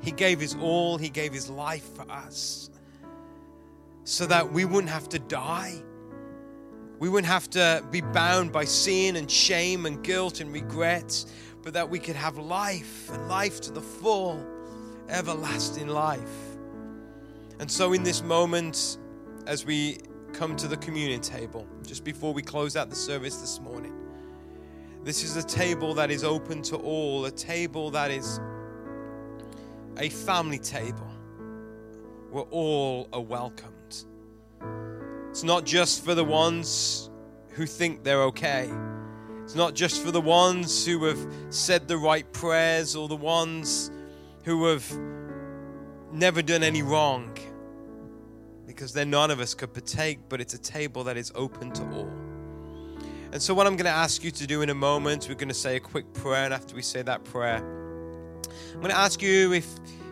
He 0.00 0.12
gave 0.12 0.40
His 0.40 0.56
all, 0.60 0.98
He 0.98 1.08
gave 1.08 1.32
His 1.32 1.48
life 1.48 1.94
for 1.94 2.10
us 2.10 2.70
so 4.04 4.26
that 4.26 4.52
we 4.52 4.64
wouldn't 4.64 4.92
have 4.92 5.08
to 5.10 5.18
die. 5.18 5.74
We 6.98 7.08
wouldn't 7.08 7.32
have 7.32 7.48
to 7.50 7.84
be 7.90 8.00
bound 8.00 8.52
by 8.52 8.64
sin 8.64 9.16
and 9.16 9.30
shame 9.30 9.86
and 9.86 10.02
guilt 10.02 10.40
and 10.40 10.52
regret, 10.52 11.24
but 11.62 11.74
that 11.74 11.88
we 11.88 11.98
could 11.98 12.16
have 12.16 12.36
life 12.36 13.10
and 13.10 13.28
life 13.28 13.60
to 13.62 13.72
the 13.72 13.80
full, 13.80 14.44
everlasting 15.08 15.88
life. 15.88 16.49
And 17.60 17.70
so, 17.70 17.92
in 17.92 18.02
this 18.02 18.22
moment, 18.22 18.96
as 19.46 19.66
we 19.66 19.98
come 20.32 20.56
to 20.56 20.66
the 20.66 20.78
communion 20.78 21.20
table, 21.20 21.66
just 21.86 22.04
before 22.04 22.32
we 22.32 22.40
close 22.40 22.74
out 22.74 22.88
the 22.88 22.96
service 22.96 23.36
this 23.36 23.60
morning, 23.60 23.92
this 25.04 25.22
is 25.22 25.36
a 25.36 25.42
table 25.42 25.92
that 25.92 26.10
is 26.10 26.24
open 26.24 26.62
to 26.62 26.76
all, 26.76 27.26
a 27.26 27.30
table 27.30 27.90
that 27.90 28.10
is 28.10 28.40
a 29.98 30.08
family 30.08 30.58
table 30.58 31.06
where 32.30 32.44
all 32.44 33.10
are 33.12 33.20
welcomed. 33.20 34.04
It's 35.28 35.44
not 35.44 35.66
just 35.66 36.02
for 36.02 36.14
the 36.14 36.24
ones 36.24 37.10
who 37.50 37.66
think 37.66 38.04
they're 38.04 38.22
okay. 38.22 38.70
It's 39.42 39.54
not 39.54 39.74
just 39.74 40.02
for 40.02 40.10
the 40.10 40.20
ones 40.22 40.86
who 40.86 41.04
have 41.04 41.26
said 41.50 41.88
the 41.88 41.98
right 41.98 42.32
prayers 42.32 42.96
or 42.96 43.06
the 43.06 43.16
ones 43.16 43.90
who 44.44 44.64
have 44.64 44.90
never 46.12 46.42
done 46.42 46.62
any 46.62 46.82
wrong. 46.82 47.36
Because 48.66 48.92
then 48.92 49.10
none 49.10 49.30
of 49.30 49.40
us 49.40 49.54
could 49.54 49.72
partake, 49.72 50.20
but 50.28 50.40
it's 50.40 50.54
a 50.54 50.58
table 50.58 51.04
that 51.04 51.16
is 51.16 51.32
open 51.34 51.72
to 51.72 51.82
all. 51.92 52.10
And 53.32 53.40
so, 53.40 53.54
what 53.54 53.66
I'm 53.66 53.76
going 53.76 53.86
to 53.86 53.90
ask 53.90 54.24
you 54.24 54.30
to 54.32 54.46
do 54.46 54.62
in 54.62 54.70
a 54.70 54.74
moment, 54.74 55.26
we're 55.28 55.34
going 55.34 55.48
to 55.48 55.54
say 55.54 55.76
a 55.76 55.80
quick 55.80 56.12
prayer. 56.14 56.44
And 56.44 56.54
after 56.54 56.74
we 56.74 56.82
say 56.82 57.02
that 57.02 57.24
prayer, 57.24 57.58
I'm 57.58 58.80
going 58.80 58.90
to 58.90 58.98
ask 58.98 59.22
you 59.22 59.52
if, 59.52 59.66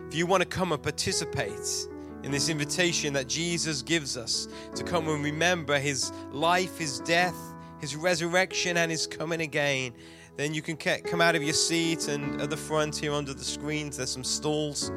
if 0.07 0.15
you 0.15 0.25
want 0.25 0.41
to 0.41 0.47
come 0.47 0.71
and 0.71 0.81
participate 0.81 1.87
in 2.23 2.31
this 2.31 2.49
invitation 2.49 3.13
that 3.13 3.27
Jesus 3.27 3.81
gives 3.81 4.17
us 4.17 4.47
to 4.75 4.83
come 4.83 5.07
and 5.07 5.23
remember 5.23 5.79
his 5.79 6.11
life, 6.31 6.77
his 6.77 6.99
death, 7.01 7.35
his 7.79 7.95
resurrection, 7.95 8.77
and 8.77 8.91
his 8.91 9.07
coming 9.07 9.41
again, 9.41 9.93
then 10.35 10.53
you 10.53 10.61
can 10.61 10.77
come 10.77 11.21
out 11.21 11.35
of 11.35 11.43
your 11.43 11.53
seat 11.53 12.07
and 12.07 12.41
at 12.41 12.49
the 12.49 12.57
front 12.57 12.95
here 12.95 13.13
under 13.13 13.33
the 13.33 13.43
screens, 13.43 13.97
there's 13.97 14.11
some 14.11 14.23
stalls 14.23 14.91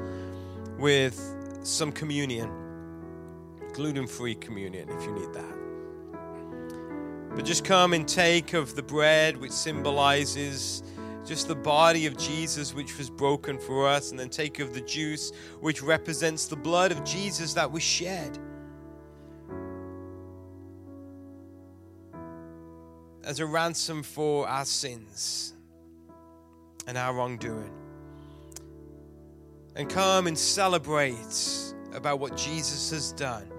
with 0.83 1.37
some 1.63 1.93
communion, 1.93 2.51
gluten 3.73 4.05
free 4.05 4.35
communion 4.35 4.89
if 4.91 5.05
you 5.05 5.13
need 5.13 5.33
that. 5.33 5.55
But 7.37 7.45
just 7.45 7.65
come 7.65 7.93
and 7.93 8.07
take 8.07 8.53
of 8.53 8.75
the 8.75 8.83
bread, 8.83 9.37
which 9.37 9.53
symbolizes 9.53 10.83
just 11.25 11.47
the 11.47 11.55
body 11.55 12.07
of 12.07 12.17
Jesus, 12.19 12.75
which 12.75 12.99
was 12.99 13.09
broken 13.09 13.59
for 13.59 13.87
us, 13.87 14.11
and 14.11 14.19
then 14.19 14.29
take 14.29 14.59
of 14.59 14.75
the 14.75 14.81
juice, 14.81 15.31
which 15.61 15.83
represents 15.85 16.47
the 16.47 16.57
blood 16.57 16.91
of 16.91 17.05
Jesus 17.05 17.55
that 17.55 17.71
was 17.71 17.85
shed. 17.85 18.37
As 23.23 23.39
a 23.39 23.47
ransom 23.47 24.03
for 24.03 24.49
our 24.49 24.65
sins 24.65 25.55
and 26.89 26.99
our 26.99 27.15
wrongdoing. 27.15 27.73
And 29.75 29.89
come 29.89 30.27
and 30.27 30.39
celebrate 30.39 31.75
about 31.95 32.21
what 32.21 32.37
Jesus 32.37 32.91
has 32.91 33.13
done. 33.13 33.51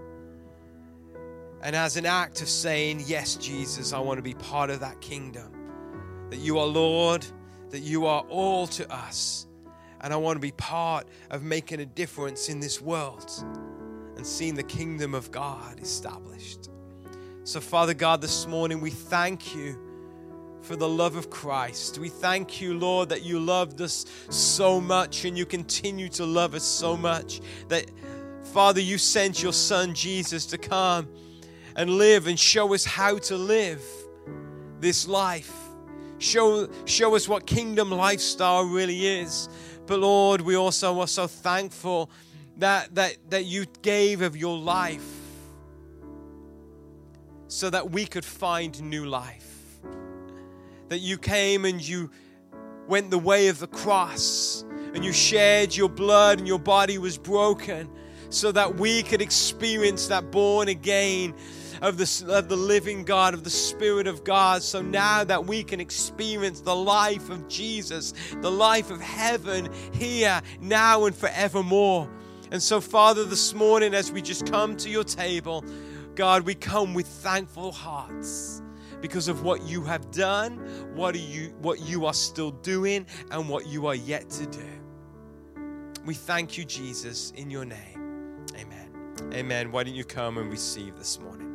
And 1.61 1.75
as 1.75 1.97
an 1.97 2.05
act 2.05 2.41
of 2.41 2.49
saying, 2.49 3.03
Yes, 3.05 3.35
Jesus, 3.35 3.93
I 3.93 3.99
want 3.99 4.17
to 4.17 4.23
be 4.23 4.33
part 4.33 4.69
of 4.69 4.81
that 4.81 5.01
kingdom. 5.01 6.29
That 6.29 6.39
you 6.39 6.59
are 6.59 6.65
Lord 6.65 7.25
that 7.73 7.81
you 7.81 8.05
are 8.05 8.23
all 8.29 8.67
to 8.67 8.93
us. 8.93 9.47
And 10.01 10.13
I 10.13 10.17
want 10.17 10.35
to 10.35 10.39
be 10.39 10.51
part 10.51 11.07
of 11.31 11.41
making 11.41 11.79
a 11.79 11.87
difference 11.87 12.47
in 12.47 12.59
this 12.59 12.79
world 12.79 13.31
and 14.15 14.25
seeing 14.25 14.53
the 14.53 14.63
kingdom 14.63 15.15
of 15.15 15.31
God 15.31 15.79
established. 15.79 16.69
So, 17.45 17.59
Father 17.59 17.95
God, 17.95 18.21
this 18.21 18.45
morning 18.45 18.79
we 18.79 18.91
thank 18.91 19.55
you 19.55 19.82
for 20.63 20.77
the 20.77 20.87
love 20.87 21.17
of 21.17 21.29
Christ. 21.29 21.99
We 21.99 22.07
thank 22.07 22.61
you, 22.61 22.73
Lord, 22.73 23.09
that 23.09 23.21
you 23.21 23.39
loved 23.39 23.81
us 23.81 24.05
so 24.29 24.79
much 24.79 25.25
and 25.25 25.37
you 25.37 25.45
continue 25.45 26.07
to 26.09 26.25
love 26.25 26.55
us 26.55 26.63
so 26.63 26.95
much. 26.95 27.41
That, 27.67 27.91
Father, 28.53 28.79
you 28.79 28.97
sent 28.97 29.43
your 29.43 29.51
Son 29.51 29.93
Jesus 29.93 30.45
to 30.47 30.57
come 30.57 31.09
and 31.75 31.89
live 31.89 32.27
and 32.27 32.39
show 32.39 32.73
us 32.73 32.85
how 32.85 33.17
to 33.17 33.35
live 33.35 33.83
this 34.79 35.05
life. 35.05 35.53
Show, 36.17 36.69
show 36.85 37.15
us 37.15 37.27
what 37.27 37.45
kingdom 37.45 37.91
lifestyle 37.91 38.63
really 38.63 39.05
is. 39.05 39.49
But 39.85 39.99
Lord, 39.99 40.39
we 40.39 40.55
also 40.55 41.01
are 41.01 41.07
so 41.07 41.27
thankful 41.27 42.09
that, 42.57 42.95
that, 42.95 43.17
that 43.29 43.43
you 43.43 43.65
gave 43.81 44.21
of 44.21 44.37
your 44.37 44.57
life 44.57 45.03
so 47.49 47.69
that 47.69 47.91
we 47.91 48.05
could 48.05 48.23
find 48.23 48.81
new 48.81 49.05
life. 49.05 49.52
That 50.93 50.99
you 50.99 51.17
came 51.17 51.65
and 51.65 51.81
you 51.81 52.11
went 52.87 53.09
the 53.09 53.17
way 53.17 53.47
of 53.47 53.57
the 53.57 53.65
cross 53.65 54.63
and 54.93 55.03
you 55.03 55.11
shared 55.11 55.75
your 55.75 55.89
blood 55.89 56.37
and 56.37 56.47
your 56.47 56.59
body 56.59 56.99
was 56.99 57.17
broken 57.17 57.89
so 58.29 58.51
that 58.51 58.75
we 58.75 59.01
could 59.01 59.19
experience 59.19 60.05
that 60.09 60.29
born 60.29 60.67
again 60.67 61.33
of 61.81 61.97
the, 61.97 62.25
of 62.29 62.47
the 62.47 62.55
living 62.55 63.05
God, 63.05 63.33
of 63.33 63.43
the 63.43 63.49
Spirit 63.49 64.05
of 64.05 64.23
God. 64.23 64.61
So 64.61 64.83
now 64.83 65.23
that 65.23 65.47
we 65.47 65.63
can 65.63 65.79
experience 65.79 66.61
the 66.61 66.75
life 66.75 67.31
of 67.31 67.47
Jesus, 67.47 68.13
the 68.41 68.51
life 68.51 68.91
of 68.91 69.01
heaven 69.01 69.69
here, 69.93 70.43
now, 70.61 71.05
and 71.05 71.15
forevermore. 71.15 72.07
And 72.51 72.61
so, 72.61 72.79
Father, 72.79 73.23
this 73.23 73.55
morning, 73.55 73.95
as 73.95 74.11
we 74.11 74.21
just 74.21 74.45
come 74.45 74.77
to 74.77 74.91
your 74.91 75.05
table, 75.05 75.65
God, 76.13 76.43
we 76.43 76.53
come 76.53 76.93
with 76.93 77.07
thankful 77.07 77.71
hearts 77.71 78.61
because 79.03 79.27
of 79.27 79.43
what 79.43 79.61
you 79.67 79.83
have 79.83 80.09
done, 80.11 80.53
what, 80.95 81.13
are 81.13 81.17
you, 81.17 81.53
what 81.61 81.81
you 81.81 82.05
are 82.05 82.13
still 82.13 82.51
doing, 82.51 83.05
and 83.31 83.49
what 83.49 83.67
you 83.67 83.85
are 83.85 83.95
yet 83.95 84.29
to 84.29 84.45
do. 84.45 84.65
We 86.05 86.13
thank 86.13 86.57
you, 86.57 86.63
Jesus, 86.63 87.31
in 87.31 87.51
your 87.51 87.65
name. 87.65 88.45
Amen. 88.55 88.89
Amen. 89.33 89.73
Why 89.73 89.83
don't 89.83 89.93
you 89.93 90.05
come 90.05 90.37
and 90.37 90.49
receive 90.49 90.95
this 90.95 91.19
morning? 91.19 91.49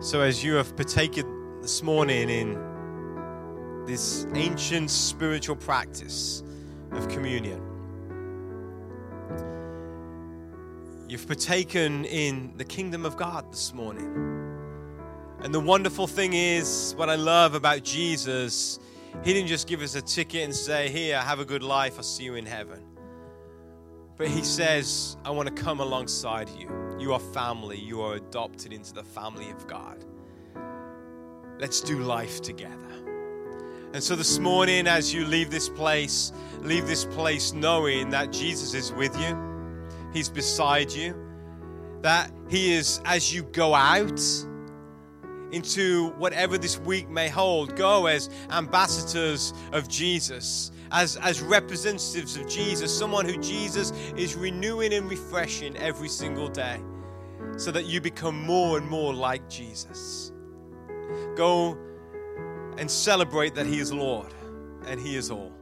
So, 0.00 0.22
as 0.22 0.42
you 0.42 0.54
have 0.54 0.74
partaken 0.74 1.60
this 1.60 1.82
morning 1.82 2.30
in 2.30 3.84
this 3.86 4.26
ancient 4.34 4.88
spiritual 4.88 5.56
practice 5.56 6.42
of 6.92 7.08
communion, 7.08 7.67
you've 11.08 11.26
partaken 11.26 12.04
in 12.04 12.52
the 12.56 12.64
kingdom 12.64 13.06
of 13.06 13.16
God 13.16 13.50
this 13.50 13.72
morning. 13.72 14.28
And 15.40 15.54
the 15.54 15.60
wonderful 15.60 16.06
thing 16.06 16.34
is, 16.34 16.94
what 16.96 17.08
I 17.08 17.14
love 17.14 17.54
about 17.54 17.82
Jesus, 17.82 18.78
he 19.24 19.32
didn't 19.32 19.48
just 19.48 19.66
give 19.66 19.80
us 19.80 19.94
a 19.94 20.02
ticket 20.02 20.44
and 20.44 20.54
say, 20.54 20.90
Here, 20.90 21.18
have 21.18 21.40
a 21.40 21.44
good 21.44 21.62
life, 21.62 21.94
I'll 21.96 22.02
see 22.02 22.24
you 22.24 22.34
in 22.34 22.44
heaven. 22.44 22.82
But 24.16 24.28
he 24.28 24.42
says, 24.42 25.16
I 25.24 25.30
want 25.30 25.48
to 25.48 25.62
come 25.62 25.80
alongside 25.80 26.50
you. 26.50 26.68
You 26.98 27.14
are 27.14 27.20
family, 27.20 27.78
you 27.78 28.02
are 28.02 28.16
adopted 28.16 28.72
into 28.72 28.92
the 28.92 29.04
family 29.04 29.50
of 29.50 29.66
God. 29.66 30.04
Let's 31.58 31.80
do 31.80 32.00
life 32.00 32.42
together. 32.42 32.74
And 33.94 34.02
so 34.02 34.16
this 34.16 34.38
morning, 34.38 34.86
as 34.86 35.14
you 35.14 35.24
leave 35.24 35.50
this 35.50 35.68
place, 35.68 36.32
leave 36.60 36.86
this 36.86 37.04
place 37.06 37.52
knowing 37.54 38.10
that 38.10 38.32
Jesus 38.32 38.74
is 38.74 38.92
with 38.92 39.18
you, 39.18 39.48
He's 40.12 40.28
beside 40.28 40.90
you, 40.92 41.14
that 42.02 42.30
He 42.48 42.74
is 42.74 43.00
as 43.04 43.34
you 43.34 43.42
go 43.44 43.74
out 43.74 44.20
into 45.52 46.10
whatever 46.18 46.58
this 46.58 46.78
week 46.78 47.08
may 47.08 47.28
hold. 47.28 47.76
Go 47.76 48.06
as 48.06 48.28
ambassadors 48.50 49.54
of 49.72 49.88
Jesus, 49.88 50.70
as, 50.92 51.16
as 51.16 51.40
representatives 51.40 52.36
of 52.36 52.48
Jesus, 52.48 52.96
someone 52.96 53.26
who 53.26 53.38
Jesus 53.38 53.92
is 54.16 54.34
renewing 54.34 54.92
and 54.92 55.08
refreshing 55.08 55.76
every 55.76 56.08
single 56.08 56.48
day 56.48 56.80
so 57.56 57.70
that 57.70 57.86
you 57.86 58.00
become 58.00 58.40
more 58.44 58.78
and 58.78 58.88
more 58.88 59.14
like 59.14 59.48
Jesus. 59.48 60.32
Go 61.36 61.76
and 62.76 62.90
celebrate 62.90 63.54
that 63.54 63.66
He 63.66 63.78
is 63.80 63.92
Lord 63.92 64.32
and 64.86 65.00
He 65.00 65.16
is 65.16 65.30
all. 65.30 65.52